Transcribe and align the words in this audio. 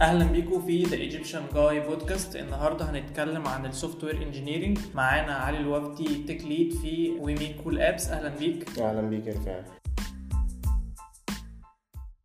أهلا 0.00 0.24
بيكم 0.24 0.60
في 0.66 0.82
The 0.82 0.96
Egyptian 0.96 1.42
Guy 1.54 1.80
Podcast 1.80 2.36
النهارده 2.36 2.90
هنتكلم 2.90 3.46
عن 3.46 3.66
ال 3.66 4.04
software 4.04 4.22
engineering 4.22 4.78
معانا 4.94 5.34
علي 5.34 5.58
الوفدي 5.58 6.24
tech 6.24 6.44
lead 6.44 6.72
في 6.74 7.10
We 7.20 7.34
Make 7.34 7.56
Cool 7.64 7.80
Apps 7.80 8.08
أهلا 8.08 8.28
بيك. 8.28 8.78
أهلا 8.78 9.00
بيك 9.02 9.26
يا 9.26 9.32
رفاعي 9.32 9.64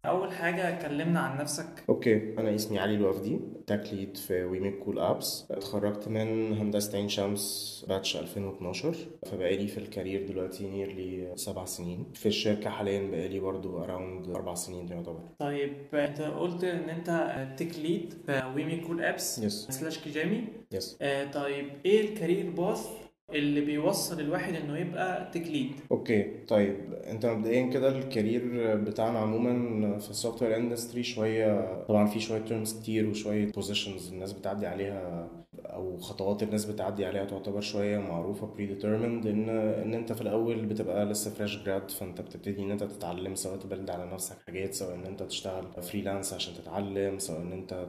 أول 0.05 0.31
حاجة 0.31 0.81
كلمنا 0.87 1.19
عن 1.19 1.37
نفسك. 1.37 1.83
Okay 1.89 2.39
أنا 2.39 2.55
اسمي 2.55 2.79
علي 2.79 2.95
الوفدي. 2.95 3.39
Tech 3.67 3.93
lead 3.93 4.17
في 4.17 4.43
We 4.43 4.59
Make 4.59 4.79
Cool 4.79 4.99
Apps. 4.99 5.45
اتخرجت 5.51 6.07
من 6.07 6.53
هندسة 6.57 6.97
عين 6.97 7.09
شمس 7.09 7.85
batch 7.89 8.17
2012 8.17 8.95
فبقالي 9.25 9.67
في 9.67 9.77
ال 9.77 9.85
career 9.85 10.27
دلوقتي 10.27 10.67
nearly 10.67 11.33
سبع 11.35 11.65
سنين. 11.65 12.05
في 12.13 12.25
الشركة 12.25 12.69
حاليا 12.69 13.11
بقالي 13.11 13.39
برضو 13.39 13.83
around 13.83 14.29
أربع 14.29 14.53
سنين 14.53 14.87
يعتبر. 14.87 15.19
طيب 15.39 15.73
انت 15.93 16.21
قلت 16.21 16.63
إن 16.63 16.89
انت 16.89 17.09
tech 17.59 17.79
lead 17.79 18.13
في 18.25 18.51
We 18.55 18.65
Make 18.65 18.83
Cool 18.87 19.01
Apps 19.01 19.39
yes 19.39 19.67
slash 19.69 19.97
Kijamii. 19.99 20.43
Yes 20.71 20.97
آه، 21.01 21.31
طيب 21.31 21.69
إيه 21.85 22.01
ال 22.09 22.15
career 22.15 22.49
path 22.49 22.87
اللي 23.33 23.61
بيوصل 23.61 24.19
الواحد 24.19 24.55
إنه 24.55 24.77
يبقى 24.77 25.31
tech 25.33 25.47
lead 25.47 25.71
Okay 25.91 26.25
طيب 26.47 26.75
انت 26.93 27.25
مبدئيا 27.25 27.67
كده 27.69 27.97
ال 27.97 28.08
career 28.08 28.75
بتاعنا 28.75 29.19
عموما 29.19 29.97
في 29.99 30.09
ال 30.09 30.41
software 30.43 30.55
industry 30.55 31.03
شوية 31.03 31.83
طبعا 31.83 32.05
في 32.05 32.19
شوية 32.19 32.39
terms 32.41 32.79
كتير 32.79 33.09
وشوية 33.09 33.51
positions 33.51 34.11
الناس 34.11 34.33
بتعدي 34.33 34.67
عليها 34.67 35.29
أو 35.65 35.97
خطوات 35.97 36.43
الناس 36.43 36.65
بتعدي 36.65 37.05
عليها 37.05 37.25
تعتبر 37.25 37.61
شوية 37.61 37.97
معروفة 37.97 38.47
بري 38.47 38.77
إن 38.83 39.49
إن 39.49 39.93
أنت 39.93 40.13
في 40.13 40.21
الأول 40.21 40.65
بتبقى 40.65 41.05
لسه 41.05 41.31
fresh 41.31 41.57
grad 41.63 41.91
فأنت 41.91 42.21
بتبتدي 42.21 42.61
إن 42.63 42.71
أنت 42.71 42.83
تتعلم 42.83 43.35
سواء 43.35 43.57
ت 43.57 43.63
build 43.63 43.89
على 43.89 44.05
نفسك 44.13 44.35
حاجات 44.47 44.73
سواء 44.73 44.95
إن 44.95 45.05
أنت 45.05 45.23
تشتغل 45.23 45.63
freelance 45.81 46.33
عشان 46.33 46.53
تتعلم 46.53 47.19
سواء 47.19 47.41
إن 47.41 47.51
أنت 47.51 47.87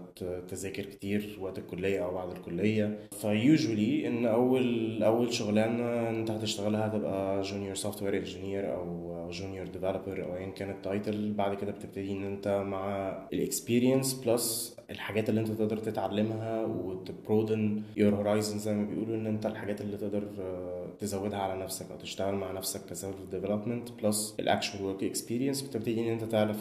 تذاكر 0.49 0.83
كتير 0.83 1.39
وقت 1.41 1.59
الكلية 1.59 2.05
أو 2.05 2.15
بعد 2.15 2.31
الكلية. 2.31 2.99
ف 3.21 3.32
usually 3.32 4.09
إن 4.09 4.27
أول 4.27 5.03
أول 5.03 5.28
شغلانه 5.33 6.11
انت 6.11 6.31
هتشتغلها 6.31 6.87
هتبقى 6.87 7.43
junior 7.43 7.75
software 7.75 8.17
engineer 8.17 8.75
أو 8.75 9.09
junior 9.31 9.67
developer 9.67 10.25
أو 10.25 10.37
ايا 10.37 10.51
كان 10.51 10.71
ال 10.71 10.81
title 10.81 11.33
بعد 11.33 11.55
كده 11.57 11.73
بتبتدي 11.73 12.13
إن 12.13 12.25
انت 12.25 12.49
مع 12.67 13.09
ال 13.33 13.40
experience 13.40 14.15
plus 14.15 14.77
الحاجات 14.91 15.29
اللي 15.29 15.41
انت 15.41 15.49
تقدر 15.51 15.77
تتعلمها 15.77 16.65
وت 16.65 16.91
broaden 16.91 17.83
your 17.97 18.15
horizon 18.15 18.59
زي 18.59 18.75
ما 18.75 18.85
بيقولوا 18.87 19.17
إن 19.17 19.27
انت 19.27 19.47
الحاجات 19.47 19.81
اللي 19.81 19.97
تقدر 19.97 20.29
آه، 20.41 20.87
تزودها 20.99 21.39
على 21.39 21.63
نفسك 21.63 21.91
أو 21.91 21.97
تشتغل 21.97 22.35
مع 22.35 22.53
نفسك 22.53 22.87
ك 22.91 22.96
self 22.96 23.17
development 23.31 23.89
plus 24.03 24.37
ال 24.41 24.47
actual 24.47 24.85
work 24.85 25.05
experience 25.05 25.63
بتبتدي 25.63 26.01
إن 26.01 26.19
انت 26.21 26.35
ال- 26.35 26.55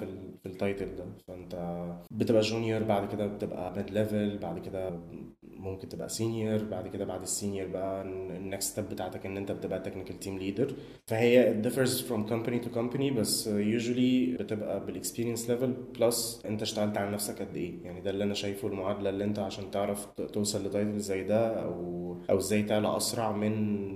في 0.43 0.45
ال 0.45 0.54
title 0.54 0.95
ده. 0.95 1.05
فأنت 1.27 1.83
بتبقى 2.11 2.41
junior 2.41 2.83
بعد 2.83 3.11
كده 3.11 3.27
بتبقى 3.27 3.73
mid 3.77 3.89
level 3.91 4.37
بعد 4.37 4.59
كده 4.59 4.99
ممكن 5.67 5.89
تبقى 5.89 6.09
senior 6.09 6.63
بعد 6.63 6.87
كده 6.87 7.05
بعد 7.05 7.21
ال 7.21 7.28
senior 7.28 7.67
بقى 7.67 8.01
ال 8.01 8.15
next 8.15 8.71
step 8.71 8.89
بتاعتك 8.89 9.25
إن 9.25 9.37
أنت 9.37 9.51
بتبقى 9.51 9.79
technical 9.79 10.19
team 10.19 10.37
leader 10.37 10.73
فهي 11.07 11.61
differs 11.63 12.01
from 12.09 12.29
company 12.29 12.65
to 12.65 12.75
company 12.77 13.13
بس 13.13 13.49
usually 13.49 14.39
بتبقى 14.41 14.85
بال 14.85 14.96
experience 14.96 15.49
level 15.49 15.73
plus 15.99 16.41
أنت 16.45 16.61
اشتغلت 16.61 16.97
على 16.97 17.11
نفسك 17.11 17.41
قد 17.41 17.55
إيه. 17.55 17.83
يعني 17.83 18.01
ده 18.01 18.09
اللي 18.09 18.23
أنا 18.23 18.33
شايفه 18.33 18.67
المعادلة 18.67 19.09
اللي 19.09 19.23
أنت 19.23 19.39
عشان 19.39 19.71
تعرف 19.71 20.05
توصل 20.05 20.65
ل 20.65 20.71
title 20.71 20.99
زي 20.99 21.23
ده 21.23 21.47
أو 21.63 22.17
أو 22.29 22.37
إزاي 22.37 22.63
تعلى 22.63 22.97
أسرع 22.97 23.31
من 23.31 23.87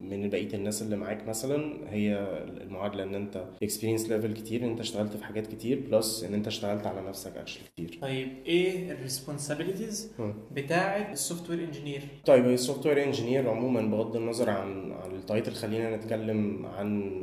من 0.00 0.30
بقية 0.30 0.54
الناس 0.54 0.82
اللي 0.82 0.96
معاك 0.96 1.28
مثلا 1.28 1.92
هي 1.92 2.14
المعادلة 2.62 3.02
إن 3.02 3.14
أنت 3.14 3.44
experience 3.62 4.08
level 4.10 4.34
كتير 4.34 4.64
إن 4.64 4.68
أنت 4.70 4.80
اشتغلت 4.80 5.16
في 5.16 5.24
حاجات 5.24 5.46
كتير 5.46 5.80
plus 5.90 6.24
إن 6.24 6.34
أنت 6.34 6.46
اشتغلت 6.46 6.86
على 6.86 7.08
نفسك 7.08 7.36
actually 7.36 7.62
كتير 7.76 7.98
طيب 8.02 8.28
إيه 8.46 8.92
ال 8.92 8.99
responsibilities. 8.99 10.12
بتاعة 10.52 11.12
ال 11.12 11.50
software 11.50 11.64
engineer 11.64 12.02
طيب 12.26 12.44
ال 12.46 12.86
software 12.86 13.04
engineer 13.04 13.50
عموما 13.50 13.80
بغض 13.82 14.16
النظر 14.16 14.50
عن 14.50 14.92
عن 14.92 15.10
ال 15.16 15.22
title 15.22 15.52
خلينا 15.52 15.96
نتكلم 15.96 16.66
عن 16.66 17.22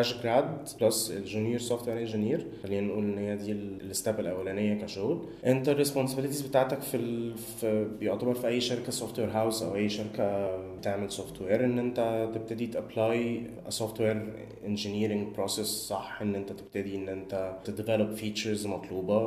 ال 0.00 0.04
fresh 0.04 0.22
grad 0.22 0.68
plus 0.80 1.10
ال 1.10 1.17
junior 1.17 1.58
software 1.58 1.98
engineer 1.98 2.46
خلينا 2.62 2.86
نقول 2.86 3.04
إن 3.04 3.18
هي 3.18 3.36
دي 3.36 3.52
ال 3.52 3.66
step 3.66 4.20
الأولانية 4.20 4.82
كشغل. 4.82 5.26
أنت 5.46 5.68
ال 5.68 5.72
responsibilities 5.72 6.40
بتاعتك 6.42 6.80
في, 6.80 6.96
ال... 6.96 7.36
في 7.38 7.88
يعتبر 8.00 8.34
في 8.34 8.46
أي 8.46 8.60
شركة 8.60 8.90
software 8.92 9.30
house 9.30 9.62
أو 9.62 9.74
أي 9.74 9.88
شركة 9.88 10.56
بتعمل 10.76 11.10
software 11.12 11.64
إن 11.64 11.78
أنت 11.78 12.30
تبتدي 12.34 12.66
ت 12.66 12.79
apply 12.79 13.42
software 13.68 14.32
engineering 14.66 15.34
process 15.34 15.66
صح 15.66 16.18
إن 16.22 16.34
أنت 16.34 16.52
تبتدي 16.52 16.96
إن 16.96 17.08
أنت 17.08 17.56
ت 17.64 17.70
develop 17.70 18.10
features 18.14 18.66
مطلوبة 18.66 19.26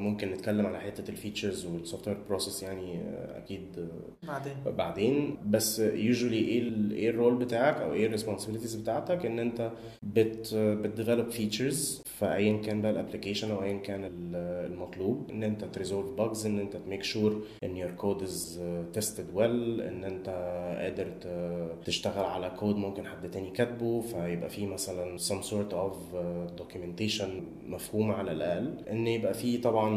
وممكن 0.00 0.30
نتكلم 0.30 0.66
على 0.66 0.80
حتة 0.80 1.10
ال 1.10 1.16
features 1.16 1.66
وال 1.66 1.74
software 1.74 2.08
process 2.08 2.62
يعني 2.62 2.94
آه، 2.98 3.38
أكيد 3.38 3.62
آه، 3.78 4.26
بعدين. 4.26 4.54
بعدين. 4.76 5.36
بس 5.46 5.78
usually 5.78 6.38
إيه 6.38 6.62
إيه 6.92 7.10
ال 7.10 7.15
role 7.15 7.34
بتاعك 7.36 7.76
أو 7.76 7.92
إيه 7.92 8.06
ال 8.06 8.10
responsibilities 8.10 8.74
بتاعتك؟ 8.74 9.26
إن 9.26 9.38
أنت 9.38 9.70
بت 10.02 10.54
بت 10.54 10.71
develop 10.71 11.30
features 11.30 12.02
فايا 12.18 12.56
كان 12.62 12.82
بقى 12.82 12.90
ال 12.90 12.95
application 12.95 13.50
أو 13.50 13.62
ايا 13.62 13.78
كان 13.78 14.04
ال- 14.04 14.70
المطلوب. 14.72 15.30
إن 15.30 15.42
أنت 15.42 15.64
ت 15.64 15.70
resolve 15.70 16.10
bugs 16.10 16.46
إن 16.46 16.58
أنت 16.60 16.76
ت 16.76 16.81
make 16.81 17.02
sure 17.02 17.42
إن 17.64 17.76
your 17.76 17.90
code 17.90 18.22
is 18.22 18.60
tested 18.92 19.26
well 19.34 19.80
إن 19.80 20.04
أنت 20.04 20.28
قادر 20.80 21.06
تشتغل 21.84 22.24
على 22.24 22.52
كود 22.58 22.76
ممكن 22.76 23.06
حد 23.06 23.30
تاني 23.30 23.50
كاتبه. 23.50 24.00
فيبقى 24.00 24.50
فيه 24.50 24.66
مثلا 24.66 25.18
some 25.18 25.42
sort 25.44 25.72
of 25.74 25.94
documentation 26.60 27.28
مفهوم 27.68 28.12
على 28.12 28.32
الأقل. 28.32 28.74
إن 28.90 29.06
يبقى 29.06 29.34
فيه 29.34 29.60
طبعا 29.62 29.89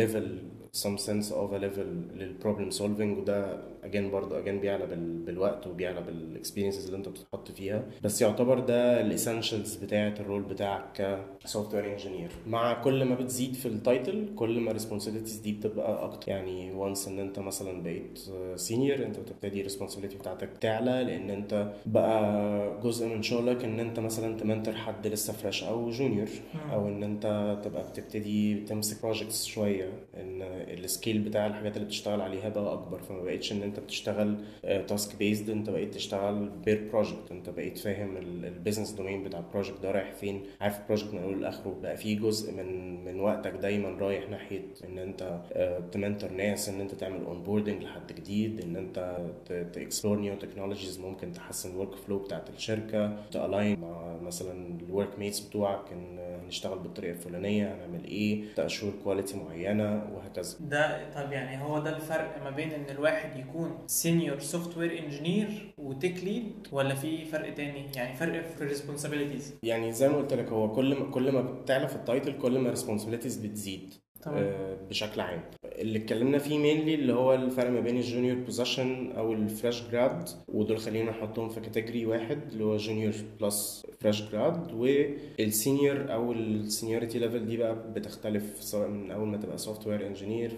level 0.00 0.26
some 0.72 0.98
sense 0.98 1.30
of 1.32 1.52
a 1.52 1.58
level 1.58 1.88
للبروبلم 2.14 2.70
سولفنج 2.70 3.18
وده 3.18 3.62
اجين 3.83 4.11
برضه 4.11 4.39
again 4.39 4.59
بيعلى 4.59 4.85
بال... 4.85 5.17
بالوقت 5.19 5.67
وبيعلى 5.67 6.01
بالاكسبيرينسز 6.01 6.85
اللي 6.85 6.97
انت 6.97 7.09
بتتحط 7.09 7.51
فيها. 7.51 7.83
بس 8.03 8.21
يعتبر 8.21 8.59
ده 8.59 9.01
ال 9.01 9.08
essentials 9.08 9.75
بتاعة 9.75 10.13
ال 10.19 10.23
role 10.23 10.41
بتاعك 10.41 11.19
ك 11.43 11.73
software 11.75 11.91
engineer 11.91 12.31
مع 12.47 12.81
كل 12.83 13.03
ما 13.03 13.15
بتزيد 13.15 13.53
في 13.53 13.65
ال 13.65 13.75
title 13.75 14.27
كل 14.35 14.59
ما 14.59 14.69
ال 14.69 14.73
responsibilities 14.73 15.35
دي 15.35 15.51
بتبقى 15.51 16.05
أكتر. 16.05 16.31
يعني 16.31 16.71
once 16.71 17.07
إن 17.07 17.19
أنت 17.19 17.39
مثلا 17.39 17.83
بقيت 17.83 18.19
senior 18.55 19.05
أنت 19.05 19.19
بتبتدي 19.19 19.59
ال 19.59 19.63
responsibility 19.63 20.17
بتاعتك 20.17 20.49
تعلى. 20.61 21.03
لأن 21.03 21.29
أنت 21.29 21.73
بقى 21.85 22.81
جزء 22.83 23.07
من 23.07 23.23
شغلك 23.23 23.63
إن 23.63 23.79
أنت 23.79 23.99
مثلا 23.99 24.37
ت 24.37 24.42
mentor 24.42 24.75
حد 24.75 25.07
لسه 25.07 25.33
fresh 25.33 25.63
أو 25.63 25.89
junior 25.89 26.29
أو 26.71 26.87
إن 26.87 27.03
أنت 27.03 27.57
تبقى 27.63 27.83
بتبتدي 27.83 28.55
تمسك 28.55 29.01
projects 29.01 29.45
شوية. 29.45 29.89
إن 30.15 30.41
ال 30.41 30.54
scale 30.54 31.19
بتاع 31.19 31.47
الحاجات 31.47 31.75
اللي 31.75 31.87
بتشتغل 31.87 32.21
عليها 32.21 32.49
بقى 32.49 32.73
أكبر. 32.73 32.99
فما 33.01 33.23
بقتش 33.23 33.51
إن 33.51 33.63
انت 33.71 33.79
بتشتغل 33.79 34.35
task 34.87 35.15
based 35.15 35.49
انت 35.49 35.69
بقيت 35.69 35.93
تشتغل 35.93 36.49
per 36.65 36.87
project 36.91 37.31
انت 37.31 37.49
بقيت 37.49 37.77
فاهم 37.77 38.17
ال 38.17 38.25
business 38.25 38.91
domain 38.91 39.23
بتاع 39.23 39.39
ال 39.39 39.44
project 39.44 39.81
ده 39.83 39.91
رايح 39.91 40.11
فين. 40.13 40.41
عارف 40.61 40.79
ال 40.79 40.83
project 40.83 41.13
من 41.13 41.23
أوله 41.23 41.37
لآخره 41.37 41.75
بقى 41.83 41.97
في 41.97 42.15
جزء 42.15 42.53
من 42.53 42.91
من 43.05 43.19
وقتك 43.19 43.51
دايما 43.51 43.89
رايح 43.89 44.29
ناحية 44.29 44.61
إن 44.89 44.97
أنت 44.97 45.39
آه، 45.53 45.79
ت 45.91 45.97
mentor 45.97 46.31
ناس 46.31 46.69
إن 46.69 46.81
أنت 46.81 46.95
تعمل 46.95 47.25
onboarding 47.25 47.83
لحد 47.83 48.11
جديد 48.11 48.61
إن 48.61 48.75
أنت 48.75 49.17
ت 49.73 49.79
explore 49.79 50.19
new 50.19 50.35
technologies 50.35 50.99
ممكن 50.99 51.31
تحسن 51.33 51.71
ال 51.71 51.95
workflow 51.95 52.19
بتاعت 52.19 52.49
الشركة 52.49 53.17
ت 53.31 53.39
align 53.39 53.79
مع 53.79 54.17
مثلا 54.21 54.79
ال 54.89 55.19
workmates 55.19 55.39
بتوعك 55.39 55.91
إن 55.91 56.19
هنشتغل 56.45 56.79
بالطريقة 56.79 57.11
الفلانية 57.11 57.75
هنعمل 57.75 58.03
إيه 58.05 58.43
ت 58.55 58.60
assure 58.60 58.91
quality 59.03 59.37
معينة 59.37 60.03
وهكذا. 60.15 60.55
ده 60.59 61.11
طب 61.15 61.31
يعني 61.31 61.63
هو 61.63 61.79
ده 61.79 61.95
الفرق 61.95 62.43
ما 62.43 62.49
بين 62.49 62.71
إن 62.71 62.85
الواحد 62.89 63.39
يكون 63.39 63.60
senior 63.87 64.39
software 64.39 64.77
engineer 64.77 64.99
و 64.99 65.73
tech 65.77 66.23
lead 66.23 66.67
ولا 66.71 66.95
في 66.95 67.25
فرق 67.25 67.53
تاني؟ 67.53 67.91
يعني 67.95 68.17
فرق 68.17 68.41
في 68.55 68.61
ال 68.61 68.66
responsibilities 68.66 69.53
يعني 69.63 69.91
زي 69.91 70.09
ما 70.09 70.17
قلت 70.17 70.33
لك 70.33 70.47
هو 70.49 70.71
كل 70.71 70.95
ما 70.99 71.11
كل 71.11 71.31
ما 71.31 71.41
بتعلى 71.41 71.87
في 71.87 71.95
ال 71.95 72.02
title 72.02 72.37
كل 72.37 72.59
ما 72.59 72.69
responsibilities 72.69 73.37
بتزيد. 73.37 73.93
تمام. 74.21 74.37
آه، 74.43 74.77
بشكل 74.89 75.21
عام. 75.21 75.41
اللي 75.65 75.99
اتكلمنا 75.99 76.37
فيه 76.37 76.57
mainly 76.57 76.95
اللي 76.95 77.13
هو 77.13 77.33
الفرق 77.33 77.69
ما 77.69 77.79
بين 77.79 77.97
ال 77.97 78.02
junior 78.02 78.35
position 78.37 79.11
أو 79.11 79.33
ال 79.33 79.41
fresh 79.41 79.83
grad 79.91 80.29
ودول 80.47 80.77
خلينا 80.77 81.11
نحطهم 81.11 81.49
في 81.49 81.59
category 81.59 82.05
واحد 82.05 82.39
اللي 82.51 82.63
هو 82.63 82.77
junior 82.77 83.13
plus 83.41 83.85
fresh 83.99 84.21
grad 84.31 84.71
وال 84.73 85.08
senior 85.08 86.13
أو 86.13 86.31
ال 86.31 86.40
seniority 86.40 87.19
level 87.19 87.45
دي 87.45 87.57
بقى 87.57 87.75
بتختلف 87.95 88.43
سواء 88.59 88.87
من 88.87 89.11
أول 89.11 89.27
ما 89.27 89.37
تبقى 89.37 89.57
software 89.57 90.07
engineer 90.07 90.51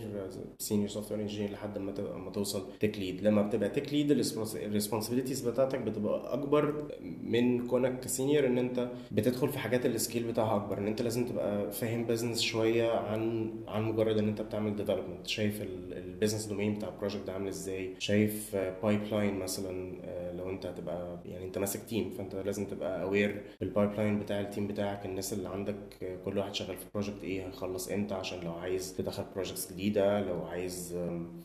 senior 0.60 0.88
software 0.88 1.22
engineer 1.22 1.52
لحد 1.52 1.78
ما 1.78 1.92
تبقى 1.92 2.20
ما 2.20 2.32
توصل 2.32 2.64
tech 2.80 2.98
lead 3.00 3.22
لما 3.22 3.42
بتبقى 3.42 3.70
tech 3.70 3.94
lead 3.94 4.12
ال 4.56 4.61
responsibilities 4.61 5.42
بتاعتك 5.48 5.80
بتبقى 5.80 6.34
أكبر 6.34 6.84
من 7.24 7.68
كونك 7.68 8.00
ك 8.00 8.06
senior 8.06 8.46
إن 8.48 8.58
أنت 8.58 8.90
بتدخل 9.12 9.50
في 9.50 9.60
حاجات 9.60 9.86
ال 9.86 9.92
scale 9.92 10.24
بتاعها 10.24 10.56
أكبر 10.56 10.78
إن 10.78 10.88
أنت 10.88 11.02
لازم 11.02 11.26
تبقى 11.26 11.72
فاهم 11.72 12.04
business 12.06 12.42
شوية 12.42 12.92
عن 12.92 13.53
عن 13.68 13.84
مجرد 13.84 14.18
إن 14.18 14.28
أنت 14.28 14.42
بتعمل 14.42 14.76
development 14.76 15.28
شايف 15.28 15.62
ال 15.92 15.98
business 15.98 16.46
domain 16.46 16.74
بتاع 16.76 16.90
ال 16.90 16.94
project 16.95 17.28
ده 17.28 17.34
عامل 17.34 17.48
إزاي؟ 17.48 17.94
شايف 18.00 18.56
pipeline 18.84 19.40
مثلا 19.40 19.94
آه، 20.04 20.32
لو 20.32 20.50
أنت 20.50 20.66
هتبقى 20.66 21.20
يعني 21.26 21.46
أنت 21.46 21.58
ماسك 21.58 21.84
team 21.90 22.10
فأنت 22.10 22.36
لازم 22.36 22.66
تبقى 22.66 23.02
aware 23.04 23.42
بال 23.62 23.94
pipeline 23.94 24.20
بتاع 24.20 24.40
ال 24.42 24.47
team 24.47 24.68
بتاعك 24.68 25.06
الناس 25.06 25.34
اللي 25.34 25.50
عندك 25.50 26.20
كل 26.26 26.38
واحد 26.38 26.56
شغال 26.56 26.78
في 26.78 26.86
project 26.94 27.24
إيه 27.24 27.48
هيخلص 27.48 27.88
إمتى؟ 27.92 28.14
عشان 28.14 28.40
لو 28.44 28.54
عايز 28.54 28.96
تدخل 28.98 29.24
projects 29.36 29.74
جديدة 29.74 30.22
لو 30.22 30.44
عايز 30.44 30.98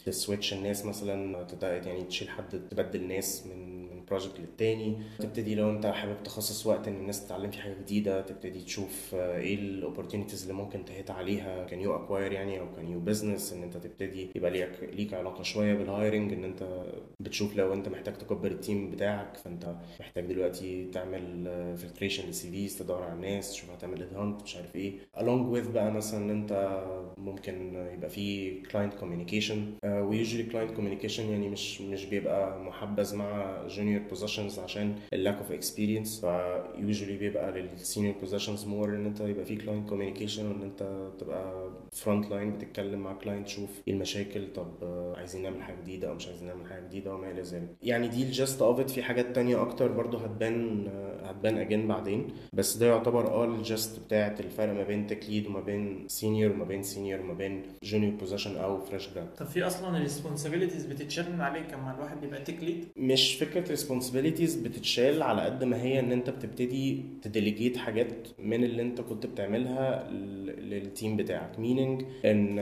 ت 0.07 0.13
switch 0.13 0.53
الناس 0.53 0.85
مثلا 0.85 1.47
يعني 1.87 2.03
تشيل 2.03 2.29
حد 2.29 2.61
تبدل 2.71 3.09
ناس 3.09 3.47
من 3.47 3.78
project 4.09 4.41
للتاني 4.41 4.97
تبتدي 5.19 5.55
لو 5.55 5.71
انت 5.71 5.87
حابب 5.87 6.23
تخصص 6.25 6.67
وقت 6.67 6.89
ان 6.89 6.95
الناس 6.97 7.27
تتعلم 7.27 7.51
في 7.51 7.59
حاجة 7.59 7.75
جديدة 7.75 8.21
تبتدي 8.21 8.61
تشوف 8.61 9.15
إيه 9.15 9.55
ال 9.55 9.61
opportunities 9.61 10.43
اللي 10.43 10.55
ممكن 10.55 10.85
ت 10.85 10.91
hit 10.91 11.11
عليها 11.11 11.65
ك 11.65 11.73
new 11.73 11.97
acquire 11.97 12.33
يعني 12.33 12.61
أو 12.61 12.67
ك 12.77 12.83
new 12.83 13.01
business 13.01 13.53
ان 13.53 13.63
انت 13.63 13.77
تبتدي 13.77 14.29
يبقى 14.37 14.51
ليك 14.51 14.71
ليك 14.93 15.15
علاقة 15.15 15.43
شوية 15.43 15.75
بال 15.75 15.89
hiring 15.89 16.33
ان 16.33 16.45
انت 16.45 16.85
بتشوف 17.21 17.57
لو 17.57 17.73
انت 17.73 17.89
محتاج 17.89 18.15
تكبر 18.15 18.51
ال 18.51 18.59
team 18.59 18.91
بتاعك 18.91 19.37
فانت 19.37 19.75
محتاج 20.01 20.27
دلوقتي 20.27 20.85
تعمل 20.93 21.45
filtration 21.77 22.27
لل 22.27 22.51
CVs 22.51 22.79
تدور 22.79 23.03
على 23.03 23.13
الناس 23.13 23.53
تشوف 23.53 23.71
هتعمل 23.71 24.03
hunt 24.15 24.43
مش 24.43 24.57
عارف 24.57 24.77
إيه. 24.77 24.93
along 25.17 25.55
with 25.57 25.69
بقى 25.71 25.93
مثلا 25.93 26.25
إن 26.25 26.31
انت 26.31 26.85
ممكن 27.19 27.75
يبقى 27.95 28.11
في 28.11 28.51
client 28.61 28.95
communication 28.95 29.73
و 29.85 29.92
usually 29.92 30.43
client 30.43 30.71
communication 30.71 31.31
يعني 31.31 31.49
مش 31.49 31.81
مش 31.81 32.05
بيبقى 32.05 32.61
محبذ 32.61 33.17
مع 33.17 33.63
junior 33.67 33.98
positions 34.09 34.59
عشان 34.59 34.95
ال 35.13 35.18
lack 35.18 35.37
of 35.37 35.53
experience 35.53 36.21
ف 36.21 36.33
usually 36.33 37.17
بيبقى 37.19 37.51
لل 37.61 37.74
senior 37.74 38.15
positions 38.21 38.65
more 38.67 38.89
إن 38.89 39.07
أنت 39.07 39.21
يبقى 39.21 39.45
في 39.45 39.57
client 39.57 39.89
communication 39.89 40.47
وإن 40.47 40.63
أنت 40.63 41.11
تبقى 41.19 41.69
front 41.93 42.31
line 42.31 42.53
بتتكلم 42.53 43.01
مع 43.01 43.13
client 43.13 43.47
تشوف 43.47 43.71
إيه 43.89 43.95
المشاكل 43.95 44.53
طب 44.53 44.73
عايزين 45.17 45.43
نعمل 45.43 45.63
حاجة 45.63 45.77
جديدة 45.83 46.09
أو 46.09 46.15
مش 46.15 46.27
عايزين 46.29 46.49
نعمل 46.49 46.67
حاجة 46.67 46.87
جديدة 46.87 47.15
وما 47.15 47.31
إلى 47.31 47.43
ذلك. 47.43 47.69
يعني 47.83 48.09
دي 48.09 48.23
ال 48.23 48.31
gist 48.31 48.63
of 48.63 48.81
في 48.81 49.03
حاجات 49.03 49.35
تانية 49.35 49.63
أكتر 49.63 49.93
برضو 49.93 50.17
هتبان 50.17 50.89
هتبان 51.25 51.59
again 51.59 51.89
بعدين. 51.89 52.29
بس 52.53 52.77
ده 52.77 52.87
يعتبر 52.87 53.27
آه 53.27 53.45
ال 53.45 53.56
gist 53.56 54.01
بتاعت 54.01 54.41
الفرق 54.41 54.73
ما 54.73 54.83
بين 54.83 55.07
tech 55.07 55.21
lead 55.29 55.47
وما 55.47 55.61
بين 55.61 56.05
senior 56.09 56.53
وما 56.53 56.65
بين 56.65 56.83
senior 56.83 57.21
وما 57.21 57.35
بين 57.35 57.63
junior 57.83 58.15
position 58.15 58.57
أو 58.57 58.81
fresh 58.81 59.09
grad 59.15 59.35
طب 59.35 59.47
في 59.47 59.63
أصلا 59.67 59.97
ال 59.97 60.02
responsibilities 60.02 60.87
بتتشال 60.87 61.41
عليك 61.41 61.73
لما 61.73 61.95
الواحد 61.95 62.21
بيبقى 62.21 62.43
tech 62.43 62.63
lead 62.63 62.85
مش 62.97 63.35
فكرة 63.35 63.73
responsibilities 63.89 64.55
بتتشال 64.57 65.23
على 65.23 65.43
قد 65.43 65.65
ما 65.65 65.83
هي 65.83 66.01
إن 66.01 66.13
أنت 66.13 66.31
بتبتدي 66.31 67.03
ت 67.23 67.29
delegate 67.29 67.77
حاجات 67.77 68.29
من 68.39 68.65
اللي 68.65 68.83
أنت 68.83 69.01
كنت 69.01 69.27
بتعملها 69.27 70.11
لل 70.61 70.79
team 70.79 71.17
بتاعك. 71.17 71.59
meaning 71.59 72.03
ان 72.25 72.59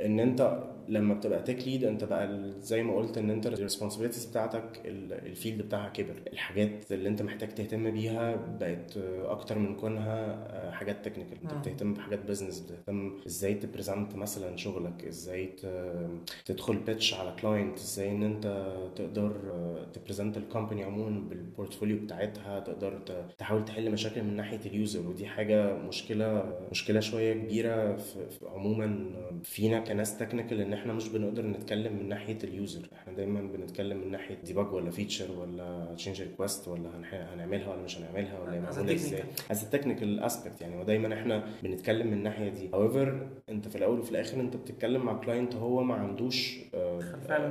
إن 0.00 0.20
أنت 0.20 0.64
لما 0.92 1.14
بتبقى 1.14 1.42
tech 1.42 1.58
lead 1.68 1.84
انت 1.84 2.04
بقى 2.04 2.52
زي 2.60 2.82
ما 2.82 2.96
قلت 2.96 3.18
ان 3.18 3.30
انت 3.30 3.46
ال 3.46 3.51
responsibilities 3.51 4.24
بتاعتك 4.24 4.80
ال 4.86 4.99
field 4.99 5.62
بتاعها 5.62 5.88
كبر. 5.88 6.14
الحاجات 6.32 6.92
اللي 6.92 7.08
انت 7.08 7.22
محتاج 7.22 7.48
تهتم 7.54 7.90
بيها 7.90 8.36
بقت 8.60 8.96
أكتر 9.24 9.58
من 9.58 9.76
كونها 9.76 10.70
حاجات 10.72 11.04
technical 11.04 11.38
انت 11.42 11.54
بتهتم 11.54 11.94
بحاجات 11.94 12.24
business 12.28 12.60
بتهتم 12.60 13.12
إزاي 13.26 13.54
ت 13.54 13.61
present 13.61 14.14
مثلا 14.16 14.56
شغلك 14.56 15.04
إزاي 15.04 15.50
تدخل 16.44 16.76
pitch 16.76 17.14
على 17.14 17.34
client 17.42 17.78
إزاي 17.78 18.10
ان 18.10 18.22
انت 18.22 18.74
تقدر 18.96 19.32
ت 19.92 19.97
present 19.97 20.36
ال 20.36 20.42
company 20.42 20.84
عموما 20.84 21.20
بال 21.28 21.41
portfolio 21.41 21.98
بتاعتها 22.04 22.60
تقدر 22.60 22.98
تحاول 23.38 23.64
تحل 23.64 23.90
مشاكل 23.92 24.22
من 24.22 24.36
ناحية 24.36 24.60
ال 24.66 24.74
user 24.74 25.08
ودي 25.08 25.26
حاجة 25.26 25.74
مشكلة 25.76 26.58
مشكلة 26.70 27.00
شوية 27.00 27.32
كبيرة 27.32 27.96
في 27.96 28.18
عموما 28.46 29.06
فينا 29.44 29.80
كناس 29.80 30.18
technical 30.18 30.60
ان 30.60 30.72
إحنا 30.82 30.92
مش 30.92 31.08
بنقدر 31.08 31.46
نتكلم 31.46 31.92
من 31.96 32.08
ناحية 32.08 32.38
ال 32.44 32.53
user 32.53 32.88
إحنا 32.96 33.12
دايما 33.12 33.40
بنتكلم 33.40 33.96
من 33.96 34.10
ناحية 34.10 34.34
دي 34.44 34.55
bug 34.55 34.72
ولا 34.72 34.90
feature 34.90 35.26
ولا 35.40 35.94
change 35.96 36.22
request 36.22 36.68
ولا 36.68 36.90
هنعملها 37.12 37.72
ولا 37.72 37.82
مش 37.82 37.98
هنعملها 37.98 38.40
ولا 38.40 38.60
معموله 38.60 38.94
إزاي. 38.94 39.22
as 39.50 39.70
technical 39.70 40.20
aspect 40.20 40.60
يعني. 40.60 40.80
ودايما 40.80 41.14
إحنا 41.14 41.44
بنتكلم 41.62 42.06
من 42.06 42.12
الناحيه 42.12 42.48
دي. 42.48 42.70
However 42.70 43.08
انت 43.50 43.68
في 43.68 43.76
الأول 43.76 43.98
وفي 44.00 44.10
الآخر 44.10 44.40
انت 44.40 44.56
بتتكلم 44.56 45.04
مع 45.04 45.12
client 45.20 45.54
هو 45.54 45.82
ما 45.82 45.94
عندوش 45.94 46.58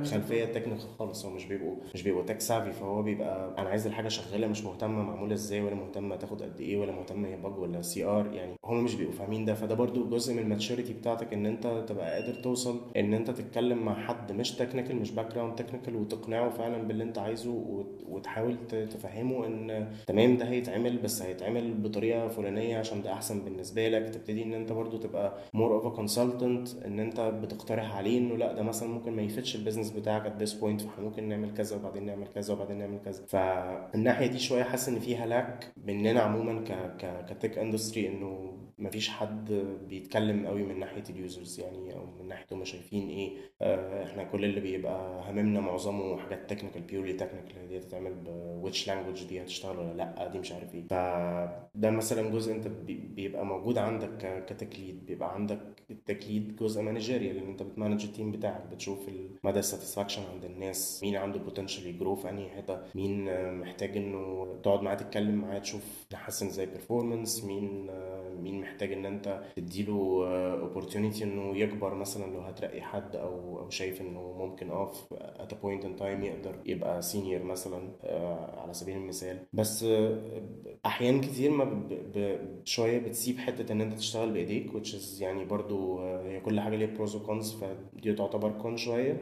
خلفية 0.04 0.44
technical 0.44 0.88
خالص. 0.98 1.24
هو 1.24 1.30
مش 1.30 1.44
بيبقوا 1.44 1.76
مش 1.94 2.02
بيبقوا 2.02 2.24
tech 2.24 2.40
savvy 2.40 2.72
فهو 2.72 3.02
بيبقى 3.02 3.54
أنا 3.58 3.68
عايز 3.68 3.86
الحاجة 3.86 4.08
شغالة 4.08 4.46
مش 4.46 4.64
مهتمة 4.64 5.02
معمولة 5.02 5.34
إزاي 5.34 5.60
ولا 5.60 5.74
مهتمة 5.74 6.16
تاخد 6.16 6.42
قد 6.42 6.60
إيه 6.60 6.76
ولا 6.76 6.92
مهتمة 6.92 7.28
هي 7.28 7.36
bug 7.36 7.58
ولا 7.58 7.82
CR 7.82 8.32
يعني. 8.34 8.54
هم 8.64 8.84
مش 8.84 8.94
بيبقوا 8.94 9.14
فاهمين 9.14 9.44
ده. 9.44 9.54
فده 9.54 9.74
برضو 9.74 10.08
جزء 10.08 10.34
من 10.34 10.38
ال 10.42 10.48
maturity 10.48 10.92
بتاعتك 10.92 11.32
إن 11.32 11.46
انت 11.46 11.84
تبقى 11.88 12.12
قادر 12.12 12.34
توصل 12.42 12.80
إن 12.96 13.11
أنت 13.14 13.30
تتكلم 13.30 13.78
مع 13.84 13.94
حد 14.06 14.32
مش 14.32 14.52
technical 14.52 14.96
مش 14.96 15.10
background 15.10 15.54
technical 15.54 15.96
وتقنعه 15.96 16.50
فعلا 16.50 16.82
باللي 16.82 17.04
أنت 17.04 17.18
عايزه 17.18 17.50
وتحاول 18.08 18.56
تفهمه 18.68 19.46
إن 19.46 19.92
تمام 20.06 20.36
ده 20.36 20.44
هيتعمل 20.48 20.98
بس 20.98 21.22
هيتعمل 21.22 21.74
بطريقة 21.74 22.28
فلانية 22.28 22.78
عشان 22.78 23.02
ده 23.02 23.12
أحسن 23.12 23.44
بالنسبة 23.44 23.88
لك. 23.88 24.08
تبتدي 24.14 24.42
إن 24.42 24.54
أنت 24.54 24.72
برضو 24.72 24.96
تبقى 24.96 25.38
more 25.54 25.74
of 25.74 25.86
consultant 25.86 26.68
إن 26.84 27.00
أنت 27.00 27.20
بتقترح 27.20 27.96
عليه 27.96 28.18
إنه 28.18 28.36
لأ 28.36 28.52
ده 28.52 28.62
مثلا 28.62 28.88
ممكن 28.88 29.12
ما 29.12 29.22
يفيدش 29.22 29.56
ال 29.56 29.60
business 29.60 29.90
بتاعك 29.90 30.26
at 30.26 30.42
this 30.42 30.52
point 30.52 30.80
فإحنا 30.80 31.04
ممكن 31.04 31.28
نعمل 31.28 31.54
كذا 31.54 31.76
وبعدين 31.76 32.06
نعمل 32.06 32.26
كذا 32.28 32.54
وبعدين 32.54 32.78
نعمل 32.78 32.98
كذا. 33.04 33.22
فالناحية 33.26 34.26
دي 34.26 34.38
شوية 34.38 34.62
حاسس 34.62 34.88
إن 34.88 34.98
فيها 34.98 35.26
lack 35.26 35.72
مننا 35.86 36.20
عموما 36.20 36.60
ك 36.60 36.72
ك 37.02 37.24
ك 37.32 37.37
tech 37.37 37.58
industry 37.58 38.08
إنه 38.08 38.58
مفيش 38.78 39.08
حد 39.08 39.52
بيتكلم 39.88 40.46
قوي 40.46 40.62
من 40.62 40.78
ناحية 40.80 41.02
ال 41.10 41.18
users 41.18 41.60
يعني 41.60 41.94
أو 41.94 42.06
من 42.20 42.28
ناحية 42.28 42.46
هم 42.52 42.64
شايفين 42.64 43.01
إيه؟ 43.10 43.32
إحنا 44.04 44.24
كل 44.24 44.44
اللي 44.44 44.60
بيبقى 44.60 45.30
هممنا 45.30 45.60
معظمه 45.60 46.16
حاجات 46.16 46.50
technical 46.50 46.82
purely 46.82 47.12
technical 47.12 47.68
دي 47.68 47.78
هتتعمل 47.78 48.14
ب 48.14 48.26
which 48.26 48.88
language 48.88 49.24
دي 49.24 49.42
هتشتغل 49.42 49.78
ولا 49.78 49.92
لأ 49.92 50.28
دي 50.32 50.38
مش 50.38 50.52
عارف 50.52 50.74
إيه. 50.74 50.86
فده 50.88 51.90
مثلا 51.90 52.30
جزء 52.30 52.52
أنت 52.52 52.68
بيبقى 52.88 53.46
موجود 53.46 53.78
عندك 53.78 54.44
ك 54.48 54.54
tech 54.54 54.80
lead 54.80 55.06
بيبقى 55.06 55.34
عندك 55.34 55.60
ال 55.90 55.97
tech 55.97 56.27
lead 56.27 56.56
جزء 56.56 56.82
managerial 56.82 57.36
ان 57.36 57.48
أنت 57.48 57.62
بت 57.62 57.73
manage 57.73 58.04
ال 58.04 58.09
team 58.09 58.30
بتاعك 58.32 58.66
بتشوف 58.72 59.10
مدى 59.44 59.58
ال 59.58 59.63
satisfaction 59.63 60.22
عند 60.32 60.44
الناس 60.44 61.00
مين 61.02 61.16
عنده 61.16 61.38
potential 61.38 61.86
ي 61.86 61.92
grow 61.92 62.14
في 62.14 62.30
أنهي 62.30 62.48
حتة 62.50 62.78
مين 62.94 63.24
محتاج 63.60 63.96
إنه 63.96 64.46
تقعد 64.62 64.82
معاه 64.82 64.94
تتكلم 64.94 65.34
معاه 65.34 65.58
تشوف 65.58 66.06
نحسن 66.12 66.46
إزاي 66.46 66.66
performance 66.66 67.44
مين 67.44 67.90
مين 68.42 68.60
محتاج 68.60 68.92
إن 68.92 69.06
أنت 69.06 69.42
تديله 69.56 70.22
opportunity 70.68 71.22
إنه 71.22 71.56
يكبر 71.56 71.94
مثلا 71.94 72.32
لو 72.32 72.40
هترقي 72.40 72.82
حد 72.92 73.16
أو 73.16 73.58
أو 73.58 73.70
شايف 73.70 74.00
إنه 74.00 74.32
ممكن 74.32 74.70
آه 74.70 74.92
a 75.40 75.52
point 75.64 75.82
in 75.84 76.00
time 76.00 76.24
يقدر 76.24 76.54
يبقى 76.66 77.02
senior 77.02 77.42
مثلا 77.42 77.88
على 78.58 78.74
سبيل 78.74 78.96
المثال. 78.96 79.38
بس 79.52 79.86
احيان 80.86 81.20
كتير 81.20 81.50
ما 81.50 81.82
شوية 82.64 82.98
بتسيب 82.98 83.38
حتة 83.38 83.72
إن 83.72 83.80
أنت 83.80 83.94
تشتغل 83.94 84.30
بإيديك 84.32 84.70
which 84.72 84.88
is 84.92 85.22
يعني 85.22 85.44
برضو 85.44 85.98
هي 86.02 86.40
كل 86.40 86.60
حاجة 86.60 86.76
ليها 86.76 86.94
pros 86.94 87.16
و 87.16 87.23
cons 87.23 87.52
فدي 87.52 88.12
تعتبر 88.12 88.50
con 88.62 88.76
شوية. 88.76 89.16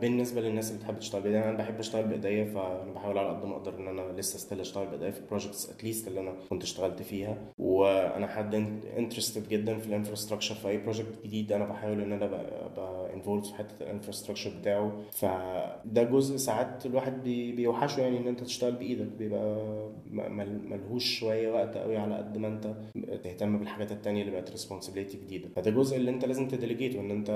بالنسبة 0.00 0.40
للناس 0.40 0.70
اللي 0.70 0.78
بتحب 0.82 0.98
تشتغل 0.98 1.22
بإيديها 1.22 1.50
أنا 1.50 1.58
بحب 1.58 1.78
أشتغل 1.78 2.04
بإيديا 2.06 2.44
فأنا 2.44 2.92
بحاول 2.92 3.18
على 3.18 3.28
قد 3.28 3.44
ما 3.44 3.56
أقدر 3.56 3.78
إن 3.78 3.88
أنا 3.88 4.12
لسه 4.20 4.38
still 4.38 4.60
أشتغل 4.60 4.86
بإيديا 4.86 5.10
في 5.10 5.20
ال 5.20 5.26
projects 5.26 5.70
at 5.70 5.81
least 5.81 6.08
اللي 6.08 6.20
أنا 6.20 6.34
كنت 6.50 6.62
اشتغلت 6.62 7.02
فيها. 7.02 7.52
وأنا 7.58 8.26
حد 8.26 8.54
interested 8.98 9.48
جدا 9.48 9.78
في 9.78 9.86
ال 9.86 9.90
infrastructure 9.90 10.54
في 10.54 10.68
أي 10.68 10.78
project 10.78 11.22
جديد 11.24 11.52
أنا 11.52 11.64
بحاول 11.64 12.00
إن 12.00 12.12
أنا 12.12 12.24
ابقى 12.66 13.05
involved 13.14 13.44
في 13.44 13.54
حتة 13.54 13.82
ال 13.82 13.87
infrastructure 13.87 14.50
بتاعه. 14.60 14.92
فده 15.12 16.02
جزء 16.02 16.36
ساعات 16.36 16.86
الواحد 16.86 17.22
بيوحشه 17.24 18.00
يعني 18.00 18.18
إن 18.18 18.26
أنت 18.26 18.40
تشتغل 18.40 18.72
بإيدك. 18.72 19.06
بيبقى 19.18 19.88
ملهوش 20.10 21.18
شوية 21.18 21.52
وقت 21.52 21.76
قوي 21.76 21.96
على 21.96 22.14
قد 22.16 22.38
ما 22.38 22.48
أنت 22.48 22.74
تهتم 23.24 23.58
بالحاجات 23.58 23.92
التانية 23.92 24.20
اللي 24.20 24.32
بقت 24.32 24.50
responsibility 24.50 25.16
جديدة. 25.16 25.48
فده 25.56 25.70
جزء 25.70 25.96
اللي 25.96 26.10
أنت 26.10 26.24
لازم 26.24 26.48
ت 26.48 26.53
delegate 26.53 26.96
وإن 26.96 27.10
أنت 27.10 27.30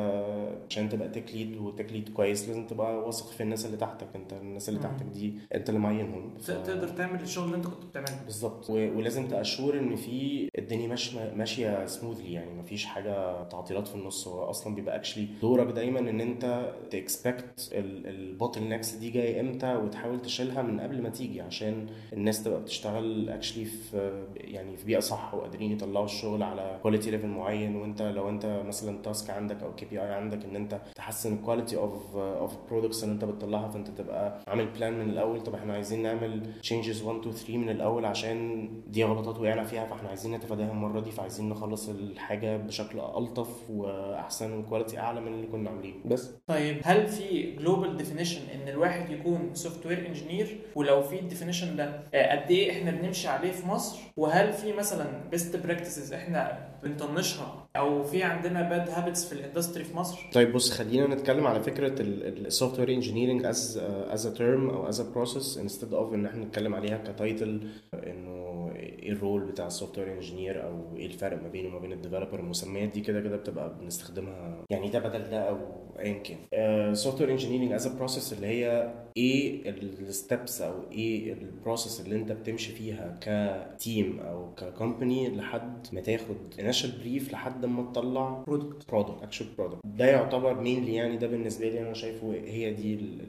عشان 0.71 0.89
تبقى 0.89 1.09
tech 1.09 1.35
lead 1.35 1.57
و 1.57 1.64
tech 1.64 1.93
lead 1.93 2.09
كويس 2.09 2.49
لازم 2.49 2.67
تبقى 2.67 2.99
واثق 2.99 3.27
في 3.31 3.43
الناس 3.43 3.67
اللي 3.67 3.77
تحتك. 3.77 4.09
أنت 4.15 4.33
الناس 4.33 4.69
اللي 4.69 4.81
تحتك 4.81 5.07
دي 5.07 5.35
أنت 5.55 5.69
اللي 5.69 5.81
معينهم. 5.81 6.31
ف... 6.39 6.51
تقدر 6.51 6.89
تعمل 6.89 7.21
الشغل 7.21 7.45
اللي 7.45 7.57
أنت 7.57 7.67
كنت 7.67 7.85
بتعمله. 7.85 8.23
بالظبط. 8.25 8.71
و... 8.71 8.73
ولازم 8.73 9.29
ت 9.29 9.36
ensure 9.36 9.79
إن 9.79 9.97
في 9.97 10.49
الدنيا 10.59 10.89
ماشية 10.89 11.33
ماشية 11.37 11.87
smoothly 11.87 12.33
يعني. 12.33 12.55
مفيش 12.55 12.85
حاجة 12.85 13.43
تعطيلات 13.45 13.89
في 13.89 13.95
النص. 13.95 14.29
هو 14.29 14.51
أصلا 14.51 14.75
بيبقى 14.75 14.97
actually 14.97 15.29
دورك 15.61 15.75
دايما 15.75 15.99
إن 15.99 16.21
أنت 16.21 16.73
ت 16.91 17.01
expect 17.01 17.61
ال 17.61 17.71
bottlenecks 17.73 18.95
دي 18.95 19.11
جاية 19.11 19.41
إمتى 19.41 19.77
وتحاول 19.77 20.23
تشيلها 20.23 20.63
من 20.63 20.81
قبل 20.81 21.03
ما 21.03 21.09
تيجي 21.09 21.41
عشان 21.41 21.87
الناس 22.13 22.45
تبقى 22.45 22.61
بتشتغل 22.61 23.31
actually 23.31 23.65
في 23.65 24.25
يعني 24.37 24.77
في 24.77 24.85
بيئة 24.85 25.01
صح 25.01 25.35
وقادرين 25.35 25.73
يطلعوا 25.73 26.05
الشغل 26.05 26.43
على 26.43 26.79
quality 26.83 27.11
level 27.11 27.27
معين. 27.29 27.77
وأنت 27.77 28.03
لو 28.03 28.29
أنت 28.29 28.63
مثلا 28.67 29.03
task 29.03 29.31
عندك 29.31 29.63
أو 29.63 29.75
KPI 29.75 30.13
عندك 30.15 30.45
إن 30.45 30.57
أنت 30.57 30.81
تحسن 30.95 31.35
ال 31.35 31.40
quality 31.40 31.77
of 31.77 32.17
of 32.17 32.57
products 32.71 33.05
اللي 33.05 33.15
أنت 33.15 33.25
بتطلعها 33.25 33.69
فأنت 33.69 33.89
تبقى 33.91 34.41
عامل 34.49 34.67
plan 34.67 34.93
من 34.99 35.11
الأول. 35.11 35.41
طب 35.41 35.55
إحنا 35.55 35.73
عايزين 35.75 36.03
نعمل 36.03 36.47
changes 36.63 37.03
1 37.03 37.19
2 37.19 37.35
3 37.37 37.57
من 37.59 37.69
الأول 37.71 38.05
عشان 38.05 38.69
دي 38.87 39.05
غلطات 39.05 39.39
وقعنا 39.39 39.65
فيها 39.65 39.87
فإحنا 39.87 40.09
عايزين 40.09 40.35
نتفاداها 40.35 40.71
المرة 40.71 41.01
دي. 41.01 41.11
فعايزين 41.11 41.49
نخلص 41.49 41.89
الحاجة 41.89 42.57
بشكل 42.57 43.01
ألطف 43.01 43.71
وأحسن 43.71 44.59
و 44.59 44.64
quality 44.64 44.99
أعلى 44.99 45.21
من 45.21 45.35
اللي 45.35 45.47
كنا 45.53 45.71
عاملينه 45.71 45.97
بس. 46.05 46.31
طيب 46.47 46.81
هل 46.85 47.07
في 47.09 47.53
global 47.57 47.97
definition 47.97 48.41
إن 48.55 48.69
الواحد 48.69 49.11
يكون 49.11 49.51
software 49.55 50.07
engineer 50.07 50.61
ولو 50.75 51.03
في 51.03 51.19
ال 51.21 51.26
definition 51.26 51.77
ده 51.77 52.03
آه، 52.15 52.33
قد 52.45 52.51
إيه 52.51 52.71
إحنا 52.71 52.91
بنمشي 52.91 53.29
عليه 53.29 53.51
في 53.53 53.67
مصر؟ 53.67 53.99
وهل 54.17 54.53
في 54.53 54.73
مثلا 54.73 55.07
best 55.31 55.57
practices 55.57 56.13
إحنا 56.13 56.70
بنطنشها. 56.83 57.67
أو 57.77 58.05
في 58.05 58.23
عندنا 58.23 58.69
bad 58.69 58.89
habits 58.91 59.25
في 59.25 59.33
ال 59.33 59.39
industry 59.39 59.85
في 59.85 59.97
مصر. 59.97 60.31
طيب 60.33 60.53
بص 60.53 60.71
خلينا 60.71 61.07
نتكلم 61.15 61.47
على 61.47 61.63
فكرة 61.63 61.95
ال 62.01 62.79
software 62.79 62.89
engineering 62.89 63.45
as 63.47 63.79
as 64.11 64.27
a 64.27 64.31
term 64.35 64.71
أو 64.71 64.89
as 64.89 65.01
a 65.01 65.13
process 65.15 65.59
instead 65.59 65.95
of 65.95 66.15
إن 66.15 66.27
إحنا 66.27 66.45
نتكلم 66.45 66.75
عليها 66.75 66.99
ك 66.99 67.09
title 67.09 67.61
إنه 67.95 68.71
إيه 68.77 69.13
ال 69.13 69.19
role 69.19 69.45
بتاع 69.45 69.67
ال 69.67 69.99
software 69.99 70.13
engineer 70.13 70.65
أو 70.67 70.97
إيه 70.97 71.07
الفرق 71.07 71.43
ما 71.43 71.49
بينه 71.49 71.69
وما 71.69 71.79
بين 71.79 71.93
ال 71.93 71.98
developer 71.98 72.41
المسميات 72.41 72.89
دي 72.89 73.01
كده 73.01 73.21
كده 73.21 73.37
بتبقى 73.37 73.75
بنستخدمها 73.81 74.65
يعني 74.71 74.91
ده 74.91 74.99
بدل 74.99 75.31
ده 75.31 75.49
أو 75.49 75.59
ايا 75.99 76.23
كان. 76.23 76.95
software 76.95 77.31
engineering 77.31 77.73
is 77.73 77.87
a 77.87 77.95
process 77.97 78.33
اللي 78.33 78.47
هي 78.47 78.95
إيه 79.17 79.71
ال 79.71 79.86
steps 79.86 80.63
أو 80.63 80.73
إيه 80.93 81.33
ال 81.33 81.41
process 81.41 82.01
اللي 82.01 82.17
أنت 82.17 82.33
بتمشي 82.33 82.73
فيها 82.73 83.19
ك 83.21 83.41
team 83.41 84.21
أو 84.21 84.55
ك 84.55 84.65
company 84.65 85.37
لحد 85.37 85.87
ما 85.93 86.01
تاخد 86.01 86.37
initial 86.71 86.93
brief 87.01 87.33
لحد 87.33 87.67
ما 87.67 87.83
تطلع 87.93 88.45
product 88.47 88.89
product 88.91 89.23
actual 89.23 89.47
product 89.59 89.81
ده 89.85 90.05
يعتبر 90.07 90.61
mainly 90.61 90.95
يعني 90.95 91.17
ده 91.17 91.27
بالنسبة 91.27 91.69
لي 91.69 91.81
أنا 91.83 91.95
شايفه 91.95 92.33
هي 92.33 92.75
دي 92.75 92.95
ال- 92.95 93.21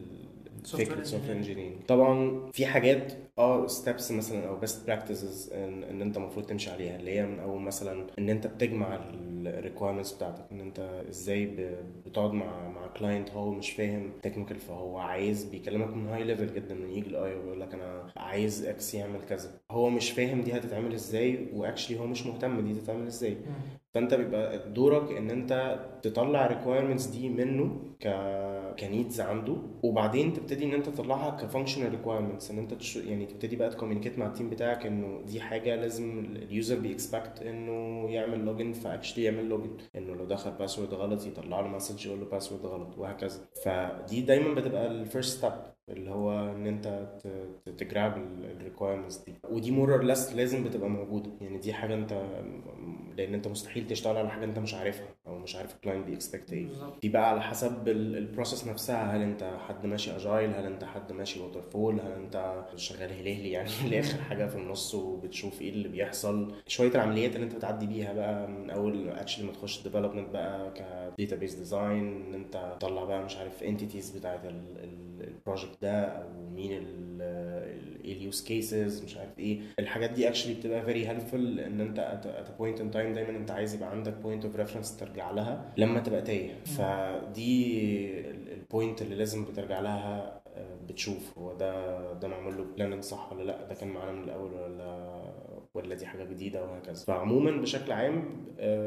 فكرة 0.65 1.03
software. 1.03 1.29
engineering 1.29 1.83
طبعا 1.87 2.41
في 2.51 2.65
حاجات 2.65 3.13
آه 3.37 3.67
steps 3.67 4.11
مثلا 4.11 4.47
أو 4.47 4.55
best 4.55 4.87
practices 4.87 5.53
إن, 5.53 5.83
إن 5.83 6.01
أنت 6.01 6.17
المفروض 6.17 6.45
تمشي 6.45 6.69
عليها 6.69 6.95
اللي 6.95 7.11
هي 7.11 7.25
من 7.25 7.39
أول 7.39 7.61
مثلا 7.61 8.07
إن 8.19 8.29
أنت 8.29 8.47
بتجمع 8.47 8.99
ال 9.13 9.21
requirements 9.21 10.11
بتاعتك. 10.13 10.45
إن 10.51 10.59
أنت 10.59 10.79
إزاي 11.09 11.45
بتقعد 12.05 12.31
مع 12.31 12.69
مع 12.69 12.87
client 12.87 13.29
هو 13.31 13.51
مش 13.51 13.71
فاهم 13.71 14.11
technical 14.23 14.59
فهو 14.59 14.97
عايز 14.97 15.43
بيكلمك 15.43 15.87
من 15.95 16.07
high 16.07 16.23
level 16.23 16.53
جدا 16.55 16.75
من 16.75 16.89
يجي 16.89 17.09
الاي 17.09 17.35
ويقول 17.35 17.61
لك 17.61 17.73
أنا 17.73 18.11
عايز 18.17 18.65
X 18.65 18.93
يعمل 18.93 19.19
كذا. 19.29 19.51
هو 19.71 19.89
مش 19.89 20.11
فاهم 20.11 20.41
دي 20.41 20.53
هتتعمل 20.53 20.93
إزاي 20.93 21.47
و 21.53 21.58
actually 21.58 21.99
هو 21.99 22.07
مش 22.07 22.25
مهتم 22.25 22.61
دي 22.73 22.81
تتعمل 22.81 23.07
إزاي. 23.07 23.37
فانت 23.93 24.13
بيبقى 24.13 24.69
دورك 24.73 25.11
ان 25.11 25.29
انت 25.29 25.79
تطلع 26.01 26.47
requirements 26.47 27.05
دي 27.05 27.29
منه 27.29 27.95
ك 27.99 28.07
ك 28.79 28.86
needs 28.86 29.21
عنده 29.21 29.55
وبعدين 29.83 30.33
تبتدي 30.33 30.65
ان 30.65 30.73
انت 30.73 30.89
تطلعها 30.89 31.29
ك 31.41 31.46
functional 31.46 31.91
requirements 31.91 32.51
ان 32.51 32.57
انت 32.57 32.73
تش... 32.73 32.95
يعني 32.95 33.25
تبتدي 33.25 33.55
بقى 33.55 33.69
ت 33.69 33.73
communicate 33.73 34.19
مع 34.19 34.25
ال 34.27 34.32
team 34.32 34.49
بتاعك 34.49 34.85
انه 34.85 35.21
دي 35.21 35.41
حاجة 35.41 35.75
لازم 35.75 36.19
ال 36.35 36.44
user 36.44 36.79
بي 36.79 36.95
expect 36.95 37.41
انه 37.41 38.09
يعمل 38.09 38.39
login 38.45 38.73
ف 38.73 38.79
actually 38.79 39.23
يعمل 39.23 39.49
login 39.49 39.77
انه 39.95 40.15
لو 40.15 40.25
دخل 40.25 40.51
password 40.51 40.93
غلط 40.93 41.25
يطلع 41.25 41.59
له 41.59 41.67
message 41.67 42.05
يقول 42.07 42.19
له 42.19 42.25
password 42.25 42.65
غلط 42.65 42.97
وهكذا. 42.97 43.39
فدي 43.65 44.21
دايما 44.21 44.53
بتبقى 44.53 44.87
ال 44.87 44.95
first 44.95 45.37
step 45.37 45.51
اللي 45.91 46.11
هو 46.11 46.51
إن 46.51 46.67
أنت 46.67 47.09
ت 47.77 47.85
grab 47.85 48.17
ال 48.43 48.49
requirements 48.49 49.17
دي. 49.17 49.33
ودي 49.51 49.71
more 49.71 49.93
or 49.93 50.03
less 50.03 50.33
لازم 50.33 50.63
بتبقى 50.63 50.89
موجودة. 50.89 51.31
يعني 51.41 51.57
دي 51.57 51.73
حاجة 51.73 51.93
أنت 51.93 52.13
لأن 53.17 53.33
أنت 53.33 53.47
مستحيل 53.47 53.87
تشتغل 53.87 54.17
على 54.17 54.29
حاجة 54.29 54.45
أنت 54.45 54.59
مش 54.59 54.73
عارفها 54.73 55.07
أو 55.27 55.37
مش 55.39 55.55
عارف 55.55 55.75
ال 55.75 55.79
client 55.79 56.05
بي 56.07 56.19
expect 56.19 56.53
إيه. 56.53 56.67
دي 57.01 57.09
بقى 57.09 57.29
على 57.29 57.41
حسب 57.41 57.87
ال 57.87 57.97
process 57.97 58.67
نفسها. 58.67 59.15
هل 59.17 59.21
أنت 59.21 59.57
حد 59.67 59.85
ماشي 59.85 60.15
agile 60.15 60.53
هل 60.53 60.65
أنت 60.65 60.83
حد 60.83 61.11
ماشي 61.11 61.39
waterfall 61.39 61.99
هل 61.99 62.11
أنت 62.11 62.63
شغال 62.75 63.11
هليلي 63.13 63.51
يعني 63.51 63.69
الآخر 63.87 64.21
حاجة 64.21 64.45
في 64.47 64.55
النص 64.55 64.95
وبتشوف 64.95 65.61
إيه 65.61 65.69
اللي 65.69 65.87
بيحصل. 65.87 66.53
شوية 66.67 66.91
العمليات 66.95 67.35
اللي 67.35 67.45
أنت 67.45 67.55
بتعدي 67.55 67.87
بيها 67.87 68.13
بقى 68.13 68.47
من 68.47 68.69
اول 68.69 69.09
actually 69.09 69.45
ما 69.45 69.51
تخش 69.51 69.83
development 69.83 70.29
بقى 70.29 70.73
ك 71.17 71.21
database 71.21 71.53
design 71.55 72.25
إن 72.25 72.33
أنت 72.33 72.75
تطلع 72.79 73.03
بقى 73.03 73.23
مش 73.23 73.37
عارف 73.37 73.63
entities 73.63 74.17
بتاعت 74.17 74.39
ال 75.23 75.30
project 75.30 75.80
ده 75.81 76.03
أو 76.05 76.29
مين 76.55 76.71
إيه 78.05 78.13
ال 78.13 78.21
use 78.21 78.43
cases 78.43 79.03
مش 79.03 79.17
عارف 79.17 79.39
إيه. 79.39 79.59
الحاجات 79.79 80.09
دي 80.11 80.27
actually 80.27 80.53
بتبقى 80.53 80.81
very 80.85 81.07
helpful 81.07 81.59
إن 81.59 81.81
أنت 81.81 81.99
at 81.99 82.57
point 82.57 82.81
in 82.81 82.91
time 82.91 83.13
دايما 83.13 83.29
أنت 83.37 83.51
عايز 83.51 83.73
يبقى 83.75 83.89
عندك 83.91 84.13
point 84.13 84.45
of 84.45 84.55
reference 84.55 84.97
ترجع 84.97 85.31
لها 85.31 85.71
لما 85.77 85.99
تبقى 85.99 86.21
تايه. 86.21 86.53
فدي 86.63 88.19
ال 88.29 88.41
point 88.41 89.01
اللي 89.01 89.15
لازم 89.15 89.45
بترجع 89.45 89.79
لها 89.79 90.41
آه، 90.55 90.75
بتشوف 90.89 91.37
هو 91.37 91.53
ده 91.53 92.13
ده 92.13 92.27
معمول 92.27 92.57
له 92.57 92.63
planning 92.75 93.03
صح 93.03 93.33
ولا 93.33 93.43
لأ؟ 93.43 93.67
ده 93.67 93.75
كان 93.75 93.89
معانا 93.89 94.11
من 94.11 94.23
الأول 94.23 94.53
ولا 94.53 95.21
ولا 95.75 95.95
دي 95.95 96.05
حاجة 96.05 96.23
جديدة 96.23 96.63
وهكذا. 96.63 97.05
فعموما 97.05 97.51
بشكل 97.61 97.91
عام 97.91 98.23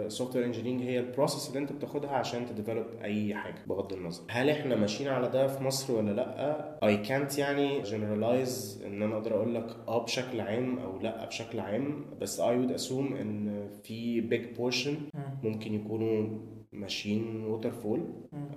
software 0.09 0.45
engineering 0.45 0.83
هي 0.83 0.99
ال 1.01 1.07
process 1.07 1.49
اللي 1.49 1.59
انت 1.59 1.73
بتاخدها 1.73 2.11
عشان 2.11 2.47
ت 2.47 2.52
develop 2.52 2.87
أي 3.03 3.35
حاجة 3.35 3.55
بغض 3.67 3.93
النظر. 3.93 4.23
هل 4.31 4.51
إحنا 4.51 4.77
ماشيين 4.77 5.09
على 5.11 5.29
ده 5.29 5.47
في 5.47 5.65
مصر 5.65 5.95
ولا 5.95 6.11
لأ؟ 6.11 6.79
اي 6.87 6.97
كانت 6.97 7.39
يعني 7.39 7.83
جنرالايز 7.83 8.83
إن 8.87 9.03
أنا 9.03 9.17
أقدر 9.17 9.35
أقول 9.35 9.55
لك 9.55 9.77
آه 9.89 10.05
بشكل 10.05 10.41
عام 10.41 10.79
أو 10.79 10.99
لأ 10.99 11.25
بشكل 11.27 11.61
عام 11.61 12.05
بس 12.21 12.41
I 12.41 12.59
would 12.59 12.73
assume 12.73 13.15
إن 13.17 13.69
في 13.83 14.21
big 14.21 14.57
portion 14.57 14.97
ممكن 15.43 15.75
يكونوا 15.75 16.39
ماشيين 16.75 17.45
waterfall 17.47 18.01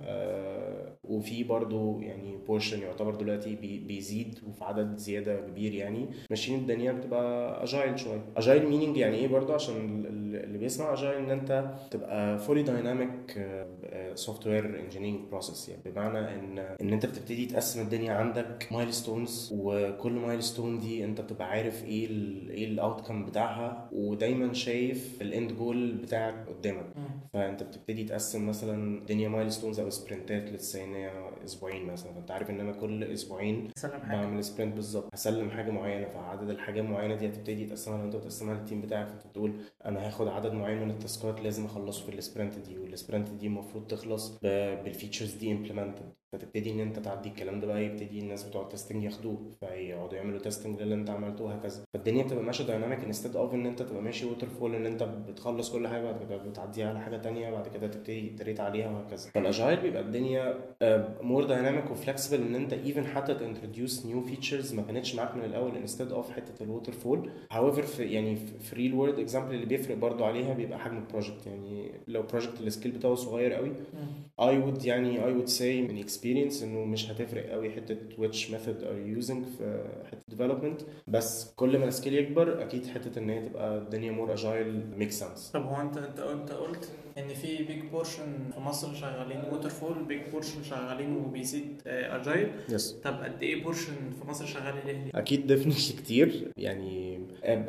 آه 0.04 0.98
وفي 1.04 1.44
برضو 1.44 2.00
يعني 2.00 2.36
portion 2.46 2.82
يعتبر 2.82 3.14
دلوقتي 3.14 3.56
بي 3.56 3.78
بيزيد 3.78 4.38
وفي 4.48 4.64
عدد 4.64 4.96
زيادة 4.96 5.40
كبير 5.40 5.74
يعني. 5.74 6.08
ماشيين 6.30 6.58
الدنيا 6.58 6.92
بتبقى 6.92 7.62
agile 7.64 7.98
شوية. 7.98 8.24
agile 8.36 8.68
meaning 8.68 8.96
يعني 8.96 9.16
إيه 9.16 9.28
برضو؟ 9.28 9.52
عشان 9.52 9.76
ال- 9.76 10.06
ال- 10.06 10.44
اللي 10.44 10.58
بيسمع 10.58 10.92
agile 10.92 11.14
إن 11.24 11.30
أنت 11.30 11.70
تبقى 11.90 12.38
fully 12.38 12.62
dynamic 12.62 13.38
software 14.14 14.80
engineering 14.80 15.28
process 15.30 15.68
يعني. 15.68 15.82
بمعنى 15.86 16.18
ان 16.18 16.58
إن 16.58 16.92
أنت 16.92 17.06
بتبتدي 17.06 17.46
تقسم 17.46 17.80
الدنيا 17.82 18.12
عندك 18.12 18.68
milestones 18.70 19.50
وكل 19.54 20.12
milestone 20.12 20.78
دي 20.78 21.04
أنت 21.04 21.20
بتبقى 21.20 21.48
عارف 21.50 21.84
إيه 21.84 22.06
ال 22.06 22.50
إيه 22.50 22.64
ال 22.66 22.73
outcome 22.73 23.24
بتاعها 23.24 23.88
ودايما 23.92 24.52
شايف 24.52 25.18
ال 25.22 25.30
end 25.30 25.52
goal 25.52 25.92
بتاعك 25.92 26.48
قدامك. 26.48 26.86
فأنت 27.32 27.62
بتبتدي 27.62 28.04
تقسم 28.04 28.48
مثلا 28.48 28.98
الدنيا 28.98 29.28
milestones 29.28 29.80
أو 29.80 29.90
سبرنتات 29.90 30.74
هي 30.76 31.10
أسبوعين 31.44 31.86
مثلا. 31.86 32.12
فأنت 32.12 32.30
عارف 32.30 32.50
ان 32.50 32.60
أنا 32.60 32.72
كل 32.72 33.04
أسبوعين 33.04 33.70
بعمل 33.84 34.44
sprint 34.44 34.74
بالظبط. 34.74 35.14
هسلم 35.14 35.50
حاجة 35.50 35.70
معينة. 35.70 36.08
فعدد 36.08 36.50
الحاجات 36.50 36.84
المعينة 36.84 37.14
دي 37.14 37.26
هتبتدي 37.28 37.66
تقسمها 37.66 38.04
أنت 38.04 38.16
بتقسمها 38.16 38.54
لل 38.54 38.63
team 38.63 38.80
بتاعك. 38.80 39.08
فأنت 39.08 39.26
بتقول 39.26 39.52
أنا 39.84 40.06
هاخد 40.06 40.28
عدد 40.28 40.52
معين 40.52 40.82
من 40.82 40.90
التاسكات 40.90 41.40
لازم 41.40 41.64
أخلصه 41.64 42.06
في 42.06 42.14
ال 42.14 42.20
sprint 42.20 42.58
دي 42.58 42.78
وال 42.78 42.91
sprint 42.91 43.30
دي 43.30 43.46
المفروض 43.46 43.86
تخلص 43.88 44.38
بال 44.42 44.60
features 44.60 45.34
دي 45.34 45.52
implemented 45.52 46.12
فتبتدي 46.32 46.70
إن 46.70 46.80
أنت 46.80 46.98
تعدي 46.98 47.28
الكلام 47.28 47.60
ده 47.60 47.66
بقى 47.66 47.84
يبتدي 47.84 48.18
الناس 48.18 48.44
بتوع 48.44 48.62
ال 48.62 48.67
testing 48.67 49.04
ياخدوه 49.04 49.38
فيقعدوا 49.60 50.14
يعملوا 50.16 50.38
testing 50.38 50.82
للي 50.82 50.94
أنت 50.94 51.10
عملته 51.10 51.44
وهكذا. 51.44 51.82
فالدنيا 51.94 52.22
بتبقى 52.24 52.44
ماشية 52.44 52.64
dynamic 52.64 53.04
instead 53.04 53.36
of 53.36 53.54
إن 53.54 53.66
أنت 53.66 53.82
تبقى 53.82 54.02
ماشي 54.02 54.26
waterfall 54.26 54.74
إن 54.74 54.86
أنت 54.86 55.02
بتخلص 55.02 55.72
كل 55.72 55.88
حاجة 55.88 56.02
بعد 56.04 56.18
كده 56.24 56.36
بتعديها 56.36 56.88
على 56.88 57.00
حاجة 57.00 57.16
تانية 57.16 57.50
بعد 57.50 57.68
كده 57.68 57.86
تبتدي 57.86 58.28
ت 58.30 58.34
iterate 58.34 58.60
عليها 58.60 58.90
وهكذا. 58.90 59.30
فال 59.30 59.44
agile 59.44 59.80
بيبقى 59.80 60.02
الدنيا 60.02 60.54
more 61.22 61.44
dynamic 61.44 61.90
و 61.90 61.96
flexible 61.96 62.42
إن 62.42 62.54
أنت 62.54 62.72
even 62.72 63.06
حتى 63.06 63.34
ت 63.34 63.41
introduce 63.41 64.06
new 64.06 64.20
features 64.20 64.74
ما 64.74 64.82
كانتش 64.82 65.14
معاك 65.14 65.34
من 65.36 65.44
الأول 65.44 65.76
instead 65.76 66.12
of 66.12 66.30
حتة 66.30 66.62
ال 66.64 66.92
waterfall 66.92 67.30
however 67.54 67.80
في 67.80 68.04
يعني 68.04 68.36
في 68.36 68.76
real 68.76 68.94
world 68.94 69.18
example 69.18 69.54
اللي 69.54 69.66
بيفرق 69.66 69.96
برضو 69.96 70.24
عليها 70.24 70.54
بيبقى 70.54 70.78
حجم 70.78 70.96
ال 70.96 71.02
project 71.02 71.46
يعني 71.46 71.90
لو 72.08 72.22
project 72.22 72.60
ال 72.60 72.65
scale 72.65 72.92
بتاعه 72.92 73.14
صغير 73.14 73.52
قوي 73.52 73.72
I 74.40 74.44
would 74.64 74.84
يعني 74.84 75.18
I 75.20 75.38
would 75.40 75.50
say 75.58 75.62
من 75.62 75.98
experience 76.18 76.62
إنه 76.62 76.84
مش 76.84 77.10
هتفرق 77.10 77.50
قوي 77.50 77.70
حتة 77.70 77.96
which 78.18 78.36
method 78.50 78.82
are 78.82 78.98
you 79.06 79.24
using 79.24 79.44
في 79.58 79.84
حتة 80.10 80.36
development. 80.36 80.82
بس 81.06 81.52
كل 81.56 81.78
ما 81.78 81.84
ال 81.84 81.89
scale 81.89 82.14
يكبر 82.14 82.62
أكيد 82.62 82.86
حتة 82.86 83.18
إن 83.18 83.30
هي 83.30 83.40
تبقى 83.48 83.78
الدنيا 83.78 84.12
more 84.26 84.38
agile 84.38 85.00
make 85.02 85.12
sense. 85.20 85.52
طب 85.52 85.62
هو 85.66 85.80
انت 85.80 85.96
انت 85.96 86.20
أنت 86.20 86.52
قلت 86.52 86.88
إن 87.18 87.28
في 87.28 87.64
big 87.64 87.80
portion 87.92 88.50
في 88.54 88.60
مصر 88.60 88.94
شغالين 88.94 89.40
waterfall 89.52 90.04
big 90.04 90.20
portion 90.32 90.62
شغالين 90.62 91.16
وبيزيد 91.16 91.82
agile 91.86 92.50
yes 92.68 92.92
طب 93.04 93.14
قد 93.22 93.42
إيه 93.42 93.62
portion 93.62 93.92
في 94.22 94.28
مصر 94.28 94.46
شغال 94.46 94.74
هلالي؟ 94.84 95.10
أكيد 95.14 95.46
definitely 95.46 95.96
كتير. 96.02 96.52
يعني 96.56 97.20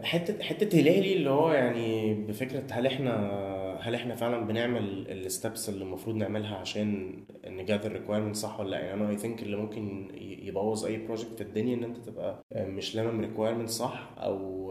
حتة 0.04 0.44
حتة 0.44 0.80
هلالي 0.80 1.14
اللي 1.14 1.30
هو 1.30 1.52
يعني 1.52 2.14
بفكرة 2.14 2.64
هل 2.72 2.86
إحنا 2.88 3.69
هل 3.82 3.96
إحنا 3.96 4.16
فعلا 4.16 4.46
بنعمل 4.48 5.08
ال 5.12 5.22
steps 5.22 5.70
اللي 5.70 5.84
المفروض 5.84 6.16
نعملها 6.16 6.56
عشان 6.58 7.14
ن 7.48 7.54
gather 7.54 7.92
requirement 7.92 8.36
صح 8.36 8.60
ولا 8.60 8.70
لأ؟ 8.70 8.80
يعني 8.80 9.02
أنا 9.02 9.10
I 9.10 9.18
think 9.18 9.44
اللي 9.44 9.58
ممكن 9.58 10.08
يبوظ 10.22 10.86
أي 10.86 10.98
project 10.98 11.34
في 11.36 11.42
الدنيا 11.42 11.76
إن 11.76 11.84
أنت 11.84 11.98
تبقى 11.98 12.44
مش 12.56 12.96
لامم 12.96 13.22
requirement 13.22 13.70
صح 13.70 14.10
أو 14.18 14.70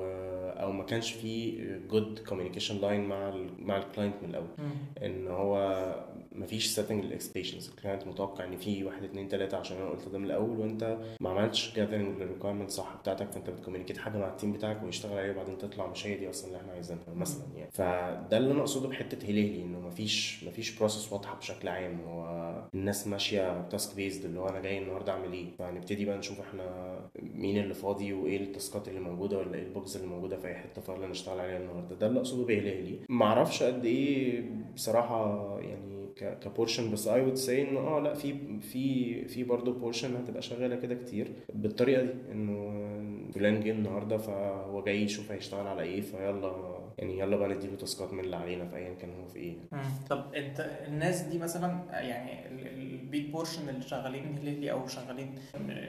أو 0.48 0.72
ما 0.72 0.84
كانش 0.84 1.12
في 1.12 1.58
good 1.90 2.18
communication 2.28 2.80
line 2.80 3.04
مع 3.04 3.28
ال 3.28 3.50
مع 3.58 3.76
ال 3.76 3.82
client 3.82 4.14
من 4.22 4.30
الأول. 4.30 4.46
إن 5.02 5.26
هو 5.28 5.56
مفيش 6.38 6.66
setting 6.66 7.04
ال 7.04 7.09
expectations 7.09 7.68
ال 7.68 7.74
client 7.74 8.06
متوقع 8.06 8.44
إن 8.44 8.56
في 8.56 8.84
واحد 8.84 9.04
اتنين 9.04 9.28
تلاتة 9.28 9.56
عشان 9.56 9.76
أنا 9.76 9.88
قلت 9.90 10.08
ده 10.08 10.18
من 10.18 10.24
الأول 10.24 10.58
وأنت 10.60 10.98
ما 11.20 11.30
عملتش 11.30 11.74
gathering 11.76 12.22
لل 12.22 12.30
requirement 12.30 12.70
صح 12.70 12.96
بتاعتك 13.00 13.30
فأنت 13.32 13.50
بت 13.50 13.58
communicate 13.58 13.98
حاجة 13.98 14.18
مع 14.18 14.28
ال 14.28 14.33
team 14.33 14.52
بتاعك 14.52 14.82
ويشتغل 14.82 15.18
عليها 15.18 15.32
وبعدين 15.32 15.58
تطلع 15.58 15.86
مش 15.86 16.06
هي 16.06 16.16
دي 16.16 16.30
أصلا 16.30 16.46
اللي 16.48 16.60
إحنا 16.60 16.72
عايزينها 16.72 17.02
مثلا 17.16 17.44
يعني. 17.56 17.70
فده 17.72 18.36
اللي 18.36 18.52
أنا 18.52 18.60
أقصده 18.60 18.88
بحتة 18.88 19.26
هلالي 19.26 19.62
إنه 19.62 19.80
مفيش 19.80 20.44
مفيش 20.44 20.78
process 20.78 21.12
واضحة 21.12 21.36
بشكل 21.38 21.68
عام. 21.68 22.00
هو 22.00 22.28
الناس 22.74 23.06
ماشية 23.06 23.68
task 23.68 23.96
based 23.96 24.24
اللي 24.24 24.40
هو 24.40 24.48
أنا 24.48 24.60
جاي 24.60 24.78
النهارده 24.78 25.12
أعمل 25.12 25.32
إيه؟ 25.32 25.46
فهنبتدي 25.58 26.04
بقى 26.04 26.18
نشوف 26.18 26.40
إحنا 26.40 26.98
مين 27.22 27.58
اللي 27.58 27.74
فاضي 27.74 28.12
وإيه 28.12 28.36
ال 28.36 28.45
taskات 28.45 28.88
اللي 28.88 29.00
موجودة 29.00 29.38
ولا 29.38 29.54
إيه 29.54 29.62
ال 29.62 29.69
bugs 29.69 29.96
اللي 29.96 30.06
موجودة 30.06 30.36
في 30.36 30.46
أي 30.48 30.54
حتة 30.54 30.82
فيلا 30.82 31.06
نشتغل 31.06 31.40
عليها 31.40 31.56
النهارده. 31.58 31.96
ده 31.96 32.06
اللي 32.06 32.18
أقصده 32.18 32.44
بهلالي 32.44 32.98
ما 33.08 33.24
أعرفش 33.26 33.62
قد 33.62 33.84
إيه 33.84 34.44
بصراحة 34.74 35.58
يعني 35.60 35.97
ك 36.18 36.27
portion 36.27 36.90
بس 36.92 37.08
I 37.08 37.20
would 37.20 37.34
say 37.34 37.62
إنه 37.68 37.80
آه 37.80 38.00
لأ 38.00 38.14
في 38.14 38.34
في 38.60 39.24
في 39.24 39.44
برضه 39.44 39.72
portion 39.72 40.16
هتبقى 40.16 40.42
شغالة 40.42 40.76
كده 40.76 40.94
كتير 40.94 41.32
بالطريقة 41.54 42.02
دي 42.02 42.12
إنه 42.32 42.68
فلان 43.34 43.60
جه 43.60 43.70
النهارده 43.70 44.18
فهو 44.18 44.82
جاي 44.84 45.02
يشوف 45.02 45.32
هيشتغل 45.32 45.66
على 45.66 45.82
إيه 45.82 46.00
فيلا 46.00 46.78
يعني 46.98 47.18
يلا 47.18 47.36
بقى 47.36 47.48
نديله 47.48 47.76
taskات 47.76 48.12
من 48.12 48.20
اللي 48.20 48.36
علينا 48.36 48.66
في 48.66 48.76
ايا 48.76 48.94
كان 48.94 49.10
هو 49.20 49.26
في 49.28 49.38
إيه. 49.38 49.56
طب 50.10 50.34
أنت 50.34 50.70
الناس 50.88 51.20
دي 51.20 51.38
مثلا 51.38 51.84
يعني 51.90 52.48
ال 52.48 52.69
big 52.69 53.30
portion 53.30 53.68
اللي 53.68 53.82
شغالين 53.82 54.38
هلالي 54.38 54.72
أو 54.72 54.86
شغالين 54.86 55.34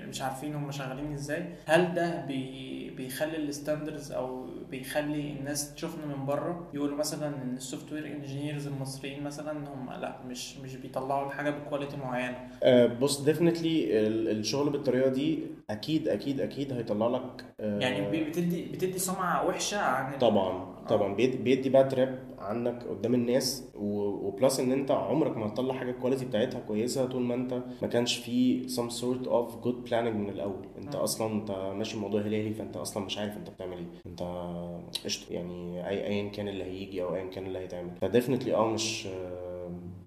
مش 0.09 0.21
عارفين 0.21 0.55
هم 0.55 0.71
شغالين 0.71 1.13
إزاي 1.13 1.45
هل 1.65 1.93
ده 1.93 2.25
بي 2.25 2.89
بيخلي 2.89 3.37
ال 3.37 3.45
standards 3.45 4.11
أو 4.11 4.49
بيخلي 4.71 5.31
الناس 5.31 5.73
تشوفنا 5.75 6.05
من 6.05 6.25
بره. 6.25 6.67
يقولوا 6.73 6.97
مثلا 6.97 7.27
إن 7.27 7.53
ال 7.57 7.93
software 7.93 8.05
engineers 8.07 8.67
المصريين 8.67 9.23
مثلا 9.23 9.51
هم 9.51 9.89
لا 10.01 10.19
مش 10.27 10.57
مش 10.57 10.75
بيطلعوا 10.75 11.27
الحاجة 11.27 11.49
ب 11.49 11.55
quality 11.55 11.97
معينة. 11.97 12.37
آه 12.63 12.85
بص 12.85 13.21
definitely 13.21 13.99
الشغل 14.07 14.69
بالطريقة 14.69 15.09
دي 15.09 15.39
أكيد 15.69 16.07
أكيد 16.07 16.41
أكيد 16.41 16.73
هيطلع 16.73 17.07
لك 17.07 17.45
آه 17.59 17.79
يعني 17.79 18.23
بتدي 18.29 18.65
بتدي 18.65 18.99
سمعة 18.99 19.47
وحشة 19.47 19.79
عن 19.79 20.17
طبعا 20.17 20.69
طبعا. 20.89 21.13
بيدي 21.15 21.69
bad 21.69 21.93
rep 21.93 22.19
عنك 22.39 22.83
قدام 22.83 23.13
الناس 23.13 23.63
و 23.75 23.92
plus 23.92 24.59
إن 24.59 24.71
أنت 24.71 24.91
عمرك 24.91 25.37
ما 25.37 25.47
هتطلع 25.47 25.73
حاجة 25.73 25.91
ال 25.91 25.95
quality 25.96 26.25
بتاعتها 26.25 26.59
كويسة 26.59 27.05
طول 27.05 27.21
ما 27.21 27.35
أنت 27.35 27.61
ما 27.81 27.87
كانش 27.87 28.17
في 28.17 28.67
some 28.67 28.91
sort 28.91 29.27
of 29.27 29.65
good 29.65 29.89
planning 29.89 30.15
من 30.15 30.29
الأول. 30.29 30.65
أنت 30.77 30.95
م. 30.95 30.99
أصلا 30.99 31.33
أنت 31.33 31.51
ماشي 31.51 31.95
الموضوع 31.95 32.21
هلالي 32.21 32.53
فأنت 32.53 32.77
أصلا 32.77 33.05
مش 33.05 33.17
عارف 33.17 33.37
أنت 33.37 33.49
بتعمل 33.49 33.77
إيه. 33.77 33.85
أنت 34.05 34.21
قشطة 35.05 35.33
يعني 35.33 35.87
اي 35.89 36.07
ايا 36.07 36.29
كان 36.29 36.47
اللي 36.47 36.63
هيجي 36.63 37.03
أو 37.03 37.15
ايا 37.15 37.25
كان 37.29 37.45
اللي 37.45 37.59
هيتعمل. 37.59 37.91
ف 38.01 38.06
definitely 38.06 38.55
آه 38.55 38.67
مش 38.67 39.07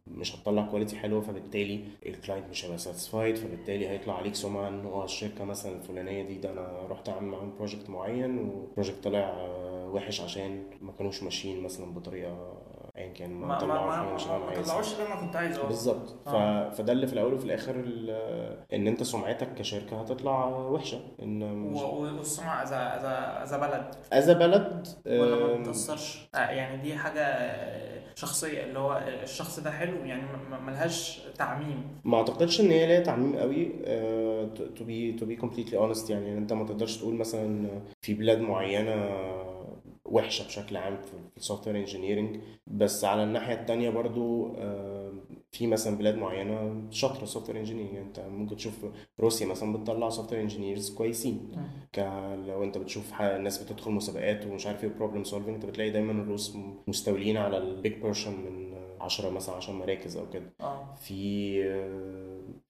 مش 0.07 0.37
هتطلع 0.37 0.67
quality 0.67 0.97
حلوة 0.97 1.21
فبالتالي 1.21 1.81
ال 2.07 2.12
client 2.12 2.47
مش 2.51 2.65
هيبقى 2.65 2.79
satisfied 2.79 3.37
فبالتالي 3.37 3.89
هيطلع 3.89 4.15
عليك 4.17 4.35
سمعة 4.35 4.69
إن 4.69 4.87
هو 4.87 5.05
الشركة 5.05 5.45
مثلا 5.45 5.77
الفلانية 5.77 6.23
دي 6.23 6.39
ده 6.39 6.53
أنا 6.53 6.87
رحت 6.91 7.09
أعمل 7.09 7.29
معاهم 7.29 7.53
project 7.57 7.91
معين 7.91 8.39
وال 8.39 8.53
project 8.53 9.05
طلع 9.05 9.47
وحش 9.93 10.21
عشان 10.21 10.65
ما 10.81 10.93
كانوش 10.93 11.23
ماشيين 11.23 11.63
مثلا 11.63 11.95
بطريقة 11.95 12.63
ايا 12.97 13.13
كان 13.13 13.31
ما 13.33 13.47
ما 13.47 13.67
ما, 13.67 14.03
ما 14.39 14.63
طلعوش 14.63 14.93
اللي 14.93 15.07
أنا 15.07 15.21
كنت 15.21 15.37
عايزه. 15.37 15.63
بالظبط. 15.67 16.29
آه. 16.29 16.71
فده 16.71 16.93
اللي 16.93 17.07
في 17.07 17.13
الأول 17.13 17.35
وفي 17.35 17.45
الآخر 17.45 17.75
إن 18.73 18.87
أنت 18.87 19.03
سمعتك 19.03 19.55
كشركة 19.55 20.01
هتطلع 20.01 20.47
وحشة 20.47 21.01
إن 21.23 21.55
مش... 21.55 21.81
والسمعه 21.83 22.63
اذا 22.63 22.77
اذا 22.77 23.43
إذا 23.45 23.59
بلد. 23.59 23.95
إذا 24.13 24.33
بلد 24.33 24.87
ولا 25.07 25.47
ما 25.47 25.63
بتأثرش. 25.63 26.29
آه 26.35 26.39
يعني 26.39 26.83
دي 26.83 26.95
حاجة 26.95 27.23
شخصية 28.15 28.65
اللي 28.65 28.79
هو 28.79 29.03
الشخص 29.23 29.61
ده 29.61 29.71
حلو 29.71 30.05
يعني 30.05 30.23
ملهاش 30.67 31.21
تعميم. 31.39 32.01
ما 32.05 32.17
أعتقدش 32.17 32.61
إن 32.61 32.71
هي 32.71 32.87
ليها 32.87 33.01
تعميم 33.01 33.37
قوي 33.37 33.69
to 34.77 34.85
be 34.85 35.13
to 35.13 35.27
be 35.27 35.37
completely 35.37 35.79
honest 35.79 36.11
يعني 36.11 36.39
أنت 36.39 36.53
ما 36.53 36.65
تقدرش 36.67 36.97
تقول 36.97 37.15
مثلا 37.15 37.69
في 38.03 38.15
بلاد 38.15 38.41
معينة 38.41 38.93
وحشة 40.13 40.47
بشكل 40.47 40.77
عام 40.77 40.97
في 40.97 41.13
ال 41.37 41.67
software 41.67 41.77
engineering 41.77 42.41
بس 42.67 43.05
على 43.05 43.25
الناحية 43.25 43.55
الثانية 43.55 43.91
برضو 43.91 44.53
في 45.53 45.67
مثلا 45.67 45.97
بلاد 45.99 46.15
معينة 46.15 46.83
شاطرة 46.91 47.25
software 47.25 47.59
engineering 47.59 47.97
انت 47.97 48.21
ممكن 48.21 48.57
تشوف 48.57 48.87
روسيا 49.21 49.47
مثلا 49.47 49.73
بتطلع 49.73 50.09
software 50.09 50.43
engineers 50.43 50.95
كويسين 50.95 51.53
لو 52.47 52.63
انت 52.65 52.79
بتشوف 52.79 53.21
الناس 53.23 53.63
بتدخل 53.63 53.91
مسابقات 53.91 54.47
ومش 54.47 54.67
عارف 54.67 54.85
إيه 54.85 54.91
problem 54.91 55.25
solving 55.25 55.55
انت 55.55 55.67
بتلاقي 55.67 55.91
دايما 55.91 56.13
الروس 56.13 56.57
مستولين 56.87 57.37
على 57.37 57.59
ال 57.59 57.67
big 57.67 57.93
portion 58.01 58.33
من 58.33 58.73
10 59.03 59.31
مثلا 59.31 59.55
10 59.55 59.73
مراكز 59.73 60.17
أو 60.17 60.31
كده. 60.31 60.53
آه. 60.61 60.95
في 60.95 61.63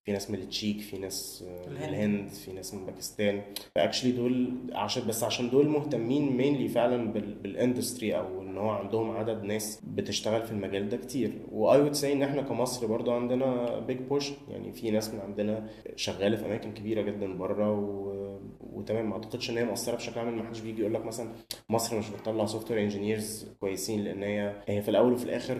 في 0.04 0.12
ناس 0.12 0.30
من 0.30 0.38
التشيك 0.38 0.80
في 0.80 0.98
ناس 0.98 1.44
من 1.68 1.76
الهند. 1.76 2.28
في 2.28 2.52
ناس 2.52 2.74
من 2.74 2.86
باكستان. 2.86 3.42
ف 3.74 3.78
actually 3.78 4.12
دول 4.12 4.54
عشان 4.72 5.06
بس 5.08 5.24
عشان 5.24 5.50
دول 5.50 5.68
مهتمين 5.68 6.36
mainly 6.36 6.68
فعلا 6.68 7.12
بال 7.12 7.33
industry 7.33 8.16
أو 8.18 8.40
إن 8.42 8.58
هو 8.58 8.70
عندهم 8.70 9.10
عدد 9.10 9.42
ناس 9.42 9.80
بتشتغل 9.86 10.42
في 10.46 10.52
المجال 10.52 10.88
ده 10.88 10.96
كتير. 10.96 11.32
و 11.52 11.80
I 11.80 11.82
would 11.82 11.92
say 11.92 12.12
إن 12.12 12.22
إحنا 12.22 12.42
كمصر 12.42 12.86
برضو 12.86 13.12
عندنا 13.12 13.78
big 13.78 13.98
portion 13.98 14.30
يعني 14.48 14.72
في 14.72 14.90
ناس 14.90 15.14
من 15.14 15.20
عندنا 15.20 15.66
شغالة 15.96 16.36
في 16.36 16.46
أماكن 16.46 16.72
كبيرة 16.74 17.02
جدا 17.02 17.36
بره 17.36 17.72
و... 17.72 18.12
وتمام. 18.60 19.08
ما 19.08 19.14
أعتقدش 19.14 19.50
إن 19.50 19.58
هي 19.58 19.64
مؤثره 19.64 19.96
بشكل 19.96 20.20
عام 20.20 20.36
ما 20.38 20.44
حدش 20.46 20.60
بيجي 20.60 20.80
يقول 20.80 20.94
لك 20.94 21.04
مثلا 21.06 21.32
مصر 21.68 21.98
مش 21.98 22.10
بتطلع 22.10 22.46
software 22.46 22.80
engineers 22.82 23.46
كويسين 23.60 24.04
لأن 24.04 24.22
هي 24.22 24.62
هي 24.68 24.82
في 24.82 24.88
الأول 24.88 25.12
وفي 25.12 25.24
الآخر 25.24 25.58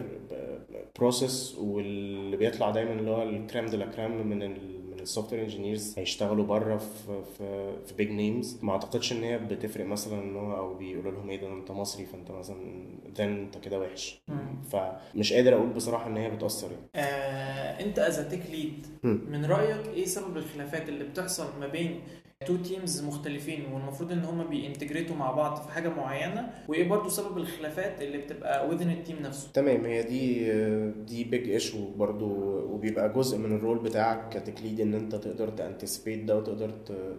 process 0.98 1.54
واللي 1.58 2.36
بيطلع 2.36 2.70
دايما 2.70 2.92
اللي 2.92 3.10
هو 3.10 3.22
ال 3.22 3.30
crème 3.30 3.66
de 3.66 3.76
la 3.76 3.86
crème 3.86 4.26
من 4.26 4.42
ال 4.42 4.82
من 4.90 5.00
ال 5.00 5.32
software 5.32 5.42
engineers 5.42 5.98
هيشتغلوا 5.98 6.44
بره 6.44 6.76
في 6.76 7.22
في 7.38 7.72
في 7.86 7.94
big 7.94 8.10
names 8.10 8.58
ما 8.62 8.72
أعتقدش 8.72 9.12
إن 9.12 9.22
هي 9.22 9.38
بتفرق 9.38 9.86
مثلا 9.86 10.22
إن 10.22 10.36
هو 10.36 10.56
أو 10.56 10.74
بيقولوا 10.74 11.12
لهم 11.12 11.30
إيه 11.30 11.40
ده 11.40 11.52
أنت 11.52 11.70
مصري 11.70 12.06
فأنت 12.06 12.30
مثلا 12.30 12.56
then 13.16 13.28
أنت 13.38 13.58
كده 13.58 13.80
وحش. 13.80 14.22
فمش 14.70 15.32
قادر 15.32 15.54
أقول 15.54 15.68
بصراحة 15.68 16.06
إن 16.06 16.16
هي 16.16 16.30
بتأثر 16.30 16.68
يعني. 16.70 16.86
آه 16.94 17.84
أنت 17.84 17.98
as 17.98 18.28
tech 18.28 18.42
lead 18.50 18.86
من 19.02 19.44
رأيك 19.44 19.86
إيه 19.86 20.04
سبب 20.04 20.36
الخلافات 20.36 20.88
اللي 20.88 21.04
بتحصل 21.04 21.46
ما 21.60 21.66
بين 21.66 22.00
two 22.46 22.56
teams 22.56 23.04
مختلفين 23.04 23.64
والمفروض 23.72 24.12
إن 24.12 24.24
هم 24.24 24.44
بي 24.44 24.56
integrateوا 24.56 25.16
مع 25.16 25.30
بعض 25.30 25.56
في 25.56 25.72
حاجة 25.72 25.88
معينة 25.88 26.50
وإيه 26.68 26.88
برضو 26.88 27.08
سبب 27.08 27.36
الخلافات 27.38 28.02
اللي 28.02 28.18
بتبقى 28.18 28.70
within 28.70 28.82
ال 28.82 28.89
team 28.89 29.16
نفسه. 29.22 29.48
تمام 29.54 29.84
هي 29.84 30.02
دي 30.02 30.52
دي 30.90 31.24
big 31.24 31.50
issue 31.50 31.90
برضو 31.96 32.26
وبيبقى 32.72 33.12
جزء 33.12 33.38
من 33.38 33.56
ال 33.56 33.61
role 33.61 33.78
بتاعك 33.78 34.28
ك 34.36 34.41
tech 34.41 34.61
lead 34.61 34.80
إن 34.80 34.94
أنت 34.94 35.14
تقدر 35.14 35.48
ت 35.48 35.55
anticipate 35.55 36.24
ده 36.24 36.38
وتقدر 36.38 36.70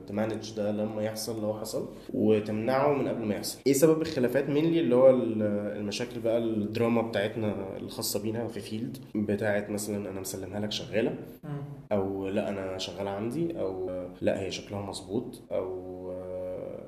ت 0.08 0.14
manage 0.14 0.54
ده 0.58 0.72
لما 0.72 1.02
يحصل 1.04 1.42
لو 1.42 1.54
حصل 1.54 1.90
وتمنعه 2.14 2.94
من 2.94 3.08
قبل 3.08 3.26
ما 3.26 3.36
يحصل. 3.36 3.60
إيه 3.68 3.74
سبب 3.74 4.02
الخلافات؟ 4.02 4.50
mainly 4.50 4.80
اللي 4.80 4.96
هو 4.96 5.10
المشاكل 5.10 6.20
بقى 6.20 6.38
الدراما 6.38 7.02
بتاعتنا 7.02 7.78
الخاصة 7.78 8.22
بينا 8.24 8.48
في 8.48 8.60
field 8.60 8.98
بتاعت 9.16 9.70
مثلا 9.70 10.10
أنا 10.10 10.20
مسلمها 10.20 10.60
لك 10.60 10.72
شغالة 10.72 11.16
أو 11.92 12.28
لأ 12.28 12.50
أنا 12.50 12.78
شغالة 12.78 13.10
عندي 13.10 13.60
أو 13.60 13.90
لأ 14.22 14.42
هي 14.42 14.52
شكلها 14.52 14.82
مظبوط. 14.82 15.13
مظبوط 15.14 15.42
أو 15.52 15.94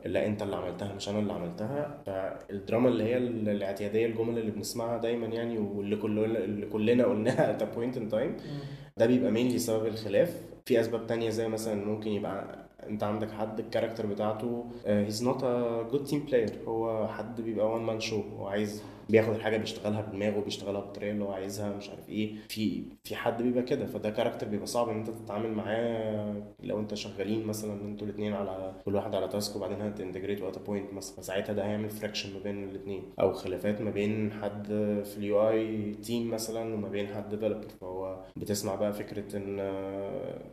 لا 0.06 0.26
أنت 0.26 0.42
اللي 0.42 0.56
عملتها 0.56 0.94
مش 0.94 1.10
أنا 1.10 1.20
اللي 1.20 1.34
عملتها. 1.34 2.02
فالدراما 2.06 2.90
اللي 2.90 3.04
هي 3.04 3.18
الاعتيادية 3.18 4.06
الجمل 4.06 4.38
اللي 4.38 4.52
بنسمعها 4.52 4.98
دايما 4.98 5.28
يعني 5.28 5.58
واللي 5.58 5.96
كلنا 5.96 6.26
اللي 6.38 6.66
كلنا 6.66 7.06
قلناها 7.06 7.58
at 7.58 7.61
a 7.61 7.62
point 7.78 7.96
in 7.98 8.14
time 8.14 8.42
ده 8.98 9.06
بيبقى 9.06 9.32
mainly 9.32 9.60
سبب 9.60 9.86
الخلاف. 9.86 10.42
في 10.66 10.80
أسباب 10.80 11.08
تانية 11.08 11.30
زي 11.30 11.48
مثلا 11.48 11.86
ممكن 11.86 12.12
يبقى 12.12 12.66
أنت 12.90 13.04
عندك 13.04 13.32
حد 13.32 13.60
ال 13.60 13.64
character 13.64 14.06
بتاعته 14.06 14.66
he's 14.86 15.24
not 15.24 15.44
a 15.44 15.82
good 15.92 16.04
team 16.04 16.20
player 16.26 16.50
هو 16.68 17.08
حد 17.08 17.42
بيبقى 17.42 17.66
one 17.72 17.82
man 17.82 18.00
show 18.00 18.22
هو 18.22 18.48
عايز 18.48 18.84
بياخد 19.10 19.34
الحاجة 19.36 19.58
بيشتغلها 19.58 20.02
بدماغه 20.02 20.40
بيشتغلها 20.40 20.82
بالطريقة 20.82 21.12
اللي 21.12 21.24
هو 21.24 21.32
عايزها 21.32 21.74
مش 21.78 21.90
عارف 21.90 22.10
إيه. 22.10 22.36
في 22.50 22.84
في 23.04 23.16
حد 23.16 23.42
بيبقى 23.42 23.64
كده. 23.64 23.86
فده 23.86 24.10
character 24.10 24.48
بيبقى 24.48 24.68
صعب 24.68 24.90
إن 24.90 24.98
أنت 24.98 25.10
تتعامل 25.10 25.52
معاه 25.52 26.44
لو 26.64 26.80
أنت 26.80 26.94
شغالين 26.94 27.46
مثلا 27.46 27.82
أنتوا 27.82 28.08
الاثنين 28.08 28.34
على 28.34 28.74
كل 28.86 28.96
واحد 28.96 29.16
على 29.16 29.28
task 29.28 29.56
وبعدين 29.56 29.82
هت 29.82 29.93
integrateوا 29.93 30.50
at 30.50 30.60
point 30.60 30.94
مثلا. 30.94 31.16
فساعتها 31.18 31.54
ده 31.54 31.66
هيعمل 31.66 31.90
friction 31.90 32.34
ما 32.34 32.40
بين 32.40 32.64
الاثنين 32.64 33.04
أو 33.20 33.34
خلافات 33.34 33.82
ما 33.82 33.92
بين 33.92 34.32
حد 34.32 34.68
في 35.06 35.18
ال 35.18 35.50
UI 35.50 35.92
team 35.94 36.32
مثلا 36.32 36.74
وما 36.74 36.88
بين 36.90 37.08
حد 37.08 37.30
developer 37.30 37.68
فهو 37.82 38.24
بتسمع 38.36 38.76
بقى 38.76 38.94
فكرة 38.94 39.38
إن 39.38 39.60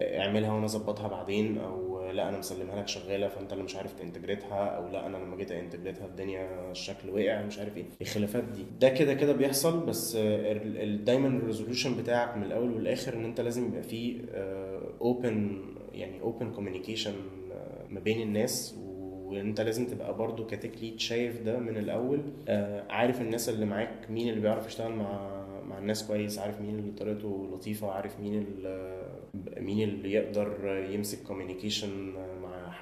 اعملها 0.03 0.53
وأنا 0.53 0.65
أظبطها 0.65 1.09
بعدين 1.09 1.59
أو 1.59 1.93
لا 2.11 2.29
أنا 2.29 2.39
مسلمها 2.39 2.77
لك 2.81 2.89
شغالة 2.89 3.29
فأنت 3.29 3.53
اللي 3.53 3.65
مش 3.65 3.77
عارف 3.77 3.93
ت 3.93 3.99
integrate 3.99 4.58
ها 4.58 4.65
أو 4.67 4.89
لا 4.89 5.07
أنا 5.07 5.17
لما 5.17 5.37
جيت 5.37 5.53
أ 5.53 5.58
integrate 5.58 6.02
ها 6.02 6.07
الدنيا 6.07 6.71
الشكل 6.71 7.11
وقع 7.11 7.43
مش 7.43 7.59
عارف 7.59 7.77
إيه. 7.77 7.85
الخلافات 8.01 8.42
دي. 8.57 8.65
ده 8.81 8.89
كده 8.89 9.15
كده 9.15 9.33
بيحصل 9.33 9.87
بس 9.87 10.17
دايما 11.05 11.29
ال 11.29 11.35
resolution 11.35 11.97
بتاعك 11.97 12.37
من 12.37 12.43
الأول 12.43 12.71
والآخر 12.73 13.15
إن 13.15 13.25
أنت 13.25 13.41
لازم 13.41 13.67
يبقى 13.69 13.83
فيه 13.83 14.21
open 15.01 15.61
يعني 15.93 16.21
open 16.21 16.51
communication 16.53 17.13
ما 17.91 18.01
بين 18.01 18.23
الناس 18.23 18.75
وانت 19.25 19.61
لازم 19.61 19.87
تبقى 19.87 20.17
برضو 20.17 20.47
ك 20.47 20.52
tech 20.52 20.71
lead 20.83 21.01
شايف 21.01 21.43
ده 21.43 21.59
من 21.59 21.77
الأول. 21.77 22.21
آه، 22.49 22.85
عارف 22.91 23.21
الناس 23.21 23.49
اللي 23.49 23.67
معاك 23.67 24.11
مين 24.11 24.29
اللي 24.29 24.41
بيعرف 24.41 24.67
يشتغل 24.67 24.93
مع 24.93 25.43
مع 25.69 25.79
الناس 25.79 26.07
كويس 26.07 26.39
عارف 26.39 26.61
مين 26.61 26.79
اللي 26.79 26.93
طريقته 26.93 27.49
لطيفة 27.53 27.91
عارف 27.91 28.21
مين 28.21 28.35
اللي 28.43 29.03
مين 29.61 29.89
اللي 29.89 30.13
يقدر 30.13 30.57
يمسك 30.91 31.23
communication 31.23 32.13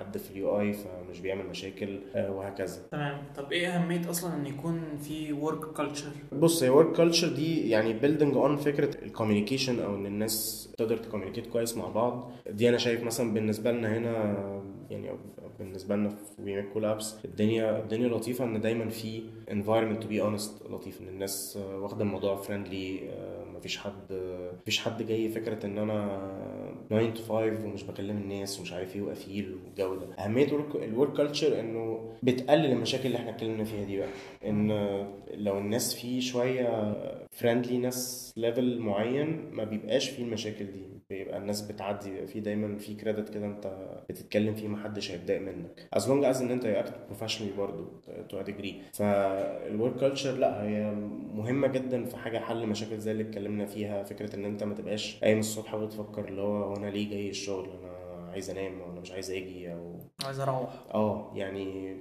حد 0.00 0.18
في 0.18 0.30
ال 0.30 0.60
UI 0.60 0.72
فمش 0.72 1.20
بيعمل 1.20 1.46
مشاكل 1.46 1.98
آه، 2.14 2.30
وهكذا. 2.30 2.78
تمام. 2.92 3.22
طب 3.36 3.52
إيه 3.52 3.68
أهمية 3.68 4.10
أصلا 4.10 4.34
إن 4.36 4.46
يكون 4.46 4.82
في 5.02 5.32
work 5.32 5.60
culture 5.64 6.10
بص 6.32 6.62
هي 6.62 6.68
work 6.68 6.96
culture 6.96 7.28
دي 7.28 7.70
يعني 7.70 7.92
building 7.92 8.36
on 8.36 8.56
فكرة 8.56 9.02
ال 9.04 9.10
communication 9.10 9.80
أو 9.80 9.94
إن 9.94 10.06
الناس 10.06 10.68
تقدر 10.78 10.96
ت 10.96 11.00
communicate 11.00 11.46
كويس 11.46 11.76
مع 11.76 11.88
بعض. 11.88 12.30
دي 12.50 12.68
أنا 12.68 12.78
شايف 12.78 13.02
مثلا 13.02 13.34
بالنسبة 13.34 13.72
لنا 13.72 13.96
هنا 13.98 14.36
يعني 14.90 15.10
بالنسبة 15.58 15.96
لنا 15.96 16.08
في 16.08 16.42
We 16.42 16.54
Make 16.56 16.68
Cool 16.72 16.84
Apps 16.84 17.16
الدنيا 17.24 17.78
الدنيا 17.80 18.08
لطيفة 18.08 18.44
إن 18.44 18.60
دايما 18.60 18.88
في 18.88 19.22
environment 19.50 20.02
to 20.04 20.06
be 20.06 20.22
honest 20.24 20.70
لطيف 20.70 21.00
إن 21.00 21.08
الناس 21.08 21.56
آه، 21.62 21.78
واخدة 21.78 22.02
الموضوع 22.04 22.36
friendly 22.36 23.00
مفيش 23.60 23.78
حد 23.78 24.12
مفيش 24.62 24.78
حد 24.78 25.02
جاي 25.02 25.28
فكرة 25.28 25.66
إن 25.66 25.78
أنا 25.78 26.20
9 26.90 27.14
to 27.14 27.18
5 27.18 27.64
ومش 27.64 27.82
بكلم 27.84 28.16
الناس 28.16 28.58
ومش 28.60 28.72
عارف 28.72 28.96
إيه 28.96 29.02
وقفيل 29.02 29.54
والجو 29.64 29.94
ده. 29.94 30.14
أهمية 30.14 30.46
ال 30.74 30.82
work 30.82 31.12
culture 31.16 31.60
إنه 31.60 32.12
بتقلل 32.22 32.72
المشاكل 32.72 33.06
اللي 33.06 33.18
إحنا 33.18 33.30
اتكلمنا 33.30 33.64
فيها 33.64 33.84
دي 33.84 33.98
بقى. 33.98 34.08
إن 34.46 34.68
لو 35.34 35.58
الناس 35.58 35.94
فيه 35.94 36.20
شوية 36.20 36.96
friendliness 37.32 38.32
level 38.36 38.78
معين 38.78 39.50
ما 39.52 39.64
بيبقاش 39.64 40.08
فيه 40.08 40.22
المشاكل 40.24 40.64
دي. 40.64 40.99
بيبقى 41.10 41.36
الناس 41.38 41.60
بتعدي 41.62 42.10
بيبقى 42.10 42.26
في 42.26 42.40
دايما 42.40 42.78
في 42.78 42.94
credit 42.94 43.28
كده 43.34 43.46
انت 43.46 43.72
بتتكلم 44.08 44.54
فيه 44.54 44.68
محدش 44.68 45.10
هيتضايق 45.10 45.40
منك. 45.40 45.88
As 45.96 46.02
long 46.02 46.34
as 46.36 46.40
ان 46.40 46.50
انت 46.50 46.64
ي 46.64 46.72
act 46.72 46.94
professionally 47.06 47.52
برضه 47.52 47.86
to 48.28 48.40
a 48.40 48.42
degree 48.42 48.82
ف 48.92 49.10
ال 49.10 49.27
work 49.27 49.96
culture 49.96 50.32
لا 50.32 50.62
هي 50.62 50.90
مهمة 51.34 51.66
جدا 51.68 52.04
في 52.04 52.16
حاجة 52.16 52.38
حل 52.38 52.66
مشاكل 52.66 52.98
زي 52.98 53.12
اللي 53.12 53.22
اتكلمنا 53.22 53.66
فيها. 53.66 54.02
فكرة 54.02 54.36
ان 54.36 54.44
انت 54.44 54.64
ما 54.64 54.74
تبقاش 54.74 55.20
قايم 55.20 55.38
الصبح 55.38 55.74
وتفكر 55.74 56.28
اللي 56.28 56.40
هو 56.42 56.62
هو 56.64 56.76
أنا 56.76 56.86
ليه 56.90 57.10
جاي 57.10 57.30
الشغل؟ 57.30 57.68
أنا 57.82 58.30
عايز 58.30 58.50
انام 58.50 58.80
أو 58.80 58.92
أنا 58.92 59.00
مش 59.00 59.12
عايز 59.12 59.30
أجي 59.30 59.72
أو 59.72 59.98
عايز 60.24 60.40
أروح. 60.40 60.70
آه 60.94 61.32
يعني 61.34 61.96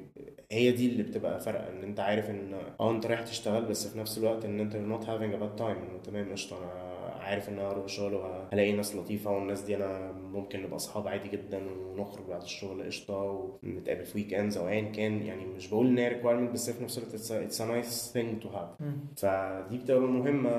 هي 0.51 0.71
دي 0.71 0.87
اللي 0.91 1.03
بتبقى 1.03 1.39
فارقه 1.39 1.69
ان 1.69 1.83
انت 1.83 1.99
عارف 1.99 2.29
ان 2.29 2.53
آه 2.79 2.91
انت 2.91 3.05
رايح 3.05 3.21
تشتغل 3.21 3.65
بس 3.65 3.87
في 3.87 3.99
نفس 3.99 4.17
الوقت 4.17 4.45
ان 4.45 4.59
انت 4.59 4.73
not 4.73 5.05
having 5.05 5.33
a 5.39 5.43
bad 5.43 5.61
time. 5.61 6.03
تمام 6.05 6.31
قشطة 6.31 6.57
أنا 6.57 6.98
عارف 7.19 7.49
إن 7.49 7.59
أنا 7.59 7.67
هروح 7.71 7.83
الشغل 7.83 8.13
وهلاقي 8.13 8.71
ناس 8.71 8.95
لطيفة 8.95 9.31
والناس 9.31 9.61
دي 9.61 9.75
أنا 9.75 10.11
ممكن 10.31 10.63
نبقى 10.63 10.75
أصحاب 10.75 11.07
عادي 11.07 11.29
جدا 11.29 11.61
ونخرج 11.69 12.25
بعد 12.25 12.41
الشغل 12.41 12.83
قشطة 12.83 13.49
ونتقابل 13.63 14.05
في 14.05 14.17
weekends 14.17 14.57
أو 14.57 14.67
ايا 14.67 14.81
كان. 14.91 15.21
يعني 15.21 15.45
مش 15.45 15.67
بقول 15.67 15.87
إن 15.87 15.97
هي 15.97 16.07
requirement 16.07 16.51
بس 16.51 16.69
في 16.69 16.83
نفس 16.83 16.97
الوقت 16.97 17.13
it's 17.31 17.61
a 17.61 17.65
nice 17.65 18.11
thing 18.13 18.39
to 18.41 18.49
have 18.49 18.69
فدي 19.17 19.77
بتبقى 19.77 20.01
مهمة 20.01 20.49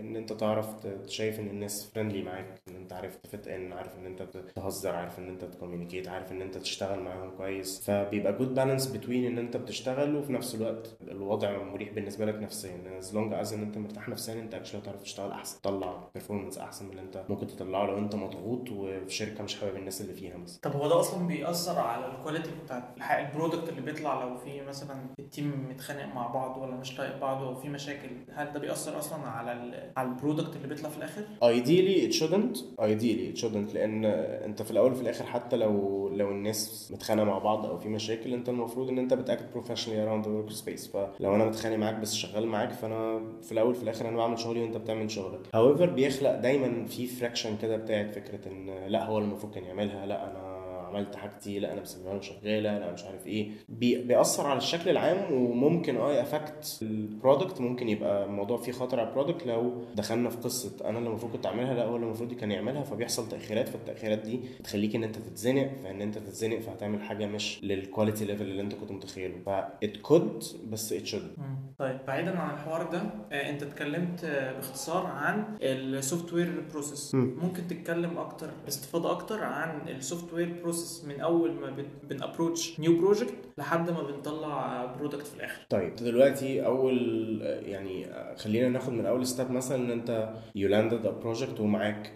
إن 0.00 0.16
أنت 0.16 0.32
تعرف 0.32 0.66
شايف 1.06 1.40
إن 1.40 1.46
الناس 1.46 1.90
friendly 1.94 2.22
معاك 2.22 2.60
إن 2.68 2.76
أنت 2.76 2.92
عارف 2.92 3.16
ت 3.16 3.24
fit 3.24 3.48
ان 3.48 3.72
عارف 3.72 3.98
إن 3.98 4.06
أنت 4.06 4.22
تهزر 4.56 4.90
عارف 4.94 5.18
إن 5.18 5.28
أنت 5.28 5.44
ت 5.44 5.49
communicate 5.49 6.08
عارف 6.08 6.32
إن 6.32 6.42
أنت 6.42 6.58
تشتغل 6.58 7.00
معاهم 7.00 7.30
كويس. 7.36 7.84
فبيبقى 7.90 8.32
good 8.32 8.54
balance 8.54 8.86
between 8.86 9.24
إن 9.26 9.38
أنت 9.38 9.56
بتشتغل 9.56 10.16
وفي 10.16 10.32
نفس 10.32 10.54
الوقت 10.54 10.96
الوضع 11.02 11.62
مريح 11.62 11.92
بالنسبة 11.92 12.24
لك 12.24 12.34
نفسيا. 12.34 12.98
as 12.98 13.14
long 13.14 13.34
as 13.34 13.52
إن 13.52 13.62
أنت 13.62 13.78
مرتاح 13.78 14.08
نفسيا 14.08 14.34
أنت 14.34 14.54
actually 14.54 14.80
هتعرف 14.80 15.02
تشتغل 15.02 15.30
أحسن 15.30 15.60
تطلع 15.60 16.08
performance 16.14 16.58
أحسن 16.58 16.84
من 16.84 16.90
اللي 16.90 17.02
أنت 17.02 17.24
ممكن 17.28 17.46
تطلعه 17.46 17.86
لو 17.86 17.98
أنت 17.98 18.14
مضغوط 18.14 18.70
وفي 18.84 19.14
شركة 19.14 19.44
مش 19.44 19.60
حابب 19.60 19.76
الناس 19.76 20.00
اللي 20.00 20.14
فيها 20.14 20.36
مثلا. 20.36 20.58
طب 20.62 20.72
هو 20.76 20.88
ده 20.88 21.00
أصلا 21.00 21.26
بيأثر 21.26 21.78
على 21.78 22.06
ال 22.06 22.12
quality 22.12 22.50
بتاعت 22.64 22.84
ال 23.28 23.33
product 23.33 23.68
اللي 23.68 23.80
بيطلع 23.80 24.24
لو 24.24 24.36
في 24.36 24.62
مثلا 24.62 25.06
ال 25.18 25.28
team 25.28 25.66
متخانق 25.70 26.14
مع 26.14 26.26
بعض 26.26 26.56
ولا 26.62 26.76
مش 26.76 26.96
طايق 26.96 27.20
بعض 27.20 27.42
أو 27.42 27.54
في 27.54 27.68
مشاكل 27.68 28.08
هل 28.32 28.52
ده 28.52 28.60
بيأثر 28.60 28.98
أصلا 28.98 29.18
على 29.26 29.52
ال 29.52 29.92
على 29.96 30.08
ال 30.08 30.14
product 30.14 30.56
اللي 30.56 30.68
بيطلع 30.68 30.88
في 30.88 30.96
الآخر؟ 30.98 31.22
ideally 31.42 32.10
it 32.12 32.16
shouldn't. 32.20 32.58
Ideally 32.80 33.36
it 33.36 33.42
shouldn't. 33.44 33.74
لأن 33.74 34.04
أنت 34.44 34.62
في 34.62 34.70
الأول 34.70 34.92
وفي 34.92 35.02
الآخر 35.02 35.24
حتى 35.26 35.56
لو 35.56 35.94
لو 36.08 36.30
الناس 36.30 36.90
متخانقة 36.92 37.24
مع 37.24 37.38
بعض 37.38 37.66
أو 37.66 37.78
في 37.78 37.88
مشاكل 37.88 38.32
أنت 38.34 38.48
المفروض 38.48 38.88
إن 38.88 38.98
أنت 38.98 39.14
بت 39.14 39.44
act 39.52 40.02
professionally 40.02 40.26
around 40.26 40.50
workspace 40.50 40.88
فلو 40.88 41.34
أنا 41.34 41.44
متخانق 41.44 41.76
معاك 41.76 41.94
بس 41.94 42.14
شغال 42.14 42.46
معاك 42.46 42.72
فأنا 42.72 43.22
في 43.42 43.52
الأول 43.52 43.70
وفي 43.70 43.82
الآخر 43.82 44.08
أنا 44.08 44.16
بعمل 44.16 44.38
شغلي 44.38 44.60
وأنت 44.62 44.76
بتعمل 44.76 45.10
شغلك. 45.10 45.40
However 45.56 45.82
بيخلق 45.82 46.34
دايما 46.40 46.86
في 46.86 47.06
friction 47.06 47.56
كده 47.62 47.76
بتاعت 47.76 48.14
فكرة 48.14 48.48
إن 48.52 48.68
لا 48.88 49.04
هو 49.04 49.18
اللي 49.18 49.28
المفروض 49.28 49.54
كان 49.54 49.64
يعملها 49.64 50.06
لا 50.06 50.30
أنا 50.30 50.53
عملت 50.94 51.16
حاجتي 51.16 51.58
لا 51.58 51.72
أنا 51.72 51.80
مسميها 51.80 52.14
له 52.14 52.20
شغالة 52.20 52.78
لا 52.78 52.92
مش 52.92 53.04
عارف 53.04 53.26
إيه. 53.26 53.50
بي 53.68 54.02
بيأثر 54.02 54.46
على 54.46 54.58
الشكل 54.58 54.90
العام 54.90 55.32
وممكن 55.32 55.96
آه 55.96 56.22
affect 56.22 56.78
ال 56.82 56.92
product 56.92 57.60
ممكن 57.60 57.88
يبقى 57.88 58.24
الموضوع 58.24 58.56
فيه 58.56 58.72
خطر 58.72 59.00
على 59.00 59.08
ال 59.08 59.13
product 59.13 59.46
لو 59.46 59.84
دخلنا 59.94 60.30
في 60.30 60.36
قصة 60.36 60.88
أنا 60.88 60.98
اللي 60.98 61.08
المفروض 61.10 61.32
كنت 61.32 61.46
أعملها 61.46 61.74
لا 61.74 61.84
هو 61.84 61.96
اللي 61.96 62.06
المفروض 62.06 62.32
كان 62.32 62.50
يعملها 62.50 62.82
فبيحصل 62.82 63.28
تأخيرات 63.28 63.68
فالتأخيرات 63.68 64.18
دي 64.18 64.40
بتخليك 64.60 64.94
إن 64.96 65.04
أنت 65.04 65.16
تتزنق 65.16 65.70
فإن 65.82 66.02
أنت 66.02 66.18
تتزنق 66.18 66.58
فهتعمل 66.58 67.02
حاجة 67.02 67.26
مش 67.26 67.60
لل 67.64 67.77
quality 67.77 68.24
level 68.24 68.44
اللي 68.44 68.62
أنت 68.62 68.74
كنت 68.74 68.90
متخيله. 68.92 69.34
فات 69.46 69.96
كود 69.96 70.44
بس 70.68 70.92
ات 70.92 71.06
شود 71.06 71.36
طيب 71.78 71.98
بعيدا 72.06 72.38
عن 72.38 72.54
الحوار 72.54 72.90
ده 72.90 73.02
آه، 73.32 73.50
أنت 73.50 73.62
اتكلمت 73.62 74.24
آه، 74.24 74.52
باختصار 74.52 75.06
عن 75.06 75.44
ال 75.62 76.32
software 76.32 76.64
process 76.72 77.14
ممكن 77.14 77.66
تتكلم 77.66 78.18
أكتر 78.18 78.50
باستفاضة 78.64 79.10
أكتر 79.10 79.44
عن 79.44 79.88
ال 79.88 80.32
software 80.34 80.60
process 80.62 80.83
من 81.08 81.20
أول 81.20 81.52
ما 81.52 81.76
بن 82.10 82.24
approach 82.24 82.80
new 82.80 82.98
project 83.00 83.34
لحد 83.58 83.90
ما 83.90 84.02
بنطلع 84.02 84.84
product 84.98 85.26
في 85.26 85.34
الآخر. 85.36 85.66
طيب 85.70 85.94
دلوقتي 85.96 86.66
أول 86.66 86.98
يعني 87.42 88.06
خلينا 88.36 88.68
ناخد 88.68 88.92
من 88.92 89.06
أول 89.06 89.26
step 89.26 89.50
مثلا 89.50 89.76
إن 89.84 89.90
أنت 89.90 90.28
you 90.54 90.68
landed 90.68 91.06
a 91.06 91.10
project 91.10 91.60
ومعاك 91.60 92.12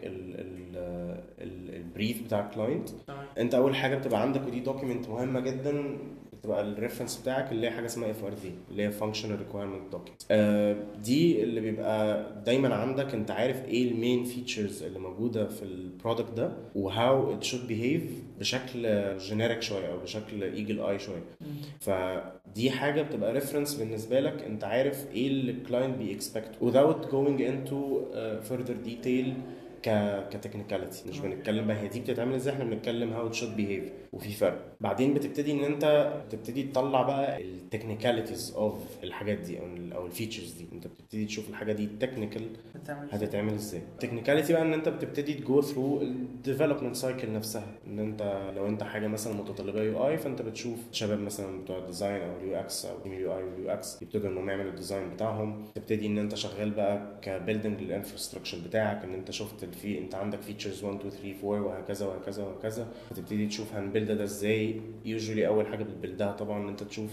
ال 1.41 1.54
brief 1.54 2.23
بتاع 2.23 2.47
ال 2.47 2.53
client 2.53 2.89
أنت 3.39 3.55
أول 3.55 3.75
حاجة 3.75 3.97
بتبقى 3.97 4.23
عندك 4.23 4.47
ودي 4.47 4.61
document 4.61 5.09
مهمة 5.09 5.41
جدا 5.41 5.99
بتبقى 6.41 6.61
ال 6.61 6.66
reference 6.66 7.17
بتاعك 7.23 7.53
اللي 7.53 7.67
هي 7.67 7.71
حاجة 7.71 7.87
اسمها 7.87 8.11
FRD 8.11 8.51
اللي 8.71 8.83
هي 8.83 8.91
functional 8.91 9.39
requirement 9.39 9.93
document 9.93 10.77
دي 11.05 11.43
اللي 11.43 11.61
بيبقى 11.61 12.27
دايما 12.47 12.75
عندك 12.75 13.15
أنت 13.15 13.31
عارف 13.31 13.65
إيه 13.65 13.91
ال 13.91 13.98
main 13.98 14.25
features 14.25 14.83
اللي 14.83 14.99
موجودة 14.99 15.47
في 15.47 15.63
ال 15.63 15.71
product 15.71 16.31
ده 16.37 16.53
و 16.75 17.35
how 17.35 17.39
it 17.39 17.43
should 17.45 17.67
behave 17.67 18.03
بشكل 18.41 18.89
generic 19.19 19.63
شوية 19.63 19.93
أو 19.93 19.99
بشكل 19.99 20.43
agile 20.45 20.99
شوية. 20.99 21.25
فدي 21.81 22.71
حاجة 22.71 23.03
بتبقى 23.03 23.33
reference 23.33 23.75
بالنسبة 23.75 24.21
لك 24.21 24.43
أنت 24.43 24.65
عارف 24.65 25.07
إيه 25.15 25.27
اللي 25.29 25.53
ال 25.53 25.59
client 25.59 25.99
بي 25.99 26.12
expect 26.12 26.51
without 26.63 27.07
going 27.11 27.41
into 27.41 27.75
uh, 28.15 28.51
further 28.51 28.89
detail 28.89 29.29
ك 29.83 29.89
ك 30.31 30.36
technicality. 30.36 31.09
مش 31.09 31.19
بنتكلم 31.21 31.67
بقى 31.67 31.77
هي 31.77 31.89
دي 31.89 32.01
بتتعمل 32.01 32.35
إزاي 32.35 32.55
إحنا 32.55 32.65
بنتكلم 32.65 33.13
how 33.13 33.33
should 33.33 33.57
behave 33.57 33.85
وفي 34.13 34.33
فرق. 34.33 34.77
بعدين 34.81 35.15
بتبتدي 35.15 35.53
إن 35.53 35.65
أنت 35.65 36.13
تبتدي 36.31 36.63
تطلع 36.63 37.03
بقى 37.03 37.43
ال 37.43 37.50
technicalities 37.50 38.53
of 38.57 38.75
الحاجات 39.05 39.39
دي 39.39 39.61
أو 39.61 39.67
أو 39.95 40.07
ال 40.07 40.12
features 40.12 40.53
دي. 40.53 40.67
أنت 40.73 40.87
بتبتدي 40.87 41.25
تشوف 41.25 41.49
الحاجة 41.49 41.73
دي 41.73 41.89
technical 42.01 42.43
هتتعمل 43.13 43.55
إزاي؟ 43.55 43.81
ال 43.81 43.86
technicality 43.86 44.53
بقى 44.53 44.63
إن 44.63 44.73
أنت 44.73 44.89
بتبتدي 44.89 45.35
ت 45.35 45.43
go 45.43 45.61
through 45.63 46.03
ال 46.03 46.11
development 46.11 46.97
cycle 46.97 47.33
نفسها. 47.33 47.67
إن 47.87 47.99
أنت 47.99 48.53
لو 48.57 48.67
أنت 48.67 48.83
حاجة 48.83 49.07
مثلا 49.07 49.35
متطلبة 49.35 49.83
UI 49.83 50.19
فأنت 50.19 50.43
بتشوف 50.43 50.79
شباب 50.93 51.21
مثلا 51.21 51.61
بتوع 51.63 51.79
ال 51.79 51.85
design 51.85 52.23
أو 52.23 52.37
ال 52.37 52.57
UX 52.57 52.87
أو 52.87 52.97
ال 53.07 53.37
UI 53.37 53.43
وال 53.43 53.71
UX 53.71 54.03
يبتدوا 54.03 54.31
إنهم 54.31 54.49
يعملوا 54.49 54.71
ال 54.71 54.76
design 54.76 55.11
بتاعهم. 55.11 55.65
تبتدي 55.75 56.07
إن 56.07 56.19
أنت 56.19 56.35
شغال 56.35 56.71
بقى 56.71 57.19
ك 57.23 57.29
building 57.29 57.81
لل 57.81 57.90
infrastructure 57.91 58.59
بتاعك 58.67 59.05
إن 59.05 59.15
أنت 59.15 59.31
شفت 59.31 59.65
في 59.65 59.99
أنت 59.99 60.15
عندك 60.15 60.41
features 60.41 60.85
1 60.85 60.97
2 60.97 61.11
3 61.11 61.49
4 61.49 61.67
وهكذا 61.67 62.07
وهكذا 62.07 62.43
وهكذا. 62.45 62.89
فتبتدي 63.11 63.47
تشوف 63.47 63.75
هن 63.75 63.81
build 63.81 63.98
ده 64.05 64.25
إزاي؟ 64.25 64.81
usually 65.05 65.47
أول 65.47 65.67
حاجة 65.67 65.83
بت 65.85 65.97
build 65.97 66.27
ها 66.27 66.33
طبعا 66.33 66.63
إن 66.63 66.69
أنت 66.69 66.83
تشوف 66.83 67.11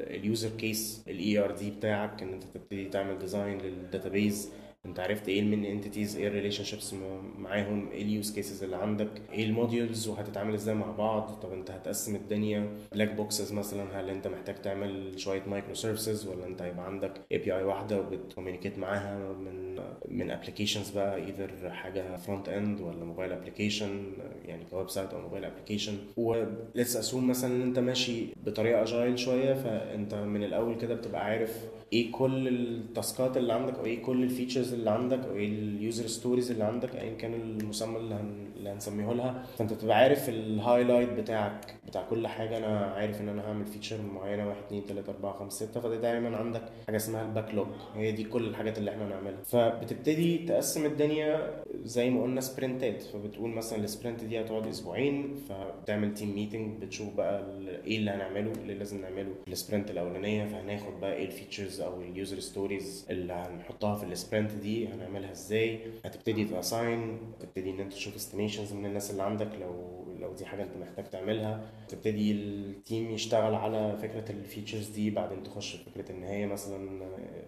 ال 0.00 0.48
user 0.58 1.04
case 1.08 1.38
ال 1.38 1.50
ERD 1.50 1.70
بتاعك 1.70 2.22
إن 2.22 2.28
أنت 2.32 2.44
تبتدي 2.44 2.84
تعمل 2.88 3.18
design 3.18 3.58
لل 3.58 3.76
database 3.76 4.50
انت 4.86 5.00
عرفت 5.00 5.28
إيه 5.28 5.40
ال 5.40 5.45
main 5.45 5.64
entities 5.64 6.16
إيه 6.16 6.28
ال 6.28 6.64
relationships 6.64 6.94
معاهم 7.38 7.88
إيه 7.90 8.02
ال 8.02 8.10
use 8.10 8.34
cases 8.34 8.62
اللي 8.64 8.76
عندك 8.76 9.08
إيه 9.32 9.44
ال 9.44 9.52
modules 9.52 10.08
وهتتعامل 10.08 10.54
إزاي 10.54 10.74
مع 10.74 10.90
بعض 10.90 11.30
طب 11.42 11.52
انت 11.52 11.70
هتقسم 11.70 12.16
الدنيا. 12.16 12.68
black 12.92 13.14
boxes 13.14 13.52
مثلا 13.52 14.00
هل 14.00 14.10
انت 14.10 14.26
محتاج 14.28 14.54
تعمل 14.62 15.20
شوية 15.20 15.42
microservices 15.46 16.26
ولا 16.26 16.46
انت 16.46 16.62
هيبقى 16.62 16.86
عندك 16.86 17.12
API 17.32 17.62
واحدة 17.62 18.00
وبت 18.00 18.17
communicate 18.17 18.78
معاها 18.78 19.32
من 19.32 19.62
من 20.08 20.30
applications 20.30 20.90
بقى 20.90 21.16
either 21.16 21.70
حاجة 21.70 22.16
front 22.16 22.48
end 22.48 22.80
ولا 22.80 23.04
mobile 23.04 23.32
application 23.32 24.12
يعني 24.44 24.64
ك 24.70 24.90
website 24.90 25.10
أو 25.12 25.20
mobile 25.20 25.44
application 25.44 25.94
و 26.16 26.30
let's 26.30 27.00
assume 27.00 27.28
مثلا 27.28 27.54
إن 27.56 27.62
أنت 27.62 27.78
ماشي 27.78 28.26
بطريقة 28.46 28.82
agile 28.82 29.18
شوية 29.18 29.54
فأنت 29.54 30.14
من 30.14 30.44
الأول 30.44 30.76
كده 30.78 30.94
بتبقى 30.94 31.24
عارف 31.24 31.64
إيه 31.92 32.12
كل 32.12 32.48
التاسكات 32.48 33.36
اللي 33.36 33.52
عندك 33.52 33.74
أو 33.78 33.84
إيه 33.86 34.02
كل 34.02 34.22
ال 34.22 34.27
features 34.27 34.71
اللي 34.72 34.90
عندك 34.90 35.18
أو 35.26 35.36
إيه 35.36 35.48
ال 35.48 35.60
user 35.60 36.06
stories 36.06 36.50
اللي 36.50 36.64
عندك 36.64 36.96
ايا 36.96 37.14
كان 37.14 37.34
المسمى 37.34 37.96
اللي. 37.98 38.20
اللي 38.56 38.70
هنسميه 38.70 39.12
لها 39.12 39.42
فأنت 39.58 39.72
بتبقى 39.72 39.96
عارف 39.98 40.28
ال 40.28 40.36
highlight 40.36 41.08
بتاعك 41.12 41.74
بتاع 41.92 42.02
كل 42.10 42.26
حاجة 42.26 42.58
أنا 42.58 42.78
عارف 42.80 43.20
إن 43.20 43.28
أنا 43.28 43.48
هعمل 43.48 43.66
feature 43.66 44.02
معينة 44.02 44.48
1 44.48 44.56
2 44.66 44.82
3 44.88 45.12
4 45.12 45.32
5 45.38 45.66
6 45.66 45.80
فده 45.80 45.96
دايما 45.96 46.36
عندك 46.36 46.62
حاجة 46.86 46.96
اسمها 46.96 47.22
ال 47.22 47.54
backlog 47.54 47.66
هي 47.94 48.12
دي 48.12 48.24
كل 48.24 48.48
الحاجات 48.48 48.78
اللي 48.78 48.90
إحنا 48.90 49.08
نعملها 49.08 49.42
فبتبتدي 49.42 50.38
تقسم 50.38 50.86
الدنيا 50.86 51.62
زي 51.84 52.10
ما 52.10 52.22
قلنا 52.22 52.40
sprint 52.40 52.93
ات 52.93 53.02
فبتقول 53.02 53.50
مثلا 53.50 53.78
ال 53.84 53.90
sprint 53.90 54.24
دي 54.24 54.40
هتقعد 54.40 54.66
أسبوعين 54.66 55.34
فبتعمل 55.48 56.14
team 56.14 56.34
meeting 56.34 56.82
بتشوف 56.82 57.14
بقى 57.14 57.44
إيه 57.86 57.96
اللي 57.98 58.10
هنعمله 58.10 58.52
اللي 58.52 58.74
لازم 58.74 59.00
نعمله. 59.00 59.34
ال 59.48 59.54
sprint 59.54 59.90
الأولانية 59.90 60.46
فهناخد 60.46 61.00
بقى 61.00 61.12
إيه 61.16 61.24
ال 61.26 61.32
features 61.32 61.80
أو 61.80 62.00
ال 62.00 62.08
user 62.08 62.40
stories 62.40 63.06
اللي 63.10 63.32
هنحطها 63.32 63.96
في 63.96 64.04
ال 64.04 64.11
sprint 64.11 64.52
دي 64.52 64.88
هنعملها 64.88 65.30
إزاي. 65.32 65.78
هتبتدي 66.04 66.44
ت 66.44 66.55
assign 66.55 67.18
تبتدي 67.40 67.70
إن 67.70 67.80
أنت 67.80 67.92
تشوف 67.92 68.16
estimations 68.16 68.72
من 68.72 68.86
الناس 68.86 69.10
اللي 69.10 69.22
عندك. 69.22 69.48
لو 69.60 70.02
لو 70.22 70.32
دي 70.32 70.46
حاجة 70.46 70.62
انت 70.62 70.76
محتاج 70.80 71.04
تعملها 71.10 71.60
تبتدي 71.88 72.32
ال 72.32 72.48
team 72.48 73.10
يشتغل 73.10 73.54
على 73.54 73.96
فكرة 74.02 74.30
ال 74.32 74.38
features 74.38 74.88
دي 74.88 75.10
بعدين 75.10 75.42
تخش 75.42 75.76
فكرة 75.76 76.12
إن 76.12 76.24
هي 76.24 76.46
مثلا 76.46 77.00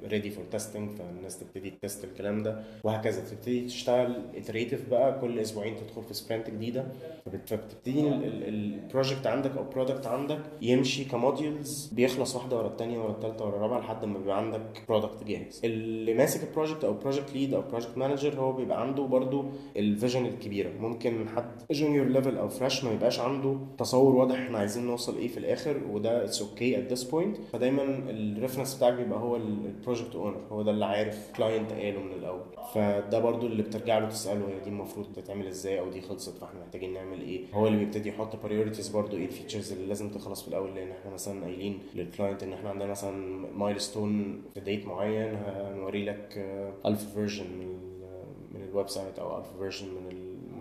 ready 0.07 0.31
for 0.31 0.45
testing 0.45 0.91
فالناس 0.99 1.39
تبتدي 1.39 1.71
test 1.83 2.05
الكلام 2.05 2.43
ده 2.43 2.63
وهكذا. 2.85 3.21
تبتدي 3.25 3.67
تشتغل 3.67 4.17
iterative 4.37 4.89
بقى 4.91 5.21
كل 5.21 5.39
أسبوعين 5.39 5.77
تدخل 5.77 6.03
في 6.03 6.15
sprint 6.15 6.51
جديدة. 6.51 6.85
فبت- 7.27 7.49
فبتبتدي 7.49 8.09
ال 8.09 8.23
project 8.23 9.27
عندك 9.27 9.57
أو 9.57 9.63
ال 9.63 9.68
product 9.68 10.07
عندك 10.07 10.41
يمشي 10.63 11.05
ك 11.05 11.15
modules 11.15 11.87
بيخلص 11.93 12.35
واحدة 12.37 12.57
ورا 12.57 12.69
الثانية 12.69 12.99
ورا 12.99 13.11
الثالثه 13.13 13.45
ورا 13.47 13.57
الرابعة 13.57 13.79
لحد 13.81 14.05
ما 14.05 14.19
بيبقى 14.19 14.39
عندك 14.39 14.61
product 14.89 15.25
جاهز. 15.25 15.61
اللي 15.65 16.15
ماسك 16.15 16.49
ال 16.49 16.53
project 16.53 16.85
أو 16.85 16.93
project 16.93 17.33
lead 17.35 17.55
أو 17.55 17.63
project 17.63 17.99
manager 17.99 18.41
هو 18.41 18.53
بيبقى 18.53 18.81
عنده 18.81 19.03
برضو 19.03 19.45
ال 19.77 19.84
vision 19.84 20.27
الكبيرة. 20.27 20.71
ممكن 20.81 21.29
حد 21.29 21.51
junior 21.71 22.07
level 22.07 22.39
أو 22.39 22.49
fresh 22.69 22.85
ما 22.85 22.93
يبقاش 22.93 23.21
عنده 23.21 23.57
تصور 23.79 24.15
واضح 24.15 24.35
إحنا 24.41 24.59
عايزين 24.59 24.87
نوصل 24.87 25.17
إيه 25.19 25.29
في 25.29 25.39
الآخر 25.39 25.81
وده 25.91 26.25
it's 26.25 26.43
okay 26.43 26.79
at 26.79 26.93
this 26.93 27.03
point 27.03 27.37
فدايما 27.53 27.83
ال 28.11 28.17
reference 28.17 28.75
بتاعك 28.75 28.93
بيبقى 28.93 29.19
هو 29.21 29.37
ال 29.37 29.46
project 29.46 30.15
owner 30.17 30.41
هو 30.53 30.63
ده 30.63 30.71
اللي 30.71 30.85
عارف 30.85 31.33
client 31.37 31.73
قاله 31.73 32.01
من 32.01 32.13
الأول. 32.13 32.41
فده 32.75 33.19
برضو 33.19 33.47
اللي 33.47 33.63
بترجع 33.63 33.99
له 33.99 34.09
تسأله 34.09 34.49
هي 34.49 34.61
دي 34.61 34.71
المفروض 34.71 35.07
تتعمل 35.17 35.47
إزاي 35.47 35.81
أو 35.81 35.91
دي 35.91 36.01
خلصت 36.01 36.39
فإحنا 36.39 36.61
محتاجين 36.61 36.93
نعمل 36.95 37.21
إيه؟ 37.21 37.45
هو 37.55 37.67
اللي 37.67 37.79
بيبتدي 37.79 38.09
يحط 38.09 38.37
priorities 38.45 38.89
برضو 38.89 39.17
إيه 39.17 39.25
ال 39.27 39.32
features 39.32 39.73
اللي 39.73 39.87
لازم 39.87 40.11
تخلص 40.11 40.43
في 40.43 40.49
الأول 40.49 40.75
لأن 40.75 40.91
إحنا 40.91 41.11
مثلا 41.11 41.43
قايلين 41.45 41.79
لل 41.95 42.07
client 42.07 42.43
إن 42.43 42.53
إحنا 42.53 42.71
عندنا 42.71 42.91
مثلا 42.91 43.11
milestone 43.57 44.43
في 44.55 44.61
date 44.61 44.87
معين 44.87 45.35
هنوري 45.35 46.05
لك 46.05 46.35
1000 46.87 47.15
version 47.15 47.45
من 47.59 47.63
ال- 47.67 47.95
من 48.55 48.63
ال 48.69 48.89
website 48.89 49.19
أو 49.19 49.39
1000 49.39 49.47
version 49.59 49.87
من 49.89 50.11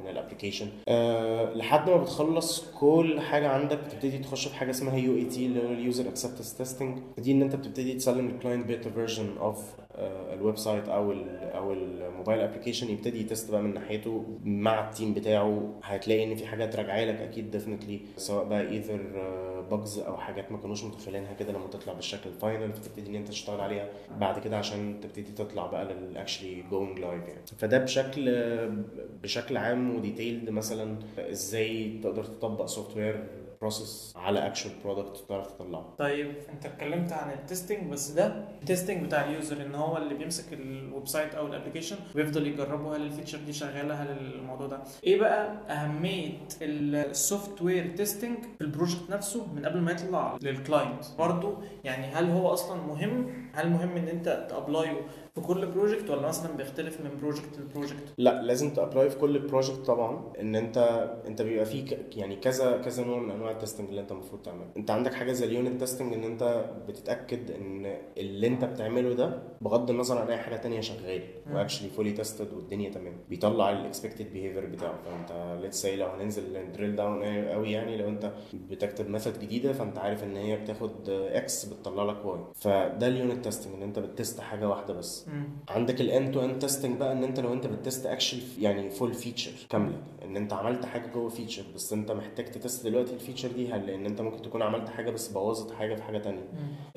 من 0.04 0.10
ال 0.10 0.15
application 0.15 0.68
أه 0.88 1.54
لحد 1.54 1.90
ما 1.90 1.98
بتخلص 1.98 2.66
كل 2.80 3.20
حاجة 3.22 3.48
عندك 3.50 3.78
بتبتدي 3.80 4.18
تخش 4.18 4.48
في 4.48 4.56
حاجة 4.56 4.70
اسمها 4.70 4.96
UAT 4.98 5.46
اللي 5.46 5.60
هو 5.68 5.72
ال 5.74 5.81
user 5.81 6.10
acceptance 6.10 6.54
testing 6.58 7.00
دي 7.18 7.32
إن 7.32 7.42
أنت 7.42 7.56
بتبتدي 7.56 7.94
تسلم 7.94 8.30
ال 8.30 8.35
client 8.35 8.66
beta 8.68 8.90
version 8.90 9.38
of 9.38 9.58
ال 10.34 10.58
website 10.58 10.88
أو 10.88 11.12
أو 11.56 11.74
ال 11.74 11.83
mobile 11.83 12.40
application 12.42 12.90
يبتدي 12.90 13.22
ي 13.22 13.28
test 13.28 13.52
بقى 13.52 13.62
من 13.62 13.74
ناحيته 13.74 14.26
مع 14.44 14.90
ال 14.90 14.95
team 14.95 15.14
بتاعه. 15.14 15.80
هتلاقي 15.84 16.24
إن 16.24 16.36
في 16.36 16.46
حاجات 16.48 16.76
راجعة 16.76 17.04
لك 17.06 17.16
أكيد 17.16 17.52
definitely 17.52 18.00
سواء 18.18 18.46
بقى 18.46 18.62
either 18.70 19.02
bugs 19.72 20.00
أو 20.00 20.18
حاجات 20.18 20.52
ما 20.52 20.58
كانوش 20.58 20.84
متخيلينها 20.84 21.34
كده 21.34 21.52
لما 21.54 21.68
تطلع 21.68 21.94
بالشكل 21.94 22.30
ال 22.30 22.37
final 22.37 22.74
فتبتدي 22.74 23.10
إن 23.10 23.16
أنت 23.16 23.28
تشتغل 23.28 23.62
عليها. 23.62 23.90
بعد 24.20 24.40
كده 24.40 24.58
عشان 24.58 25.00
تبتدي 25.02 25.32
تطلع 25.32 25.68
بقى 25.68 25.86
لل 25.94 26.08
actually 26.08 26.64
going 26.72 27.00
live 27.00 27.28
يعني. 27.28 27.42
فده 27.58 27.78
بشكل 27.78 28.32
بشكل 29.24 29.58
عام 29.58 29.96
و 29.96 30.02
detailed 30.02 30.50
مثلا 30.50 30.96
إزاي 31.18 32.00
تقدر 32.04 32.24
تطبق 32.24 32.66
software 32.66 33.24
process 33.68 34.14
على 34.16 34.48
actual 34.48 34.70
product 34.84 35.24
تعرف 35.30 35.52
تطلعه. 35.52 35.94
طيب 35.98 36.34
انت 36.54 36.66
اتكلمت 36.66 37.12
عن 37.14 37.34
ال 37.34 37.41
testing 37.41 37.92
بس 37.92 38.10
ده 38.12 38.26
ال 38.62 38.67
testing 38.67 39.06
بتاع 39.06 39.26
ال 39.26 39.33
user 39.33 39.62
إن 39.66 39.76
هو 39.76 39.98
اللي 39.98 40.14
بيمسك 40.14 40.54
ال 40.54 41.08
website 41.08 41.36
أو 41.36 41.48
ال 41.48 41.52
application 41.52 41.96
ويفضل 42.16 42.48
يجربه 42.48 42.96
هل 42.96 43.02
ال 43.02 43.06
feature 43.06 43.38
دي 43.38 43.54
شغالة؟ 43.54 43.94
هل 43.96 44.08
الموضوع 44.10 44.68
ده؟ 44.68 44.80
إيه 45.04 45.20
بقى 45.20 45.52
أهمية 45.70 46.32
ال 46.62 47.62
software 47.62 47.96
testing 47.96 48.38
في 48.58 48.62
ال 48.64 48.70
project 48.70 49.10
نفسه 49.10 49.54
من 49.54 49.66
قبل 49.66 49.80
ما 49.82 49.92
يطلع 49.92 50.38
لل 50.42 50.58
client 50.58 51.06
برضو 51.18 51.54
يعني 51.84 52.06
هل 52.08 52.30
هو 52.30 52.54
أصلا 52.54 52.82
مهم؟ 52.82 53.48
هل 53.54 53.70
مهم 53.70 53.98
إن 53.98 54.08
أنت 54.08 54.48
ت 54.50 54.57
apply 54.57 54.94
ه 54.94 55.02
في 55.36 55.42
كل 55.42 55.66
project 55.66 56.10
ولا 56.10 56.28
مثلا 56.28 56.58
بيختلف 56.58 57.02
من 57.02 57.18
project 57.22 57.60
ل 57.60 57.65
project 57.65 58.04
لا 58.18 58.42
لازم 58.42 58.74
ت 58.74 58.80
apply 58.80 59.10
في 59.10 59.18
كل 59.18 59.40
project 59.40 59.78
طبعا 59.86 60.34
إن 60.40 60.56
أنت 60.56 60.78
أنت 61.28 61.42
بيبقى 61.42 61.66
فيه 61.66 61.86
يعني 62.16 62.36
كذا 62.36 62.78
كذا 62.78 63.04
نوع 63.04 63.20
من 63.20 63.32
أنواع 63.32 63.52
ال 63.52 63.57
testing 63.57 63.90
اللي 63.90 64.02
أنت 64.02 64.12
المفروض 64.12 64.42
تعمله. 64.42 64.68
أنت 64.78 64.92
عندك 64.92 65.14
حاجة 65.14 65.32
زي 65.32 65.46
ال 65.46 65.53
unit 65.53 65.80
testing 65.80 66.14
إن 66.14 66.24
أنت 66.24 66.66
بتتأكد 66.88 67.52
إن 67.52 67.98
اللي 68.18 68.48
أنت 68.48 68.66
بتعمله 68.66 69.14
ده 69.14 69.44
بغض 69.62 69.90
النظر 69.90 70.18
عن 70.18 70.28
أي 70.28 70.38
حاجة 70.38 70.56
تانية 70.56 70.82
شغال. 70.82 71.22
و 71.54 71.58
actually 71.58 71.90
fully 71.90 72.12
tested 72.12 72.54
والدنيا 72.54 72.90
تمام. 72.90 73.14
بيطلع 73.30 73.70
ال 73.72 73.79
expected 73.79 74.34
behavior 74.34 74.66
بتاعه. 74.66 74.96
فأنت 75.06 75.60
let's 75.62 75.82
say 75.82 75.96
لو 75.96 76.08
هننزل 76.08 76.72
drill 76.72 76.96
down 76.96 77.24
قوي 77.48 77.72
يعني 77.72 77.98
لو 77.98 78.08
أنت 78.08 78.32
بتكتب 78.54 79.10
method 79.10 79.40
جديدة 79.40 79.74
فأنت 79.74 79.98
عارف 79.98 80.24
إن 80.24 80.36
هي 80.38 80.56
بتاخد 80.58 81.10
X 81.10 81.66
بتطلع 81.66 82.04
لك 82.04 82.26
Y 82.26 82.40
فده 82.56 83.08
ال 83.08 83.15
unit 83.15 83.44
testing 83.44 83.74
إن 83.76 83.82
أنت 83.84 84.00
ب 84.00 84.08
test 84.08 84.40
حاجة 84.40 84.70
واحدة 84.70 84.94
بس. 84.94 85.23
مم. 85.28 85.44
عندك 85.70 86.02
ال 86.02 86.10
end 86.10 86.34
to 86.34 86.46
end 86.46 86.60
testing 86.60 86.98
بقى 86.98 87.12
إن 87.12 87.24
أنت 87.24 87.40
لو 87.40 87.54
أنت 87.54 87.68
ب 87.68 87.75
test 87.75 88.06
action 88.06 88.38
يعني 88.60 88.90
full 88.90 89.14
feature 89.14 89.52
كاملة. 89.70 89.98
إن 90.26 90.38
أنت 90.38 90.54
عملت 90.54 90.86
حاجة 90.86 91.08
جوه 91.14 91.30
feature 91.30 91.64
بس 91.76 91.94
أنت 91.94 92.12
محتاج 92.12 92.46
ت 92.46 92.54
test 92.54 92.86
دلوقتي 92.88 93.14
ال 93.14 93.19
feature 93.19 93.52
دي 93.52 93.74
هل 93.74 93.88
لأن 93.88 94.06
أنت 94.06 94.22
ممكن 94.22 94.42
تكون 94.42 94.62
عملت 94.62 94.90
حاجة 94.90 95.12
بس 95.12 95.28
بوظت 95.28 95.72
حاجة 95.74 95.96
في 95.96 96.04
حاجة 96.04 96.32
مم. 96.32 96.40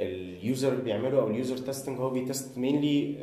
ال 0.01 0.15
user 0.15 0.75
بيعمله 0.75 1.19
أو 1.21 1.31
ال 1.31 1.36
user 1.36 1.59
testing 1.59 1.99
هو 2.01 2.11
بي 2.11 2.27
test 2.27 2.59
mainly 2.59 3.17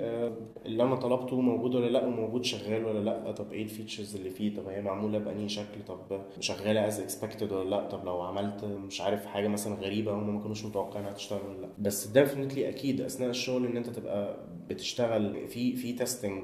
اللي 0.65 0.83
أنا 0.83 0.95
طلبته 0.95 1.41
موجود 1.41 1.75
ولا 1.75 1.89
لأ 1.89 2.05
وموجود 2.05 2.43
شغال 2.45 2.85
ولا 2.85 2.99
لأ. 2.99 3.31
طب 3.31 3.51
إيه 3.53 3.63
ال 3.63 3.69
features 3.69 4.15
اللي 4.15 4.29
فيه؟ 4.29 4.55
طب 4.55 4.67
هي 4.67 4.81
معمولة 4.81 5.17
بأنهي 5.17 5.49
شكل؟ 5.49 5.83
طب 5.87 6.21
شغالة 6.39 6.87
as 6.87 6.99
expected 6.99 7.51
ولا 7.51 7.69
لأ؟ 7.69 7.87
طب 7.89 8.05
لو 8.05 8.21
عملت 8.21 8.65
مش 8.65 9.01
عارف 9.01 9.25
حاجة 9.25 9.47
مثلا 9.47 9.73
غريبة 9.75 10.13
هم 10.13 10.35
ما 10.35 10.41
كانوش 10.41 10.65
متوقعين 10.65 11.05
هتشتغل 11.05 11.39
ولا 11.49 11.61
لأ. 11.61 11.69
بس 11.79 12.07
definitely 12.07 12.69
أكيد 12.69 13.01
أثناء 13.01 13.29
الشغل 13.29 13.65
إن 13.65 13.77
أنت 13.77 13.89
تبقى 13.89 14.37
بتشتغل 14.69 15.47
في 15.47 15.75
في 15.75 15.93
testing 15.93 16.43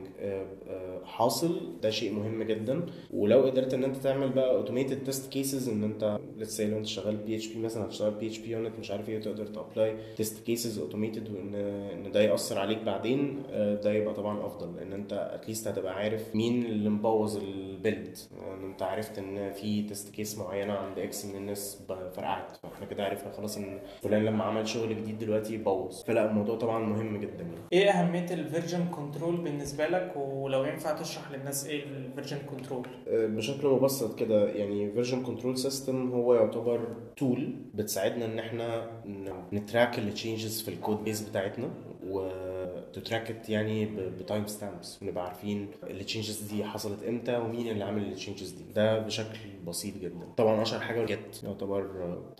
حاصل. 1.04 1.80
ده 1.82 1.90
شيء 1.90 2.14
مهم 2.14 2.44
جدا. 2.44 2.86
ولو 3.14 3.42
قدرت 3.46 3.74
إن 3.74 3.84
أنت 3.84 3.96
تعمل 3.98 4.30
بقى 4.30 4.56
automated 4.56 5.04
test 5.04 5.32
cases 5.32 5.70
إن 5.70 5.84
أنت 5.84 6.20
let's 6.38 6.62
لو 6.62 6.78
أنت 6.78 6.86
شغال 6.86 7.16
PHP 7.18 7.60
مثلا 7.60 7.86
هتشتغل 7.86 8.12
PHPUnit 8.12 8.80
مش 8.80 8.92
عارف 8.92 9.10
إيه 9.10 9.20
تقدر 9.22 9.46
ت 9.48 9.56
apply 9.56 9.96
test 10.18 10.46
cases 10.46 10.80
automated 10.80 11.30
وإن 11.36 11.56
إن 11.56 12.12
ده 12.12 12.22
يأثر 12.22 12.60
عليك 12.60 12.78
بعدين 12.84 13.44
آه، 13.52 13.76
ده 13.76 13.94
يبقى 13.94 14.14
طبعا 14.14 14.46
أفضل. 14.46 14.76
لأن 14.76 14.94
أنت 14.94 15.14
at 15.34 15.43
least 15.43 15.68
هتبقى 15.68 15.94
عارف 15.96 16.36
مين 16.36 16.66
اللي 16.66 16.90
مبوظ 16.90 17.38
ال 17.38 17.51
build 17.51 18.18
يعني 18.42 18.66
أنت 18.66 18.84
عرفت 18.84 19.18
إن 19.20 19.52
في 19.52 19.82
test 19.84 20.14
case 20.16 20.38
معينة 20.38 20.74
عند 20.74 21.00
X 21.00 21.26
من 21.26 21.36
الناس 21.36 21.84
فرقعت. 22.16 22.58
فإحنا 22.64 22.86
كده 22.86 23.06
عرفنا 23.06 23.32
خلاص 23.32 23.58
إن 23.58 23.80
فلان 24.02 24.26
لما 24.26 24.44
عمل 24.44 24.68
شغل 24.68 24.90
جديد 24.98 25.20
دلوقتي 25.20 25.58
بوظ 25.58 26.04
فلا 26.04 26.30
الموضوع 26.32 26.56
طبعا 26.58 26.80
مهم 26.86 27.18
جدا 27.18 27.44
يعني. 27.44 27.56
إيه 27.74 27.90
اهميه 28.10 28.34
ال 28.34 28.40
version 28.40 28.86
control 28.86 29.38
بالنسبة 29.38 29.88
لك؟ 29.88 30.14
ولو 30.18 30.64
ينفع 30.66 31.02
تشرح 31.02 31.32
للناس 31.32 31.66
إيه 31.66 31.84
ال 31.84 31.90
version 31.91 32.38
control 32.38 32.88
بشكل 33.08 33.68
مبسط 33.68 34.20
كده 34.20 34.50
يعني 34.50 34.92
version 34.92 35.24
control 35.24 35.58
system 35.58 36.12
هو 36.12 36.34
يعتبر 36.34 36.88
tool 37.18 37.56
بتساعدنا 37.74 38.26
إن 38.26 38.40
إحنا 38.40 38.92
ن- 39.06 39.44
نTrack 39.54 40.00
ال 40.00 40.08
changes 40.08 40.62
في 40.62 40.68
ال 40.68 40.75
code 40.75 41.04
base 41.04 41.22
بتاعتنا 41.30 41.70
وت 42.08 42.39
tracked 42.39 43.50
يعني 43.50 43.86
ب 44.20 44.25
time 44.25 44.48
stamps 44.48 45.04
ونبقى 45.04 45.26
عارفين 45.26 45.68
ال 45.84 45.91
changes 45.91 46.42
دي 46.42 46.64
حصلت 46.64 47.04
إمتى 47.04 47.38
ومين 47.38 47.68
اللي 47.68 47.84
عامل 47.84 48.04
ال 48.04 48.10
changes 48.10 48.50
دي. 48.52 48.64
ده 48.76 49.00
بشكل 49.00 49.38
بسيط 49.68 49.98
جدا. 49.98 50.28
طبعا 50.38 50.62
أشهر 50.62 50.80
حاجة 50.80 51.06
Git 51.06 51.44
يعتبر 51.44 51.90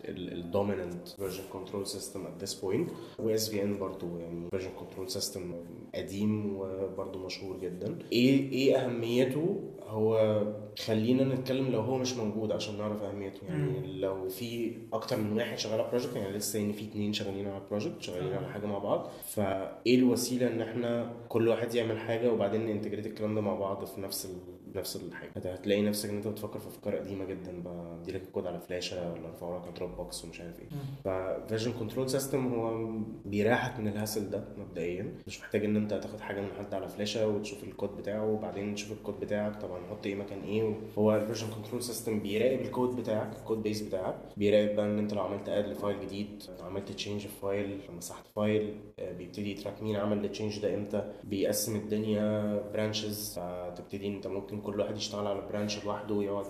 ال 0.08 0.19
dominant 0.19 1.08
version 1.08 1.42
control 1.52 1.86
system 1.86 2.26
at 2.26 2.42
this 2.42 2.54
point 2.54 2.90
و 3.18 3.50
SVN 3.50 3.78
برضه 3.78 4.18
يعني 4.18 4.50
version 4.50 4.70
control 4.80 5.10
system 5.10 5.54
قديم 5.94 6.56
وبرضه 6.56 7.26
مشهور 7.26 7.56
جدا. 7.58 7.98
إيه 8.12 8.52
إيه 8.52 8.76
أهميته؟ 8.76 9.60
هو 9.86 10.42
خلينا 10.78 11.24
نتكلم 11.34 11.68
لو 11.68 11.80
هو 11.80 11.98
مش 11.98 12.16
موجود 12.16 12.52
عشان 12.52 12.78
نعرف 12.78 13.02
أهميته. 13.02 13.46
يعني 13.48 14.00
لو 14.00 14.28
في 14.28 14.72
أكتر 14.92 15.16
من 15.16 15.32
واحد 15.32 15.58
شغال 15.58 15.80
على 15.80 15.88
project 15.90 16.16
يعني 16.16 16.36
لسه 16.36 16.60
إن 16.60 16.72
في 16.72 16.84
اتنين 16.84 17.12
شغالين 17.12 17.48
على 17.48 17.62
project 17.70 18.02
شغالين 18.02 18.32
على 18.32 18.48
حاجة 18.48 18.66
مع 18.66 18.78
بعض 18.78 19.08
فإيه 19.26 19.96
الوسيلة 19.98 20.46
إن 20.46 20.60
إحنا 20.60 21.12
كل 21.28 21.48
واحد 21.48 21.74
يعمل 21.74 21.98
حاجة 21.98 22.32
وبعدين 22.32 22.66
ن 22.66 22.70
integrate 22.70 23.06
الكلام 23.06 23.34
ده 23.34 23.40
مع 23.40 23.54
بعض 23.54 23.84
في 23.84 24.00
نفس. 24.00 24.36
نفس 24.74 24.96
الحاجة. 24.96 25.30
هت- 25.36 25.46
هتلاقي 25.46 25.82
نفسك 25.82 26.08
ان 26.10 26.16
انت 26.16 26.28
بتفكر 26.28 26.58
في 26.58 26.68
افكار 26.68 26.96
قديمة 26.96 27.24
جدا 27.24 27.62
بقى. 27.62 27.98
دي 28.04 28.12
لك 28.12 28.22
الكود 28.22 28.46
على 28.46 28.60
فلاشة 28.60 29.12
ولا 29.12 29.26
ارفعه 29.28 29.56
لك 29.58 29.62
على 29.64 29.72
Dropbox 29.72 30.24
ومش 30.24 30.40
عارف 30.40 30.60
إيه. 30.60 30.68
ف 31.04 31.12
version 31.12 31.72
control 31.72 32.10
system 32.10 32.46
هو 32.54 32.88
بيريحك 33.24 33.80
من 33.80 33.88
ال 33.88 33.94
hassle 33.94 34.30
ده 34.30 34.44
مبدئيا. 34.58 35.14
مش 35.26 35.40
محتاج 35.40 35.64
ان 35.64 35.76
انت 35.76 35.94
تاخد 35.94 36.20
حاجة 36.20 36.40
من 36.40 36.48
حد 36.58 36.74
على 36.74 36.88
فلاشة 36.88 37.28
وتشوف 37.28 37.64
الكود 37.64 37.96
بتاعه 37.96 38.26
وبعدين 38.32 38.74
تشوف 38.74 38.92
الكود 38.92 39.20
بتاعك. 39.20 39.56
طبعا 39.62 39.80
نحط 39.80 40.06
إيه 40.06 40.14
مكان 40.14 40.40
إيه 40.42 40.74
هو 40.98 41.16
ال 41.16 41.20
version 41.20 41.46
control 41.50 41.82
system 41.82 42.20
بيراقب 42.20 42.60
الكود 42.60 42.96
بتاعك 42.96 43.36
ال 43.38 43.43
code 43.43 43.62
base 43.62 43.80
بتاعك. 43.82 44.14
بيراقب 44.36 44.76
بقى 44.76 44.86
ان 44.86 44.98
انت 44.98 45.14
لو 45.14 45.20
عملت 45.22 45.48
add 45.48 45.66
ل 45.68 45.74
file 45.74 46.00
جديد 46.00 46.42
عملت 46.60 46.92
change 46.92 47.20
في 47.20 47.40
file 47.42 47.80
مسحت 47.96 48.26
file 48.36 48.74
آه، 48.98 49.12
بيبتدي 49.12 49.50
ي 49.50 49.55
track 49.55 49.82
مين 49.82 49.96
عمل 49.96 50.24
ال 50.24 50.29
change 50.29 50.58
ده 50.62 50.74
إمتى 50.74 51.12
بيقسم 51.24 51.76
الدنيا 51.76 52.54
branches 52.72 53.38
فتبتدي 53.38 54.08
انت 54.08 54.26
ممكن 54.26 54.59
كل 54.60 54.80
واحد 54.80 54.96
يشتغل 54.96 55.26
على 55.26 55.40
branch 55.52 55.84
لوحده 55.84 56.14
ويقعد 56.14 56.46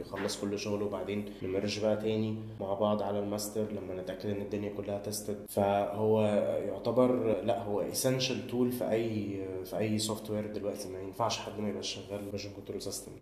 يخلص 0.00 0.40
كل 0.40 0.58
شغله 0.58 0.84
وبعدين 0.86 1.24
ن 1.42 1.48
merge 1.48 1.80
بقى 1.80 1.96
تاني 1.96 2.36
مع 2.60 2.74
بعض 2.74 3.02
على 3.02 3.18
الماستر 3.18 3.72
لما 3.72 4.02
نتأكد 4.02 4.30
إن 4.30 4.40
الدنيا 4.42 4.72
كلها 4.76 4.98
tested 4.98 5.46
فهو 5.48 6.22
يعتبر 6.68 7.40
لا 7.42 7.62
هو 7.62 7.80
essential 7.80 8.46
tool 8.46 8.72
في 8.72 8.90
أي 8.90 9.42
في 9.64 9.78
أي 9.78 9.98
software 9.98 10.46
دلوقتي. 10.46 10.88
ما 10.88 11.00
ينفعش 11.00 11.38
حد 11.38 11.60
ما 11.60 11.68
يبقاش 11.68 11.94
شغال 11.94 12.30
version 12.30 12.50
control 12.56 12.82
system 12.82 13.12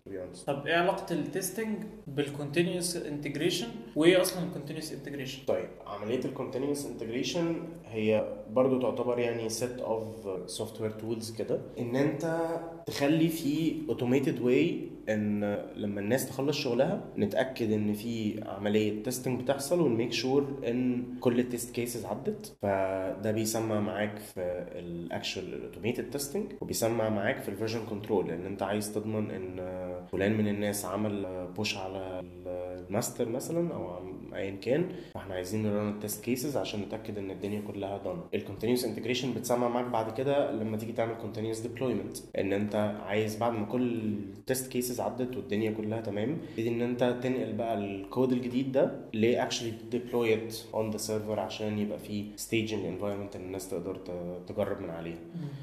طب 0.47 0.67
إيه 0.67 0.75
علاقة 0.75 1.13
ال 1.13 1.22
testing 1.22 1.83
بال 2.07 2.22
continuous 2.22 2.95
integration 2.95 3.67
وإيه 3.95 4.21
أصلا 4.21 4.43
ال 4.43 4.47
continuous 4.47 4.91
integration 4.93 5.45
طيب 5.47 5.69
عملية 5.87 6.25
ال 6.25 6.31
continuous 6.31 6.85
integration 6.85 7.55
هي 7.85 8.37
برضو 8.49 8.79
تعتبر 8.79 9.19
يعني 9.19 9.49
set 9.49 9.79
of 9.79 10.05
software 10.51 10.91
tools 10.91 11.31
كده. 11.31 11.61
إن 11.79 11.95
أنت 11.95 12.39
تخلي 12.87 13.29
في 13.29 13.73
automated 13.89 14.41
way 14.41 14.79
إن 15.09 15.57
لما 15.75 15.99
الناس 16.01 16.29
تخلص 16.29 16.57
شغلها 16.57 17.01
نتأكد 17.17 17.71
إن 17.71 17.93
في 17.93 18.41
عملية 18.45 19.03
testing 19.03 19.41
بتحصل 19.41 19.81
ون 19.81 19.92
make 19.92 20.13
sure 20.13 20.47
إن 20.67 21.03
كل 21.19 21.39
ال 21.39 21.46
test 21.46 21.75
cases 21.75 22.05
عدت. 22.05 22.55
فده 22.61 23.31
بيسمع 23.31 23.79
معاك 23.79 24.17
في 24.19 24.65
ال 24.75 24.86
actual 24.86 25.53
ال 25.53 25.59
automated 25.59 26.09
testing 26.09 26.45
وبيسمع 26.61 27.09
معاك 27.09 27.41
في 27.41 27.49
ال 27.49 27.54
version 27.54 27.85
control 27.89 28.27
لأن 28.27 28.45
أنت 28.45 28.63
عايز 28.63 28.93
تضمن 28.93 29.31
إن 29.31 29.55
فلان 30.11 30.37
من 30.37 30.47
الناس 30.47 30.85
عمل 30.85 31.47
push 31.55 31.77
على 31.77 32.21
الماستر 32.89 33.29
مثلا 33.29 33.73
أو 33.73 34.11
ايا 34.35 34.51
كان. 34.55 34.85
فإحنا 35.13 35.35
عايزين 35.35 35.63
ن 35.63 35.69
run 35.69 35.89
ال 35.89 35.96
test 35.96 36.23
cases 36.23 36.57
عشان 36.57 36.81
نتأكد 36.81 37.17
إن 37.17 37.31
الدنيا 37.31 37.61
كلها 37.61 37.97
done 37.97 38.21
ال 38.33 38.38
continuous 38.38 38.85
integration 38.85 39.33
بتسمع 39.33 39.69
معاك 39.69 39.85
بعد 39.85 40.13
كده 40.17 40.51
لما 40.51 40.77
تيجي 40.77 40.91
تعمل 40.93 41.15
continuous 41.15 41.59
deployment 41.59 42.17
إن 42.37 42.53
أنت 42.53 42.75
عايز 43.05 43.37
بعد 43.37 43.53
ما 43.53 43.65
كل 43.65 43.91
ال 44.37 44.44
test 44.44 44.71
cases 44.71 44.90
عدت 44.99 45.37
والدنيا 45.37 45.71
كلها 45.71 46.01
تمام 46.01 46.37
تبتدي 46.49 46.69
إن 46.69 46.81
أنت 46.81 47.19
تنقل 47.23 47.53
بقى 47.53 47.77
الكود 47.77 48.31
الجديد 48.31 48.71
ده 48.71 48.91
ل 49.13 49.35
actually 49.49 49.95
deploy 49.95 50.27
it 50.37 50.53
on 50.75 50.95
the 50.95 51.01
server 51.07 51.39
عشان 51.39 51.79
يبقى 51.79 51.99
في 51.99 52.25
staging 52.37 52.71
environment 53.01 53.35
إن 53.35 53.41
الناس 53.45 53.69
تقدر 53.69 53.95
تجرب 54.47 54.81
من 54.81 54.89
عليها 54.89 55.17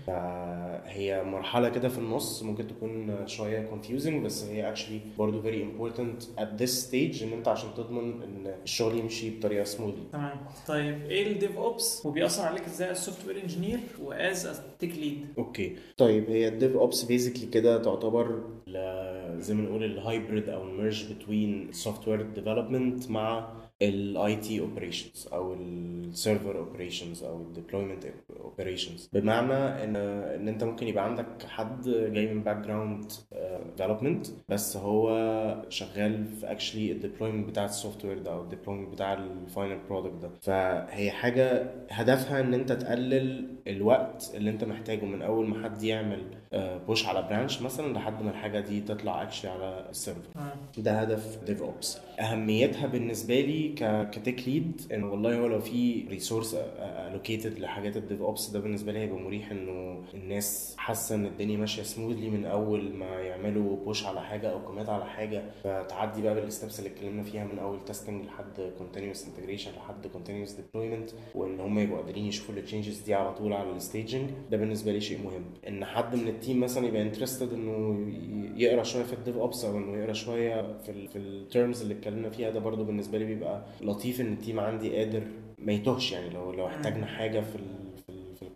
فهي 0.06 1.24
مرحلة 1.24 1.68
كده 1.68 1.88
في 1.88 1.98
النص 1.98 2.42
ممكن 2.42 2.66
تكون 2.66 3.26
شوية 3.26 3.70
confusing 3.70 4.24
بس 4.24 4.44
هي 4.44 4.74
actually 4.74 5.18
برضه 5.18 5.42
very 5.42 5.62
important 5.64 6.40
at 6.40 6.62
this 6.62 6.86
stage 6.90 7.22
إن 7.22 7.32
أنت 7.32 7.48
عشان 7.48 7.68
تضمن 7.76 8.22
إن 8.22 8.54
الشغل 8.64 8.98
يمشي 8.98 9.38
بطريقة 9.38 9.64
smoothly. 9.64 10.12
تمام. 10.12 10.36
طيب 10.68 11.02
إيه 11.10 11.32
ال 11.32 11.56
DevOps 11.58 12.06
وبيأثر 12.06 12.42
عليك 12.42 12.64
إزاي 12.64 12.90
ال 12.90 13.26
software 13.26 13.42
engineer 13.42 13.78
و 14.04 14.23
as 14.23 14.60
tech 14.78 14.96
lead 14.98 15.26
okay. 15.38 15.76
طيب 15.96 16.30
هي 16.30 16.48
ال 16.48 16.76
DevOps 16.76 17.04
basically 17.04 17.46
كده 17.46 17.82
تعتبر 17.82 18.40
زي 19.38 19.54
ما 19.54 19.62
نقول 19.62 19.84
ال 19.84 19.93
hybrid 19.93 20.48
أو 20.48 20.62
ال 20.62 20.71
merge 20.71 21.12
between 21.12 21.68
ال 21.68 21.73
software 21.73 22.08
development 22.08 23.10
مع 23.10 23.48
ال 23.82 24.36
IT 24.36 24.60
operations 24.60 25.28
أو 25.32 25.54
ال 25.54 25.69
server 25.69 26.58
operations 26.58 27.24
أو 27.24 27.36
ال 27.40 27.46
deployment 27.46 28.04
operations 28.40 29.10
بمعنى 29.12 29.54
ان 29.54 29.96
إن 29.96 30.48
أنت 30.48 30.64
ممكن 30.64 30.88
يبقى 30.88 31.04
عندك 31.04 31.26
حد 31.48 31.88
جاي 31.88 32.34
من 32.34 32.42
background 32.42 33.12
development 33.76 34.26
بس 34.48 34.76
هو 34.76 35.08
شغال 35.68 36.24
في 36.24 36.50
actually 36.50 36.92
ال 36.92 36.97
deployment 36.97 37.48
بتاع 37.48 37.64
ال 37.64 38.04
software 38.04 38.18
ده 38.18 38.32
أو 38.32 38.42
ال 38.42 38.47
deployment 38.47 38.88
بتاع 38.92 39.12
ال 39.14 39.25
final 39.25 39.78
product 39.88 40.14
ده. 40.22 40.30
فهي 40.42 41.10
حاجة 41.10 41.70
هدفها 41.90 42.40
إن 42.40 42.54
أنت 42.54 42.72
تقلل 42.72 43.48
الوقت 43.68 44.32
اللي 44.34 44.50
أنت 44.50 44.64
محتاجه 44.64 45.04
من 45.04 45.22
أول 45.22 45.48
ما 45.48 45.64
حد 45.64 45.82
يعمل 45.82 46.22
push 46.54 47.06
على 47.06 47.22
branch 47.22 47.62
مثلا 47.62 47.92
لحد 47.92 48.22
ما 48.22 48.30
الحاجة 48.30 48.60
دي 48.60 48.80
تطلع 48.80 49.22
actually 49.22 49.50
على 49.50 49.86
ال 49.90 49.94
server. 49.94 50.20
تمام 50.34 50.50
ده 50.78 50.92
هدف 51.00 51.44
DevOps 51.46 51.98
أهميتها 52.20 52.86
بالنسبة 52.86 53.40
لي 53.40 53.68
ك 54.12 54.20
tech 54.20 54.48
lead 54.48 54.80
إن 54.94 55.04
والله 55.04 55.38
هو 55.38 55.46
لو 55.46 55.60
في 55.60 56.04
resource 56.10 56.56
allocated 56.80 57.58
لحاجات 57.58 57.96
ال 57.96 58.22
DevOps 58.22 58.50
ده 58.50 58.60
بالنسبة 58.60 58.92
لي 58.92 58.98
هيبقى 58.98 59.18
مريح 59.18 59.50
إنه 59.50 60.02
الناس 60.14 60.74
حاسة 60.78 61.14
إن 61.14 61.26
الدنيا 61.26 61.56
ماشية 61.56 61.82
smoothly 61.82 62.30
من 62.30 62.44
أول 62.44 62.92
ما 62.92 63.20
يعملوا 63.20 63.76
push 63.84 64.06
على 64.06 64.20
حاجة 64.22 64.52
أو 64.52 64.62
commit 64.62 64.88
على 64.88 65.04
حاجة. 65.06 65.42
فتعدي 65.64 66.22
بقى 66.22 66.34
بال 66.34 66.47
steps 66.47 66.78
اللي 66.78 66.90
اتكلمنا 66.90 67.22
فيها 67.22 67.44
من 67.44 67.58
أول 67.58 67.84
testing 67.84 68.24
لحد 68.24 68.72
continuous 68.78 69.26
integration 69.26 69.70
لحد 69.76 70.06
continuous 70.06 70.52
deployment 70.52 71.10
وإن 71.34 71.60
هم 71.60 71.78
يبقوا 71.78 71.98
قادرين 72.00 72.26
يشوفوا 72.26 72.54
ال 72.54 72.60
changes 72.60 72.98
دي 73.00 73.14
على 73.14 73.34
طول 73.34 73.52
على 73.52 73.70
ال 73.70 73.78
staging 73.78 74.30
ده 74.50 74.56
بالنسبة 74.56 74.92
لي 74.92 75.00
شيء 75.00 75.18
مهم. 75.24 75.44
إن 75.68 75.84
حد 75.84 76.16
من 76.16 76.28
ال 76.38 76.43
team 76.43 76.60
مثلا 76.60 76.86
يبقى 76.86 77.02
interested 77.02 77.52
إنه 77.52 78.06
يقرأ 78.56 78.82
شوية 78.82 79.02
في 79.04 79.12
ال 79.12 79.36
DevOps 79.36 79.64
أو 79.64 79.78
إنه 79.78 79.98
يقرأ 79.98 80.12
شوية 80.12 80.78
في 80.78 80.88
ال 80.90 81.08
في 81.08 81.18
ال 81.18 81.29
terms 81.29 81.82
اللي 81.82 81.94
اتكلمنا 81.94 82.30
فيها 82.30 82.50
ده 82.50 82.60
برضو 82.60 82.84
بالنسبة 82.84 83.18
لي 83.18 83.24
بيبقى 83.24 83.62
لطيف 83.80 84.20
إن 84.20 84.32
ال 84.32 84.38
team 84.38 84.60
عندي 84.60 84.96
قادر 84.96 85.22
ما 85.58 85.72
يتوهش 85.72 86.12
يعني 86.12 86.30
لو 86.30 86.52
لو 86.52 86.66
احتاجنا 86.66 87.06
حاجة 87.06 87.40
في 87.40 87.56
ال 87.56 87.87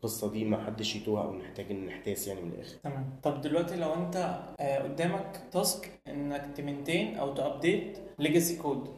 القصة 0.02 0.30
دي 0.30 0.44
ما 0.44 0.64
حدش 0.64 0.96
يتوه 0.96 1.22
أو 1.24 1.32
نحتاج 1.34 1.66
إن 1.70 1.86
نحتاس 1.86 2.28
يعني 2.28 2.40
من 2.42 2.52
الآخر. 2.52 2.76
تمام. 2.84 3.20
طب 3.22 3.40
دلوقتي 3.40 3.76
لو 3.76 3.94
أنت 3.94 4.40
آه، 4.60 4.78
قدامك 4.82 5.40
task 5.52 5.90
إنك 6.08 6.46
ت 6.56 6.63
maintain 6.63 7.16
أو 7.16 7.34
ت 7.34 7.43
update 7.43 7.98
legacy 8.18 8.56
code. 8.56 8.88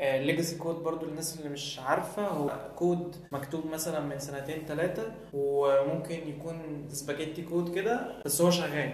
legacy 0.00 0.58
code 0.58 0.74
برضو 0.76 1.06
للناس 1.06 1.38
اللي 1.38 1.48
مش 1.50 1.78
عارفة 1.78 2.26
هو 2.28 2.50
كود 2.76 3.16
مكتوب 3.32 3.66
مثلا 3.66 4.00
من 4.00 4.18
سنتين 4.18 4.64
ثلاثة 4.66 5.12
وممكن 5.32 6.28
يكون 6.28 6.84
spaghetti 6.88 7.42
code 7.42 7.74
كده 7.74 8.22
بس 8.24 8.40
هو 8.42 8.50
شغال. 8.50 8.92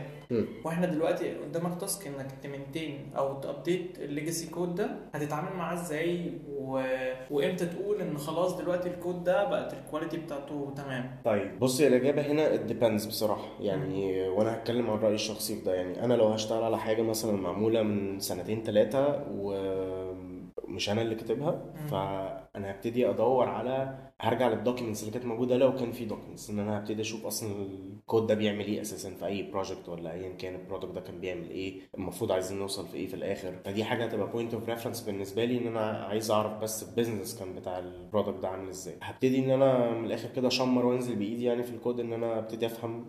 وإحنا 0.64 0.86
دلوقتي 0.86 1.34
قدامك 1.34 1.80
task 1.80 2.06
انك 2.06 2.32
ت 2.42 2.50
maintain 2.50 3.12
أو 3.16 3.40
ت 3.40 3.49
update 3.49 3.98
ال 3.98 4.06
legacy 4.06 4.50
code 4.50 4.74
ده 4.74 4.90
هتتعامل 5.14 5.56
معاه 5.56 5.74
إزاي 5.74 6.32
و... 6.58 6.82
وامتى 7.30 7.66
تقول 7.66 8.00
ان 8.00 8.18
خلاص 8.18 8.56
دلوقتي 8.56 8.88
الكود 8.88 9.24
ده 9.24 9.44
بقت 9.50 9.72
ال 9.74 9.80
quality 9.80 10.16
بتاعته 10.16 10.72
تمام. 10.76 11.16
طيب 11.24 11.58
بص 11.60 11.80
الإجابة 11.80 12.22
هنا 12.22 12.56
depends 12.56 13.06
بصراحة. 13.06 13.48
يعني 13.60 14.28
وأنا 14.28 14.54
هتكلم 14.54 14.90
عن 14.90 14.98
رأيي 14.98 15.14
الشخصي 15.14 15.56
في 15.56 15.64
ده. 15.64 15.74
يعني 15.74 16.04
أنا 16.04 16.14
لو 16.14 16.26
هشتغل 16.26 16.62
على 16.64 16.78
حاجة 16.78 17.02
مثلا 17.02 17.32
معمولة 17.32 17.82
من 17.82 18.20
سنتين 18.20 18.62
ثلاثة 18.62 19.24
ومش 19.30 20.90
أنا 20.90 21.02
اللي 21.02 21.14
كاتبها 21.14 21.60
فأنا 21.90 22.70
هبتدي 22.70 23.10
أدور 23.10 23.48
على 23.48 23.98
هرجع 24.20 24.48
لل 24.48 24.58
documents 24.58 25.00
اللي 25.00 25.12
كانت 25.12 25.24
موجودة 25.24 25.56
لو 25.56 25.74
كان 25.74 25.92
في 25.92 26.04
documents 26.04 26.50
إن 26.50 26.58
أنا 26.58 26.78
هبتدي 26.78 27.02
أشوف 27.02 27.26
أصلا 27.26 27.50
الكود 27.62 28.26
ده 28.26 28.34
بيعمل 28.34 28.64
إيه 28.64 28.80
أساسا 28.80 29.10
في 29.10 29.26
أي 29.26 29.42
project 29.42 29.88
ولا 29.88 30.12
ايا 30.12 30.28
كان 30.32 30.54
ال 30.54 30.59
product 30.59 30.92
ده 30.94 31.00
كان 31.00 31.20
بيعمل 31.20 31.50
إيه 31.50 31.80
المفروض 31.94 32.32
عايزين 32.32 32.58
نوصل 32.58 32.86
في 32.88 32.94
إيه 32.96 33.06
في 33.06 33.14
الآخر. 33.14 33.54
فدي 33.64 33.84
حاجة 33.84 34.04
هتبقى 34.04 34.30
point 34.32 34.54
of 34.54 34.68
reference 34.68 35.00
بالنسبة 35.02 35.44
لي 35.44 35.58
إن 35.58 35.66
أنا 35.66 35.80
عايز 36.04 36.30
أعرف 36.30 36.62
بس 36.62 36.88
ال 36.88 36.94
business 36.94 37.38
كان 37.38 37.54
بتاع 37.54 37.78
ال 37.78 37.86
product 37.86 38.38
ده 38.42 38.48
عامل 38.48 38.68
إزاي. 38.68 38.94
هبتدي 39.02 39.38
إن 39.44 39.50
أنا 39.50 39.90
من 39.90 40.04
الآخر 40.04 40.28
كده 40.36 40.48
أشمر 40.48 40.86
وأنزل 40.86 41.16
بإيدي 41.16 41.44
يعني 41.44 41.62
في 41.62 41.70
الكود 41.70 42.00
إن 42.00 42.12
أنا 42.12 42.38
أبتدي 42.38 42.66
أفهم 42.66 43.04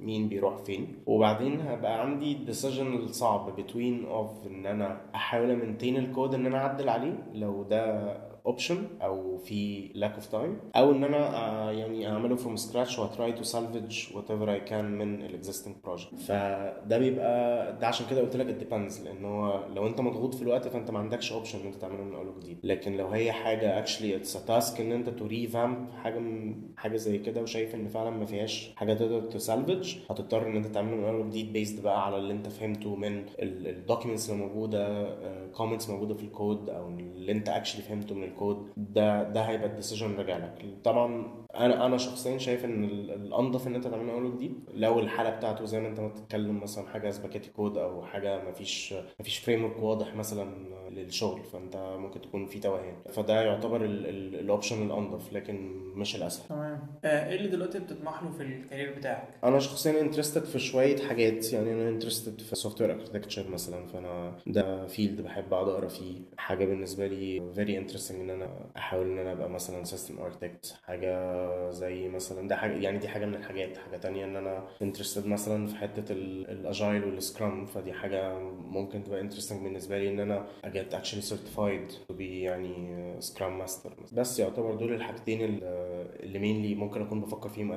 مين 0.00 0.28
بيروح 0.28 0.56
فين. 0.56 1.02
وبعدين 1.06 1.60
هبقى 1.60 2.00
عندي 2.00 2.32
ال 2.32 2.39
decision 2.39 2.94
الصعب 2.94 3.56
between 3.56 4.04
of 4.04 4.46
إن 4.46 4.66
أنا 4.66 5.00
أحاول 5.14 5.50
ا 5.50 5.55
maintain 5.55 5.96
ال 5.96 6.04
code 6.04 6.34
إن 6.34 6.46
أنا 6.46 6.58
أعدل 6.58 6.88
عليه. 6.88 7.26
لو 7.34 7.62
ده 7.62 8.31
option 8.46 8.86
أو 9.02 9.38
في 9.38 9.88
lack 9.94 10.14
of 10.14 10.26
time 10.26 10.58
أو 10.76 10.90
ان 10.92 11.04
أنا 11.04 11.36
آه، 11.36 11.70
يعني 11.72 12.08
اعمله 12.08 12.36
from 12.36 12.58
scratch 12.60 12.98
و 12.98 13.06
try 13.08 13.36
to 13.38 13.44
salvage 13.52 14.12
whatever 14.14 14.46
I 14.48 14.70
can 14.70 14.72
من 14.72 15.22
ال 15.22 15.40
existing 15.44 15.88
project. 15.88 16.14
فده 16.26 16.98
بيبقى 16.98 17.72
ده 17.78 17.86
عشان 17.86 18.06
كده 18.10 18.20
قلت 18.20 18.36
لك 18.36 18.68
depends 18.68 19.04
لأن 19.04 19.24
هو 19.24 19.66
لو 19.74 19.86
انت 19.86 20.00
مضغوط 20.00 20.34
في 20.34 20.42
الوقت 20.42 20.68
فانت 20.68 20.90
ما 20.90 20.98
عندكش 20.98 21.32
option 21.32 21.60
إن 21.60 21.66
انت 21.66 21.74
تعمله 21.74 22.04
من 22.04 22.14
اول 22.14 22.28
وجديد. 22.28 22.58
لكن 22.62 22.96
لو 22.96 23.06
هي 23.08 23.32
حاجة 23.32 23.84
it's 23.84 24.28
a 24.28 24.48
task 24.48 24.80
إن 24.80 24.92
انت 24.92 25.08
to 25.08 25.22
revamp 25.22 25.92
حاجة 26.02 26.18
من 26.18 26.54
حاجة 26.76 26.96
زي 26.96 27.18
كده 27.18 27.42
وشايف 27.42 27.74
إن 27.74 27.88
فعلا 27.88 28.10
ما 28.10 28.24
فيهاش 28.26 28.70
حاجة 28.76 28.94
تقدر 28.94 29.20
ت 29.20 29.29
salvage 29.29 29.96
هتضطر 30.10 30.46
إن 30.46 30.56
انت 30.56 30.66
تعمله 30.66 30.96
من 30.96 31.04
أول 31.04 31.20
وجديد 31.20 31.52
based 31.52 31.82
بقى 31.82 32.06
على 32.06 32.16
اللي 32.16 32.32
انت 32.32 32.48
فهمته 32.48 32.96
من 32.96 33.24
ال 33.38 33.47
documents 33.47 34.30
اللي 34.30 34.44
موجودة 34.46 35.12
comments 35.52 35.90
موجودة 35.90 36.14
في 36.14 36.22
الكود 36.22 36.70
أو 36.70 36.88
اللي 36.88 37.32
انت 37.32 37.48
actually 37.48 37.82
فهمته 37.82 38.14
من 38.14 38.22
الكود 38.32 38.68
ده 38.76 39.22
ده 39.22 39.40
هيبقى 39.40 39.66
ال 39.66 39.72
decision 39.72 40.16
راجع 40.16 40.36
لك. 40.36 40.64
طبعا 40.84 41.32
أنا 41.56 41.86
أنا 41.86 41.96
شخصيا 41.96 42.38
شايف 42.38 42.64
إن 42.64 42.84
ال- 42.84 43.10
الانضف 43.10 43.66
ان 43.66 43.74
أنت 43.74 43.86
تعمل 43.86 44.04
من 44.04 44.10
اول 44.10 44.24
وجديد 44.24 44.54
لو 44.74 44.98
الحالة 45.00 45.30
بتاعته 45.30 45.64
زي 45.64 45.80
ما 45.80 45.88
أنت 45.88 46.00
ما 46.00 46.08
بتتكلم 46.08 46.60
مثلا 46.60 46.88
حاجة 46.88 47.10
spaghetti 47.10 47.50
code 47.50 47.76
أو 47.78 48.02
حاجة 48.04 48.44
ما 48.44 48.52
فيش 48.52 48.92
ما 48.92 49.24
فيش 49.24 49.38
framework 49.38 49.82
واضح 49.82 50.14
مثلا 50.14 50.54
للشغل 50.90 51.44
فأنت 51.44 51.76
ممكن 51.76 52.20
تكون 52.20 52.46
في 52.46 52.58
توهان. 52.60 52.94
فده 53.12 53.42
يعتبر 53.42 53.84
ال 53.84 53.99
option 53.99 54.86
الانضف 54.86 55.32
لكن 55.32 55.82
مش 55.94 56.16
الأسهل. 56.16 56.48
تمام. 56.48 56.80
آه، 57.04 57.28
إيه 57.30 57.36
اللي 57.36 57.48
دلوقتي 57.48 57.78
بتطمح 57.78 58.22
له 58.22 58.30
في 58.30 58.42
ال 58.42 58.49
career 58.49 58.94
بتاعك؟ 58.98 59.28
أنا 59.44 59.58
شخصيا 59.58 60.00
interested 60.00 60.44
في 60.44 60.58
شوية 60.58 60.96
حاجات 60.96 61.52
يعني 61.52 61.72
أنا 61.72 61.88
interested 61.88 62.40
في 62.40 62.56
software 62.56 62.92
architecture 62.92 63.48
مثلا 63.50 63.86
فأنا 63.86 64.38
ده 64.46 64.86
field 64.86 65.20
بحب 65.20 65.52
أقعد 65.54 65.68
أقرأ 65.68 65.88
فيه. 65.88 66.20
حاجة 66.36 66.64
بالنسبة 66.64 67.06
لي 67.06 67.52
very 67.54 67.78
interesting 67.78 68.21
إن 68.22 68.30
أنا 68.30 68.70
أحاول 68.76 69.06
إن 69.10 69.18
أنا 69.18 69.32
أبقى 69.32 69.50
مثلا 69.50 69.84
system 69.84 70.18
architect 70.20 70.76
حاجة 70.84 71.70
زي 71.70 72.08
مثلا 72.08 72.48
ده 72.48 72.56
حاجة 72.56 72.72
يعني 72.72 72.98
دي 72.98 73.08
حاجة 73.08 73.26
من 73.26 73.34
الحاجات 73.34 73.76
حاجة 73.78 73.96
تانية 73.96 74.24
إن 74.24 74.36
أنا 74.36 74.64
interested 74.82 75.26
مثلا 75.26 75.66
في 75.66 75.76
حتة 75.76 76.12
ال 76.12 76.27
agile 76.27 77.04
وال 77.04 77.22
scrum 77.22 77.66
فدي 77.66 77.92
حاجة 77.92 78.38
ممكن 78.68 79.04
تبقى 79.04 79.20
interesting 79.20 79.62
بالنسبة 79.62 79.98
لي 79.98 80.08
إن 80.08 80.20
أنا 80.20 80.46
ا 80.64 80.71
get 80.71 80.94
actually 80.94 81.20
certified 81.20 81.88
to 82.08 82.14
be 82.14 82.40
يعني 82.42 83.02
scrum 83.20 83.58
master 83.58 83.92
بس 84.12 84.38
يعتبر 84.38 84.74
دول 84.74 84.92
الحاجتين 84.92 85.40
اللي 86.22 86.38
mainly 86.38 86.74
ممكن 86.74 87.02
أكون 87.02 87.20
بفكر 87.20 87.48
فيهم 87.48 87.72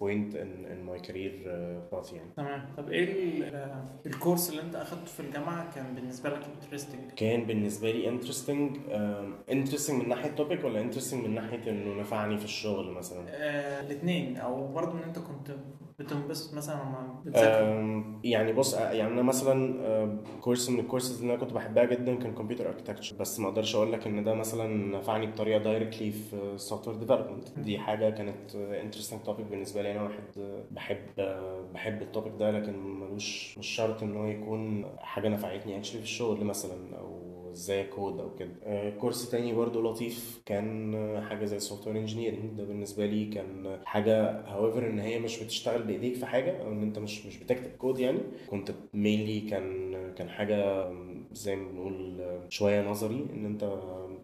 point 0.00 0.32
in, 0.34 0.66
in 0.72 0.80
my 0.90 0.98
career 1.08 1.34
uh, 1.46 1.94
path 1.94 2.14
يعني. 2.14 2.30
تمام. 2.36 2.68
طب 2.76 2.88
إيه 2.88 3.04
ال- 3.04 3.84
ال 4.06 4.12
course 4.12 4.50
اللي 4.50 4.62
أنت 4.62 4.74
أخدته 4.74 5.04
في 5.06 5.20
الجامعة 5.20 5.74
كان 5.74 5.94
بالنسبة 5.94 6.30
لك 6.30 6.40
interesting 6.54 7.10
كان 7.16 7.44
بالنسبة 7.44 7.90
لي 7.90 8.18
interesting 8.20 8.74
um, 8.90 9.52
interesting 9.90 10.02
من 10.02 10.08
ناحية 10.08 10.34
topic 10.36 10.64
ولا 10.64 10.90
interesting 10.92 11.14
من 11.14 11.34
ناحية 11.34 11.70
إنه 11.70 12.00
نفعني 12.00 12.38
في 12.38 12.44
الشغل 12.44 12.90
مثلا؟ 12.92 13.24
آه 13.28 13.80
الاثنين 13.80 14.36
أو 14.36 14.66
برضه 14.72 14.92
إن 14.92 15.02
أنت 15.02 15.18
كنت 15.18 15.56
بتنبسط 15.98 16.54
مثلا 16.54 16.74
لما 16.74 17.20
بتذاكر. 17.26 18.04
يعني 18.24 18.52
بص 18.52 18.74
آه، 18.74 18.90
يعني 18.92 19.12
أنا 19.12 19.22
مثلا 19.22 20.20
course 20.40 20.70
من 20.70 20.80
الكورسز 20.80 21.20
اللي 21.20 21.32
أنا 21.34 21.40
كنت 21.40 21.52
بحبها 21.52 21.84
جدا 21.84 22.14
كان 22.14 22.34
computer 22.34 22.68
architecture 22.68 23.16
بس 23.16 23.40
ما 23.40 23.48
أقدرش 23.48 23.74
أقول 23.76 23.92
لك 23.92 24.06
إن 24.06 24.24
ده 24.24 24.34
مثلا 24.34 24.66
نفعني 24.98 25.26
بطريقة 25.26 25.58
directly 25.58 26.10
في 26.10 26.52
software 26.56 26.96
development 26.96 27.48
دي 27.58 27.78
حاجة 27.78 28.10
كانت 28.10 28.54
interesting 28.56 29.20
topic 29.22 29.46
بالنسبة 29.46 29.82
لي. 29.82 29.92
أنا 29.92 30.02
واحد 30.02 30.38
آه، 30.38 30.64
بحب 30.70 30.98
آه، 31.18 31.64
بحب 31.74 32.02
ال 32.02 32.07
topic 32.07 32.32
ده 32.38 32.50
لكن 32.50 32.78
ملوش 32.78 33.58
مش 33.58 33.66
شرط 33.66 34.02
إن 34.02 34.16
هو 34.16 34.26
يكون 34.26 34.86
حاجة 34.98 35.28
نفعتني 35.28 35.76
actually 35.78 35.98
في 35.98 36.04
الشغل 36.04 36.44
مثلا. 36.44 36.96
أو 36.98 37.30
إزاي 37.60 37.84
كود 37.84 38.20
أو 38.20 38.34
كده 38.34 38.50
آه، 38.64 38.90
course 38.90 39.30
تاني 39.30 39.52
برضو 39.54 39.82
لطيف 39.82 40.42
كان 40.46 40.94
حاجة 41.28 41.44
زي 41.44 41.58
software 41.58 41.96
engineering 41.96 42.56
ده 42.58 42.64
بالنسبة 42.64 43.06
لي 43.06 43.24
كان 43.26 43.80
حاجة 43.84 44.30
however 44.46 44.86
إن 44.86 44.98
هي 44.98 45.18
مش 45.18 45.42
بتشتغل 45.42 45.82
بإيديك 45.82 46.14
في 46.16 46.26
حاجة 46.26 46.62
أو 46.62 46.72
إن 46.72 46.82
أنت 46.82 46.98
مش 46.98 47.26
مش 47.26 47.36
بتكتب 47.38 47.70
كود 47.78 47.98
يعني. 47.98 48.18
كنت 48.50 48.70
mainly 48.94 49.40
كان 49.40 49.90
كان 50.14 50.28
حاجة 50.30 50.90
زي 51.32 51.56
ما 51.56 51.70
بنقول 51.70 52.20
شوية 52.48 52.88
نظري 52.90 53.26
إن 53.36 53.44
أنت 53.46 53.64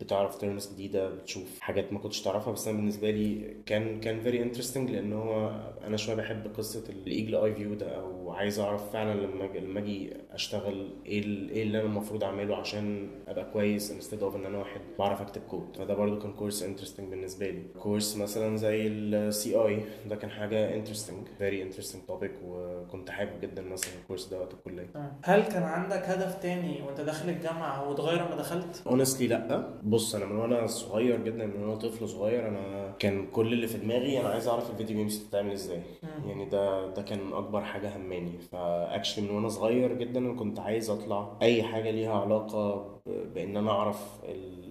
بتعرف 0.00 0.38
terms 0.38 0.72
جديدة 0.72 1.10
بتشوف 1.10 1.60
حاجات 1.60 1.92
ما 1.92 1.98
كنتش 1.98 2.22
تعرفها 2.22 2.52
بس 2.52 2.68
أنا 2.68 2.76
بالنسبة 2.76 3.10
لي 3.10 3.56
كان 3.66 4.00
كان 4.00 4.20
very 4.20 4.42
interesting 4.42 4.90
لأن 4.90 5.12
هو 5.12 5.50
أنا 5.86 5.96
شوية 5.96 6.16
بحب 6.16 6.54
قصة 6.56 6.84
ال 6.88 6.96
eagle 6.96 7.34
eye 7.36 7.54
view 7.54 7.74
ده 7.74 7.96
أو 8.00 8.30
عايز 8.32 8.58
أعرف 8.58 8.92
فعلا 8.92 9.20
لما 9.20 9.44
لما 9.44 9.80
أجي 9.80 10.12
أشتغل 10.32 10.90
إيه 11.06 11.22
إيه 11.50 11.62
اللي 11.62 11.78
أنا 11.78 11.86
المفروض 11.86 12.24
أعمله 12.24 12.56
عشان 12.56 13.08
أبقى 13.28 13.50
كويس 13.52 13.90
instead 13.92 14.22
of 14.22 14.36
إن 14.36 14.46
أنا 14.46 14.58
واحد 14.58 14.80
بعرف 14.98 15.20
أكتب 15.20 15.42
كود 15.42 15.76
فده 15.78 15.94
برضو 15.94 16.18
كان 16.18 16.32
كورس 16.32 16.62
interesting 16.62 17.10
بالنسبة 17.10 17.50
لي 17.50 17.62
كورس 17.82 18.16
مثلا 18.16 18.56
زي 18.56 18.86
ال 18.86 19.54
CA 19.56 19.80
ده 20.08 20.16
كان 20.16 20.30
حاجة 20.30 20.74
interesting 20.74 21.26
very 21.38 21.62
interesting 21.62 22.02
topic 22.08 22.32
وكنت 22.44 23.10
حابب 23.10 23.40
جدا 23.40 23.62
مثلا 23.62 23.90
الكورس 24.02 24.26
ده 24.28 24.38
وقت 24.40 24.54
الكلية 24.54 24.86
تمام. 24.94 25.12
هل 25.22 25.42
كان 25.42 25.62
عندك 25.62 26.02
هدف 26.04 26.34
تاني 26.42 26.82
وأنت 26.82 27.00
داخل 27.00 27.28
الجامعة 27.28 27.88
واتغير 27.88 28.26
لما 28.26 28.36
دخلت؟ 28.36 28.82
honestly 28.86 29.26
لأ 29.26 29.74
بص 29.86 30.14
أنا 30.14 30.24
من 30.26 30.36
وأنا 30.36 30.66
صغير 30.66 31.22
جدا 31.24 31.46
من 31.46 31.62
وأنا 31.64 31.74
طفل 31.74 32.08
صغير 32.08 32.48
أنا 32.48 32.92
كان 32.98 33.26
كل 33.26 33.52
اللي 33.52 33.66
في 33.66 33.78
دماغي 33.78 34.20
أنا 34.20 34.28
عايز 34.28 34.48
أعرف 34.48 34.70
ال 34.70 34.74
video 34.74 34.96
games 34.96 35.16
بتتعمل 35.18 35.52
إزاي. 35.52 35.82
يعني 36.26 36.44
ده 36.44 36.86
ده 36.94 37.02
كان 37.02 37.32
أكبر 37.32 37.60
حاجة 37.60 37.96
هماني 37.96 38.38
ف 38.38 38.48
actually 38.48 39.28
من 39.28 39.34
وأنا 39.36 39.48
صغير 39.48 39.92
جدا 39.92 40.20
أنا 40.20 40.32
كنت 40.34 40.58
عايز 40.60 40.90
أطلع 40.90 41.32
أي 41.42 41.62
حاجة 41.62 41.90
ليها 41.90 42.12
علاقة 42.20 42.86
بإن 43.06 43.56
أنا 43.56 43.70
أعرف 43.70 44.20
ال- 44.24 44.65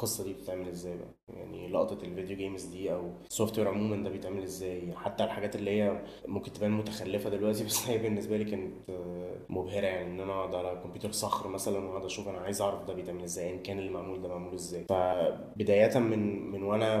القصة 0.00 0.24
دي 0.24 0.32
بتتعمل 0.34 0.68
إزاي 0.68 0.96
بقى؟ 0.96 1.08
يعني 1.28 1.68
لقطة 1.68 2.04
ال 2.04 2.09
video 2.09 2.36
games 2.36 2.64
دي 2.64 2.92
أو 2.92 3.10
ال 3.30 3.58
software 3.58 3.68
عموما 3.68 4.04
ده 4.04 4.10
بيتعمل 4.10 4.42
إزاي؟ 4.42 4.92
حتى 4.96 5.24
الحاجات 5.24 5.56
اللي 5.56 5.70
هي 5.70 6.02
ممكن 6.28 6.52
تبان 6.52 6.70
متخلفة 6.70 7.30
دلوقتي 7.30 7.64
بس 7.68 7.88
هي 7.88 7.98
بالنسبة 7.98 8.36
لي 8.36 8.44
كانت 8.44 8.90
آه، 8.90 9.36
مبهرة. 9.48 9.86
يعني 9.86 10.10
إن 10.10 10.20
أنا 10.20 10.32
أقعد 10.32 10.54
على 10.54 10.80
كمبيوتر 10.84 11.12
صخر 11.12 11.48
مثلا 11.48 11.78
وأقعد 11.78 12.04
أشوف 12.04 12.28
أنا 12.28 12.38
عايز 12.38 12.62
أعرف 12.62 12.84
ده 12.84 12.94
بيتعمل 12.94 13.22
إزاي 13.22 13.54
ان 13.54 13.62
كان 13.62 13.78
اللي 13.78 13.90
معمول 13.90 14.22
ده 14.22 14.28
معمول 14.28 14.54
إزاي. 14.54 14.84
فبداية 14.88 15.98
من 15.98 16.50
من 16.50 16.62
وأنا 16.62 17.00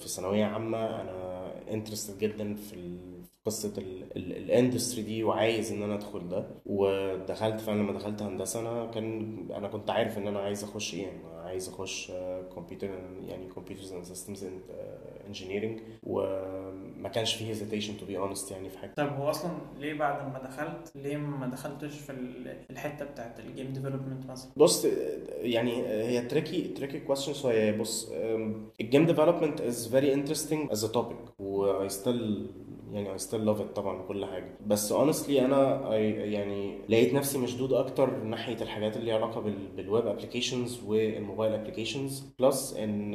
في 0.00 0.08
ثانوية 0.08 0.44
عامة 0.44 1.00
أنا 1.00 1.52
interested 1.70 2.18
جدا 2.18 2.54
في 2.54 2.72
قصة 3.46 3.72
ال 4.16 4.26
industry 4.26 5.02
دي 5.02 5.24
وعايز 5.24 5.72
إن 5.72 5.82
أنا 5.82 5.94
أدخل 5.94 6.28
ده. 6.28 6.46
ودخلت 6.66 7.60
فعلا 7.60 7.78
لما 7.82 7.92
دخلت 7.92 8.22
هندسة 8.22 8.60
أنا 8.60 8.86
كان 8.90 9.38
أنا 9.56 9.68
كنت 9.68 9.90
عارف 9.90 10.18
إن 10.18 10.26
أنا 10.28 10.38
عايز 10.40 10.64
أخش 10.64 10.94
إيه. 10.94 11.02
يعني 11.02 11.18
عايز 11.44 11.68
أخش 11.68 12.12
كمبيوتر 12.54 12.88
يعني 13.28 13.48
computers 13.48 13.92
and 13.92 14.04
systems 14.04 14.46
engineering 15.26 15.80
وما 16.02 17.08
كانش 17.14 17.34
فيه 17.34 17.48
hesitation 17.48 17.96
to 17.96 18.06
be 18.06 18.18
honest 18.18 18.50
يعني 18.50 18.68
في 18.68 18.78
حاجة. 18.78 18.92
طب 18.96 19.08
هو 19.16 19.30
أصلا 19.30 19.50
ليه 19.78 19.94
بعد 19.94 20.32
ما 20.32 20.38
دخلت 20.38 20.92
ليه 20.96 21.16
ما 21.16 21.46
دخلتش 21.46 21.98
في 21.98 22.12
ال- 22.12 22.56
الحتة 22.70 23.04
بتاعت 23.04 23.40
ال 23.40 23.46
game 23.46 23.72
development 23.72 24.26
مثلا؟ 24.30 24.50
بص 24.56 24.86
يعني 25.40 25.86
هي 25.86 26.22
tricky 26.26 26.62
tricky 26.68 27.00
question 27.00 27.32
شوية. 27.34 27.76
بص 27.76 28.12
ال 28.80 28.85
game 28.85 29.06
development 29.06 29.60
is 29.60 29.88
very 29.88 30.14
interesting 30.14 30.70
as 30.70 30.84
a 30.84 30.88
topic 30.88 31.18
و 31.38 31.88
I 31.88 31.90
still 31.92 32.50
يعني 32.92 33.18
still 33.18 33.46
love 33.56 33.60
it 33.60 33.74
طبعا 33.74 34.02
كل 34.02 34.24
حاجة. 34.26 34.54
بس 34.66 34.92
honestly 34.92 35.30
أنا 35.30 35.96
يعني 35.96 36.78
لقيت 36.88 37.14
نفسي 37.14 37.38
مشدود 37.38 37.72
أكتر 37.72 38.16
ناحية 38.24 38.56
الحاجات 38.62 38.96
اللي 38.96 39.12
علاقة 39.12 39.40
بال 39.40 39.54
بال 39.76 39.88
web 39.88 40.06
applications 40.06 40.80
وال 40.86 41.03
mobile 41.03 41.52
applications 41.52 42.24
plus 42.38 42.74
إن 42.76 43.10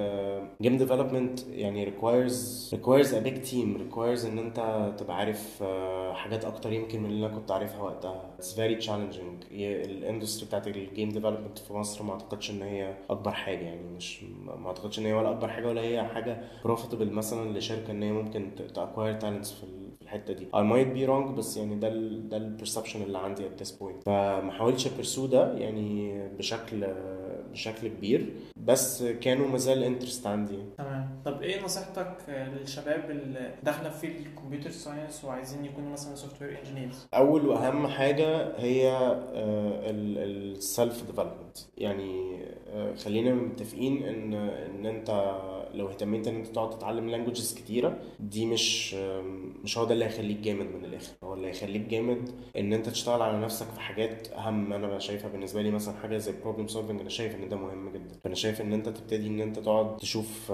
game 0.61 0.78
development 0.78 1.39
يعني 1.47 1.86
requires 1.86 2.34
requires 2.76 3.07
a 3.07 3.26
big 3.28 3.38
team. 3.51 3.80
Requires 3.80 4.26
إن 4.26 4.39
أنت 4.39 4.91
تبقى 4.97 5.15
عارف 5.17 5.59
آه، 5.63 6.13
حاجات 6.13 6.45
أكتر 6.45 6.73
يمكن 6.73 7.03
من 7.03 7.09
اللي 7.09 7.26
أنا 7.26 7.36
كنت 7.36 7.51
عارفها 7.51 7.82
وقتها. 7.82 8.30
It's 8.41 8.55
very 8.55 8.86
challenging. 8.86 9.45
ال 9.51 9.62
industry 9.62 10.47
بتاعت 10.47 10.67
ال 10.67 10.76
game 10.76 11.09
development 11.09 11.57
في 11.59 11.73
مصر 11.73 12.03
ما 12.03 12.11
أعتقدش 12.13 12.51
إن 12.51 12.61
هي 12.61 12.95
أكبر 13.09 13.32
حاجة. 13.32 13.59
يعني 13.65 13.82
مش 13.95 14.23
ما 14.57 14.67
أعتقدش 14.67 14.99
إن 14.99 15.05
هي 15.05 15.13
ولا 15.13 15.32
أكبر 15.32 15.47
حاجة 15.47 15.67
ولا 15.67 15.82
هي 15.82 16.03
حاجة 16.03 16.41
profitable 16.63 17.11
مثلا 17.11 17.57
لشركة 17.57 17.91
إن 17.91 18.03
هي 18.03 18.11
ممكن 18.11 18.49
ت 18.76 18.80
acquire 18.80 19.13
talents 19.13 19.51
الحتة 20.06 20.34
دي. 20.34 20.45
I 20.45 20.60
might 20.64 20.97
be 20.97 21.10
wrong 21.10 21.38
بس 21.38 21.58
يعني 21.58 21.76
ده 21.76 21.88
ال 21.88 22.30
ده 22.30 22.38
ال 22.38 22.43
perception 22.43 23.01
اللي 23.01 23.18
عندي 23.18 23.43
at 23.43 23.62
this 23.64 23.70
point. 23.72 24.03
فما 24.06 24.51
حاولتش 24.51 24.88
ا 24.88 24.93
pursue 24.93 25.26
ده 25.26 25.53
يعني 25.58 26.20
بشكل 26.38 26.88
بشكل 27.51 27.88
كبير 27.88 28.34
بس 28.58 29.03
كان 29.03 29.47
ومازال 29.47 29.84
interest 29.84 30.28
عندي. 30.28 30.60
تمام. 30.78 31.22
طب 31.26 31.41
إيه 31.41 31.64
نصيحتك 31.64 32.18
للشباب 32.30 33.12
اللي 33.12 33.51
داخلة 33.64 33.89
في 33.89 34.08
ال 34.07 34.14
computer 34.14 34.69
science 34.71 35.26
وعايزين 35.26 35.66
يكونوا 35.66 35.91
مثلا 35.91 36.16
software 36.15 36.59
engineers؟ 36.59 37.07
أول 37.14 37.47
وأهم 37.47 37.88
حاجة 37.88 38.53
هي 38.58 38.91
ال 39.86 40.09
self 40.09 41.01
development 41.05 41.57
يعني 41.78 42.43
آه، 42.43 42.47
خلينا 42.97 43.34
متفقين 43.34 44.03
ان 44.03 44.34
إن 44.34 44.86
أنت 44.86 45.09
لو 45.73 45.89
اهتميت 45.89 46.28
إن 46.28 46.36
أنت 46.36 46.47
تقعد 46.47 46.69
تتعلم 46.69 47.09
languages 47.09 47.53
كتيرة 47.55 47.97
دي 48.19 48.45
مش 48.45 48.93
مش 49.63 49.78
هو 49.78 49.86
ده 49.86 49.93
اللي 49.93 50.05
هيخليك 50.05 50.38
جامد 50.39 50.65
من 50.65 50.86
الآخر. 50.86 51.13
هو 51.23 51.34
اللي 51.34 51.47
هيخليك 51.47 51.82
جامد 51.82 52.30
إن 52.57 52.73
أنت 52.73 52.89
تشتغل 52.89 53.21
على 53.21 53.39
نفسك 53.41 53.65
في 53.67 53.80
حاجات 53.80 54.28
أهم 54.28 54.73
أنا 54.73 54.99
شايفها 54.99 55.30
بالنسبة 55.30 55.61
لي 55.61 55.71
مثلا 55.71 55.95
حاجة 55.97 56.17
زي 56.17 56.34
problem 56.43 56.67
solving 56.67 56.99
أنا 56.99 57.09
شايف 57.09 57.36
إن 57.36 57.49
ده 57.49 57.55
مهم 57.57 57.89
جدا. 57.89 58.19
فأنا 58.23 58.36
شايف 58.36 58.61
إن 58.61 58.73
أنت 58.73 58.89
تبتدي 58.89 59.28
إن 59.28 59.41
أنت 59.41 59.59
تقعد 59.59 59.97
تشوف 59.97 60.51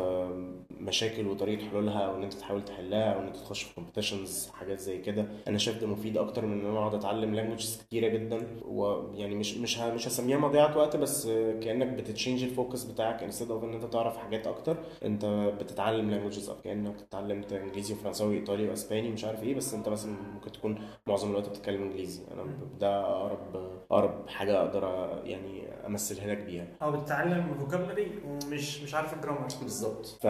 مشاكل 0.85 1.27
وطريقة 1.27 1.69
حلولها 1.69 1.99
أو 1.99 2.15
ان 2.15 2.23
أنت 2.23 2.33
تحاول 2.33 2.65
تحلها 2.65 3.13
أو 3.13 3.19
ان 3.19 3.25
أنت 3.27 3.35
تخش 3.37 3.63
في 3.63 3.75
competitions 3.75 4.49
حاجات 4.53 4.79
زي 4.79 4.97
كده. 4.97 5.25
أنا 5.47 5.57
شايف 5.57 5.81
ده 5.81 5.87
مفيد 5.87 6.17
أكتر 6.17 6.45
من 6.45 6.59
إن 6.59 6.65
أنا 6.65 6.79
أقعد 6.79 6.95
أتعلم 6.95 7.35
languages 7.35 7.81
كتيرة 7.81 8.07
جدا. 8.07 8.47
ويعني 8.65 9.35
مش 9.35 9.57
مش 9.57 9.79
ه- 9.79 9.93
مش 9.93 10.07
هسميها 10.07 10.37
مضيعة 10.37 10.77
وقت 10.77 10.95
بس 10.97 11.27
كأنك 11.61 11.87
بت 11.87 12.01
change 12.01 12.43
ال 12.43 12.50
focus 12.50 12.83
بتاعك 12.83 13.23
instead 13.23 13.51
of 13.51 13.63
إن 13.63 13.73
أنت 13.73 13.85
تعرف 13.85 14.17
حاجات 14.17 14.47
أكتر. 14.47 14.77
أنت 15.05 15.25
بتتعلم 15.59 16.09
languages 16.09 16.49
أكتر 16.49 16.61
كأنك 16.63 16.95
اتعلمت 17.01 17.53
إنجليزي 17.53 17.93
وفرنساوي 17.93 18.35
وإيطالي 18.35 18.69
وإسباني 18.69 19.09
ومش 19.09 19.25
عارف 19.25 19.43
إيه 19.43 19.55
بس 19.55 19.73
أنت 19.73 19.89
مثلا 19.89 20.11
ممكن 20.33 20.51
تكون 20.51 20.79
معظم 21.07 21.29
الوقت 21.29 21.49
بتتكلم 21.49 21.81
إنجليزي. 21.83 22.23
أنا 22.33 22.43
ده 22.79 22.99
أقرب 23.05 23.71
أقرب 23.91 24.27
حاجة 24.29 24.59
أقدر 24.61 24.83
يعني 25.25 25.67
أمثلها 25.87 26.27
لك 26.27 26.37
بيها. 26.37 26.67
أو 26.81 26.91
بتتعلم 26.91 27.55
vocabulary 27.59 28.11
ومش 28.27 28.81
مش 28.81 28.93
عارف 28.95 29.13
ال 29.13 29.18
grammar 29.18 29.47
بالظبط. 29.61 30.05
ف 30.05 30.27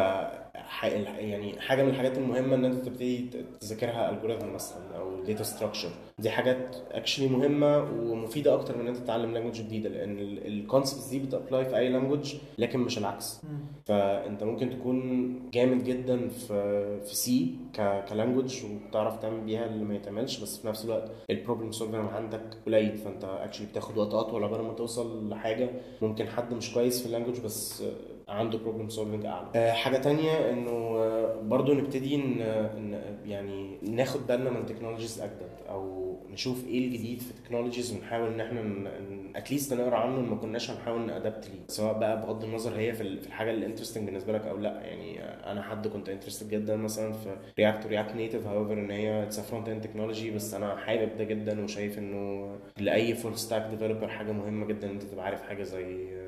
يعني 0.84 1.62
حاجة 1.62 1.84
من 1.84 1.89
الحاجات 1.89 2.18
المهمة 2.18 2.56
إن 2.56 2.66
أنت 2.66 2.86
تبتدي 2.86 3.30
تذاكرها 3.62 4.10
algorithm 4.10 4.54
مثلا 4.54 4.97
أو 4.97 5.24
data 5.24 5.44
structure 5.44 5.89
دي 6.22 6.30
حاجات 6.30 6.76
actually 6.92 7.28
مهمة 7.28 7.78
ومفيدة 7.78 8.54
أكتر 8.54 8.76
من 8.76 8.82
إن 8.82 8.88
أنت 8.88 8.98
تتعلم 8.98 9.34
language 9.34 9.62
جديدة 9.62 9.90
لأن 9.90 10.20
ال 10.20 10.29
concepts 10.29 11.08
دي 11.08 11.20
بت 11.20 11.33
apply 11.33 11.66
في 11.66 11.78
أي 11.78 11.90
language 11.89 12.36
لكن 12.58 12.80
مش 12.80 12.98
العكس. 12.98 13.42
فأنت 13.86 14.44
ممكن 14.44 14.70
تكون 14.70 15.34
جامد 15.54 15.84
جدا 15.84 16.28
في 16.28 17.00
في 17.06 17.16
C 17.16 17.56
ك 18.10 18.16
language 18.16 18.64
وتعرف 18.66 19.18
تعمل 19.18 19.42
بيها 19.42 19.66
اللي 19.66 19.84
ما 19.84 19.96
يتعملش 19.96 20.40
بس 20.40 20.58
في 20.62 20.68
نفس 20.68 20.86
الوقت 20.86 21.12
ال 21.30 21.35
problem 21.35 21.72
solving 21.72 22.10
عندك 22.14 22.42
قليل. 22.66 22.98
فأنت 22.98 23.24
actually 23.24 23.68
بتاخد 23.68 23.98
وقت 23.98 24.14
أطول. 24.14 24.44
عقبال 24.44 24.62
ما 24.62 24.74
توصل 24.74 25.30
لحاجة 25.30 25.70
ممكن 26.02 26.28
حد 26.28 26.54
مش 26.54 26.74
كويس 26.74 27.02
في 27.02 27.06
ال 27.06 27.09
language 27.09 27.39
بس 27.40 27.84
عنده 28.30 28.58
problem 28.58 28.89
solving 28.89 29.26
أعلى. 29.26 29.48
آه، 29.56 29.72
حاجة 29.72 29.98
تانية 29.98 30.50
إنه 30.50 30.72
آه، 30.72 31.42
برضو 31.42 31.74
نبتدي 31.74 32.18
ن... 32.18 32.38
ن... 32.78 33.02
يعني 33.26 33.78
ناخد 33.82 34.28
بالنا 34.28 34.50
من 34.50 34.66
technologies 34.66 35.22
أجدد 35.22 35.50
أو 35.70 36.11
نشوف 36.32 36.68
إيه 36.68 36.88
الجديد 36.88 37.22
في 37.22 37.32
ال 37.32 37.36
technologies 37.36 37.94
ونحاول 37.93 38.28
ان 38.34 38.39
إحنا 38.41 38.62
at 39.36 39.46
least 39.46 39.74
نقرأ 39.74 39.95
عنه 39.97 40.22
ما 40.22 40.36
كناش 40.36 40.72
هنحاول 40.72 41.05
ن 41.06 41.12
adapt 41.12 41.48
ليه. 41.47 41.59
سواء 41.68 41.99
بقى 41.99 42.22
بغض 42.22 42.43
النظر 42.43 42.76
هي 42.78 42.93
في 42.93 43.01
ال- 43.01 43.20
في 43.22 43.28
الحاجة 43.28 43.51
اللي 43.51 43.66
interesting 43.66 44.06
بالنسبة 44.05 44.34
لك 44.34 44.45
أو 44.45 44.57
لأ. 44.57 44.82
يعني 44.82 45.24
أنا 45.24 45.62
حد 45.62 45.88
كنت 45.88 46.09
interested 46.10 46.50
جدا 46.49 46.76
مثلا 46.76 47.14
في 47.14 47.36
React 47.60 47.86
و 47.86 47.91
React 47.91 48.16
Native 48.16 48.48
however 48.48 48.74
إن 48.74 48.91
هي 48.91 49.24
it's 49.24 49.39
front 49.39 49.70
end 49.70 49.82
technology 49.82 50.32
بس 50.32 50.53
أنا 50.53 50.76
حابب 50.76 51.18
ده 51.18 51.24
جدا 51.24 51.64
وشايف 51.64 51.97
إنه 51.97 52.55
لأي 52.78 53.16
full 53.16 53.38
stack 53.38 53.68
developer 53.72 54.08
حاجة 54.07 54.32
مهمة 54.32 54.66
جدا 54.66 54.88
إن 54.88 54.93
أنت 54.93 55.03
تبقى 55.03 55.26
عارف 55.26 55.41
حاجة 55.41 55.64
زي 55.64 56.21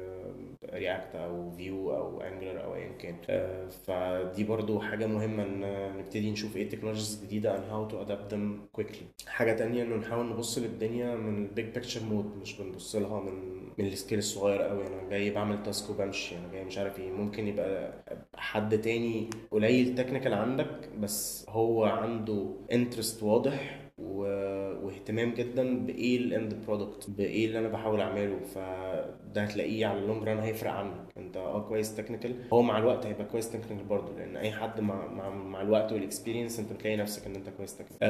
React 0.74 1.16
أو 1.16 1.52
Vue 1.52 1.96
أو 1.98 2.22
Angular 2.22 2.64
أو 2.64 2.76
ايا 2.76 2.92
كان. 3.00 3.16
آه، 3.30 3.68
فدي 3.68 4.44
برضو 4.44 4.80
حاجة 4.80 5.06
مهمة 5.06 5.44
إن 5.44 5.98
نبتدي 5.98 6.32
نشوف 6.32 6.58
إيه 6.58 6.64
ال 6.64 6.68
technologies 6.68 7.20
الجديده 7.24 7.56
and 7.58 7.62
how 7.72 7.92
to 7.94 7.96
adapt 8.08 8.34
them 8.34 8.78
quickly. 8.82 9.28
حاجة 9.28 9.54
تانية 9.54 9.84
إنه 9.84 9.96
نحاول 9.96 10.30
نبص 10.30 10.58
للدنيا 10.58 11.16
من 11.16 11.46
ال 11.46 11.51
big 11.51 11.66
picture 11.66 12.04
mode 12.04 12.38
مش 12.42 12.62
بنبص 12.62 12.96
لها 12.96 13.20
من 13.20 13.64
من 13.78 13.86
ال 13.86 13.91
scale 13.91 14.18
الصغير 14.18 14.62
قوي 14.62 14.88
أنا 14.88 15.10
جاي 15.10 15.30
بعمل 15.32 15.64
task 15.64 15.90
وبمشي 15.90 16.38
أنا 16.38 16.52
جاي 16.52 16.66
مش 16.66 16.78
عارف 16.78 17.00
إيه. 17.00 17.12
ممكن 17.12 17.48
يبقى 17.48 18.04
حد 18.36 18.82
تاني 18.82 19.30
قليل 19.52 19.96
technical 19.96 20.34
عندك 20.34 20.90
بس 21.00 21.46
هو 21.50 21.86
عنده 21.86 22.46
interest 22.72 23.24
واضح. 23.24 23.83
واهتمام 23.98 25.34
جدا 25.34 25.86
بإيه 25.86 26.18
ال 26.18 26.27
end 26.27 26.54
product 26.68 27.10
بإيه 27.10 27.46
اللي 27.46 27.60
أنا 27.60 27.68
بحاول 27.68 28.02
أعمله. 28.02 28.40
فده 28.56 29.42
هتلاقيه 29.44 29.86
على 29.86 30.00
ال 30.00 30.04
long 30.04 30.24
run 30.24 30.40
هيفرق 30.40 30.72
عنك 30.72 30.94
أنت 31.18 31.38
آه 31.38 31.62
كويس 31.68 31.96
technical 31.96 32.36
هو 32.54 32.62
مع 32.62 32.78
الوقت 32.78 33.06
هيبقى 33.06 33.26
كويس 33.26 33.52
technical 33.52 33.86
برضه 33.88 34.14
لأن 34.18 34.38
أي 34.38 34.52
حد 34.52 34.82
مع 34.82 35.08
مع, 35.08 35.30
مع 35.30 35.62
الوقت 35.62 35.92
وال 35.92 36.03
experience 36.03 36.60
أنت 36.60 36.74
بتلاقي 36.74 36.98
نفسك 36.98 37.26
إن 37.28 37.36
أنت 37.36 37.50
كويس 37.50 37.78
technical 37.78 38.08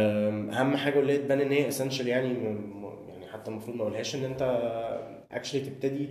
أهم 0.53 0.77
حاجة 0.77 0.97
واللي 0.97 1.17
تبان 1.17 1.41
إن 1.41 1.51
هي 1.51 1.67
essential 1.67 2.07
يعني 2.07 2.33
يعني 3.07 3.27
حتى 3.33 3.51
المفروض 3.51 3.77
ما 3.77 3.81
أقولهاش 3.83 4.15
إن 4.15 4.23
أنت 4.23 4.41
actually 5.35 5.61
تبتدي 5.61 6.07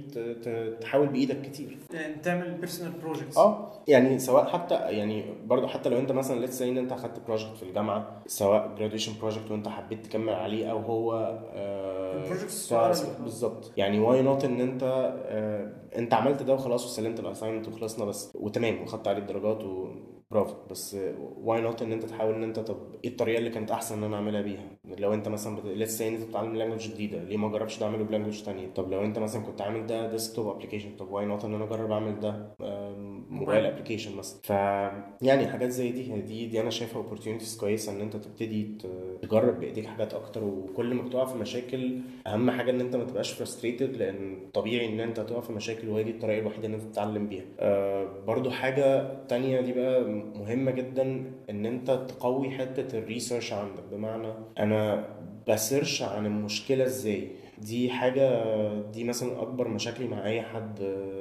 تحاول 0.80 1.06
بإيدك 1.06 1.42
كتير. 1.42 1.78
يعني 1.94 2.14
تعمل 2.14 2.50
personal 2.54 2.92
projects 2.92 3.38
آه 3.38 3.72
يعني 3.88 4.18
سواء 4.18 4.46
حتى 4.46 4.74
يعني 4.74 5.24
برضه 5.46 5.66
حتى 5.66 5.88
لو 5.88 5.98
أنت 5.98 6.12
مثلا 6.12 6.46
لسه 6.46 6.68
إن 6.68 6.78
أنت 6.78 6.92
أخدت 6.92 7.20
project 7.26 7.56
في 7.56 7.62
الجامعة 7.62 8.22
سواء 8.26 8.74
graduation 8.78 9.12
project 9.20 9.50
وأنت 9.50 9.68
حبيت 9.68 10.06
تكمل 10.06 10.32
عليه 10.32 10.70
أو 10.70 10.78
هو 10.78 11.14
آه 11.54 12.24
بالظبط. 13.22 13.72
يعني 13.76 14.00
why 14.00 14.22
not 14.22 14.44
إن 14.44 14.60
أنت 14.60 14.82
آه 15.26 15.72
أنت 15.98 16.14
عملت 16.14 16.42
ده 16.42 16.54
وخلاص 16.54 16.84
وسلمت 16.84 17.20
ال 17.20 17.25
assignment 17.25 17.68
وخلصنا 17.68 18.04
بس. 18.04 18.32
وتمام 18.34 18.82
وخدت 18.82 19.08
عليه 19.08 19.18
الدرجات 19.18 19.64
وبرافو 20.32 20.54
بس 20.70 20.96
why 21.42 21.60
not 21.60 21.82
إن 21.82 21.92
أنت 21.92 22.04
تحاول 22.04 22.34
إن 22.34 22.42
أنت 22.42 22.58
طب 22.60 22.76
إيه 23.04 23.10
الطريقة 23.10 23.38
اللي 23.38 23.50
كانت 23.50 23.70
أحسن 23.70 23.98
إن 23.98 24.04
أنا 24.04 24.16
أعملها 24.16 24.40
بيها؟ 24.42 24.64
لو 24.98 25.14
أنت 25.14 25.28
مثلا 25.28 25.56
بت... 25.56 25.66
لسه 25.66 26.08
إن 26.08 26.14
أنت 26.14 26.24
بتتعلم 26.24 26.56
language 26.56 26.88
جديدة 26.88 27.24
ليه 27.24 27.36
ما 27.36 27.48
جربش 27.48 27.82
اعمله 27.82 28.04
ب 28.04 28.08
language 28.08 28.42
تانية؟ 28.42 28.68
طب 28.74 28.90
لو 28.92 29.04
أنت 29.04 29.18
مثلا 29.18 29.42
كنت 29.42 29.60
عامل 29.60 29.86
ده 29.86 30.10
desktop 30.10 30.48
application 30.48 30.96
طب 30.98 31.10
why 31.10 31.24
not 31.24 31.44
إن 31.44 31.54
أنا 31.54 31.64
أجرب 31.64 31.90
أعمل 31.90 32.20
ده 32.20 32.46
mobile 33.30 33.66
application 33.66 34.16
مثلا؟ 34.16 34.40
ف 34.42 34.50
يعني 35.22 35.46
حاجات 35.46 35.68
زي 35.70 35.90
دي 35.92 36.20
دي 36.20 36.46
دي 36.46 36.60
أنا 36.60 36.70
شايفها 36.70 36.96
opportunities 37.02 37.56
كويسة 37.56 37.92
إن 37.92 38.00
أنت 38.00 38.16
تبتدي 38.16 38.78
تجرب 39.22 39.60
بإيديك 39.60 39.86
حاجات 39.86 40.14
أكتر. 40.14 40.44
وكل 40.44 40.94
ما 40.94 41.02
بتقع 41.02 41.24
في 41.24 41.38
مشاكل 41.38 41.98
أهم 42.26 42.50
حاجة 42.50 42.70
إن 42.70 42.80
أنت 42.80 42.96
ما 42.96 43.04
تبقاش 43.04 43.32
frustrated 43.32 43.96
لأن 43.96 44.38
طبيعي 44.54 44.88
إن 44.88 45.00
أنت 45.00 45.20
تقع 45.20 45.40
في 45.40 45.52
مشاكل 45.52 45.88
وهي 45.88 46.02
دي 46.04 46.10
الطريقة 46.10 46.40
الوحيدة 46.40 46.66
إن 46.68 46.74
أنت 46.74 46.82
تتعلم 46.82 47.26
بيها. 47.28 47.44
آه 47.58 48.08
برضو 48.26 48.50
حاجة 48.50 49.14
تانية 49.28 49.60
دي 49.60 49.72
بقى 49.72 50.21
مهمة 50.24 50.70
جدا 50.70 51.32
إن 51.50 51.66
أنت 51.66 51.90
تقوي 51.90 52.50
حتة 52.50 52.98
ال 52.98 53.04
research 53.04 53.52
عندك. 53.52 53.82
بمعنى 53.92 54.32
أنا 54.58 55.08
ب 55.48 55.56
search 55.56 56.02
عن 56.02 56.26
المشكلة 56.26 56.84
إزاي. 56.84 57.28
دي 57.58 57.90
حاجة 57.90 58.42
دي 58.80 59.04
مثلا 59.04 59.42
أكبر 59.42 59.68
مشاكلي 59.68 60.08
مع 60.08 60.26
أي 60.26 60.42
حد 60.42 60.74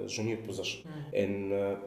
junior 0.08 0.40
position 0.46 0.80
إن 1.18 1.78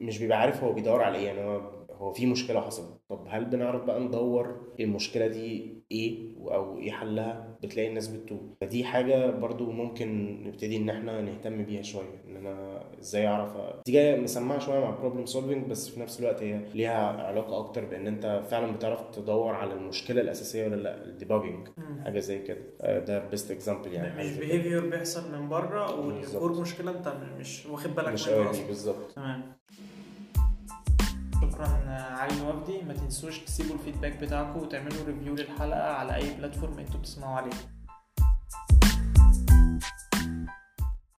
مش 0.00 0.18
بيبقى 0.18 0.40
عارف 0.40 0.64
هو 0.64 0.72
بيدور 0.72 1.02
على 1.02 1.18
إيه. 1.18 1.26
يعني 1.26 1.40
هو 1.40 1.60
هو 1.92 2.12
في 2.12 2.26
مشكلة 2.26 2.60
حصلت. 2.60 3.00
طب 3.08 3.26
هل 3.28 3.44
بنعرف 3.44 3.84
بقى 3.84 4.00
ندور 4.00 4.60
المشكلة 4.80 5.26
دي 5.26 5.74
إيه 5.92 6.34
أو 6.38 6.78
إيه 6.78 6.90
حلها؟ 6.90 7.49
بتلاقي 7.62 7.88
الناس 7.88 8.08
بتتوه. 8.08 8.40
فدي 8.60 8.84
حاجة 8.84 9.30
برضو 9.30 9.70
ممكن 9.70 10.38
نبتدي 10.46 10.76
إن 10.76 10.90
إحنا 10.90 11.20
نهتم 11.20 11.64
بيها 11.64 11.82
شوية 11.82 12.22
إن 12.28 12.36
أنا 12.36 12.82
إزاي 13.00 13.26
أعرف 13.26 13.50
دي 13.86 13.92
جاية 13.92 14.20
مسمعة 14.20 14.58
شوية 14.58 14.80
مع 14.80 14.90
problem 14.90 15.26
solving 15.26 15.66
بس 15.66 15.88
في 15.88 16.00
نفس 16.00 16.20
الوقت 16.20 16.42
هي 16.42 16.60
ليها 16.74 17.22
علاقة 17.22 17.58
أكتر 17.58 17.84
بإن 17.84 18.06
أنت 18.06 18.42
فعلا 18.50 18.72
بتعرف 18.72 19.00
تدور 19.10 19.54
على 19.54 19.72
المشكلة 19.74 20.20
الأساسية 20.20 20.64
ولا 20.66 20.76
لأ 20.76 21.04
ال 21.04 21.10
debugging 21.10 21.68
حاجة 22.04 22.18
زي 22.18 22.38
كده. 22.38 22.58
آه، 22.80 22.98
ده 22.98 23.28
best 23.28 23.50
example 23.50 23.92
يعني. 23.92 24.18
مش. 24.30 24.38
behavior 24.38 24.86
بيحصل 24.90 25.32
من 25.32 25.48
بره. 25.48 26.00
وال 26.06 26.24
core 26.24 26.60
مشكلة 26.60 26.90
أنت 26.90 27.14
مش 27.38 27.66
واخد 27.66 27.94
بالك 27.94 28.12
مش 28.12 28.28
منها 28.28 28.66
بالظبط. 28.66 29.12
تمام. 29.12 29.42
شكرا 31.40 31.66
علي 32.20 32.40
وفدي 32.42 32.82
ما 32.82 32.94
تنسوش 32.94 33.38
تسيبوا 33.38 33.74
ال 33.74 33.78
feedback 33.78 34.12
بتاعكم 34.16 34.58
وتعملوا 34.60 35.04
review 35.06 35.34
للحلقة 35.34 35.92
على 35.92 36.14
أي 36.14 36.34
platform 36.34 36.78
أنتوا 36.78 37.00
بتسمعوا 37.00 37.36
عليه 37.36 37.50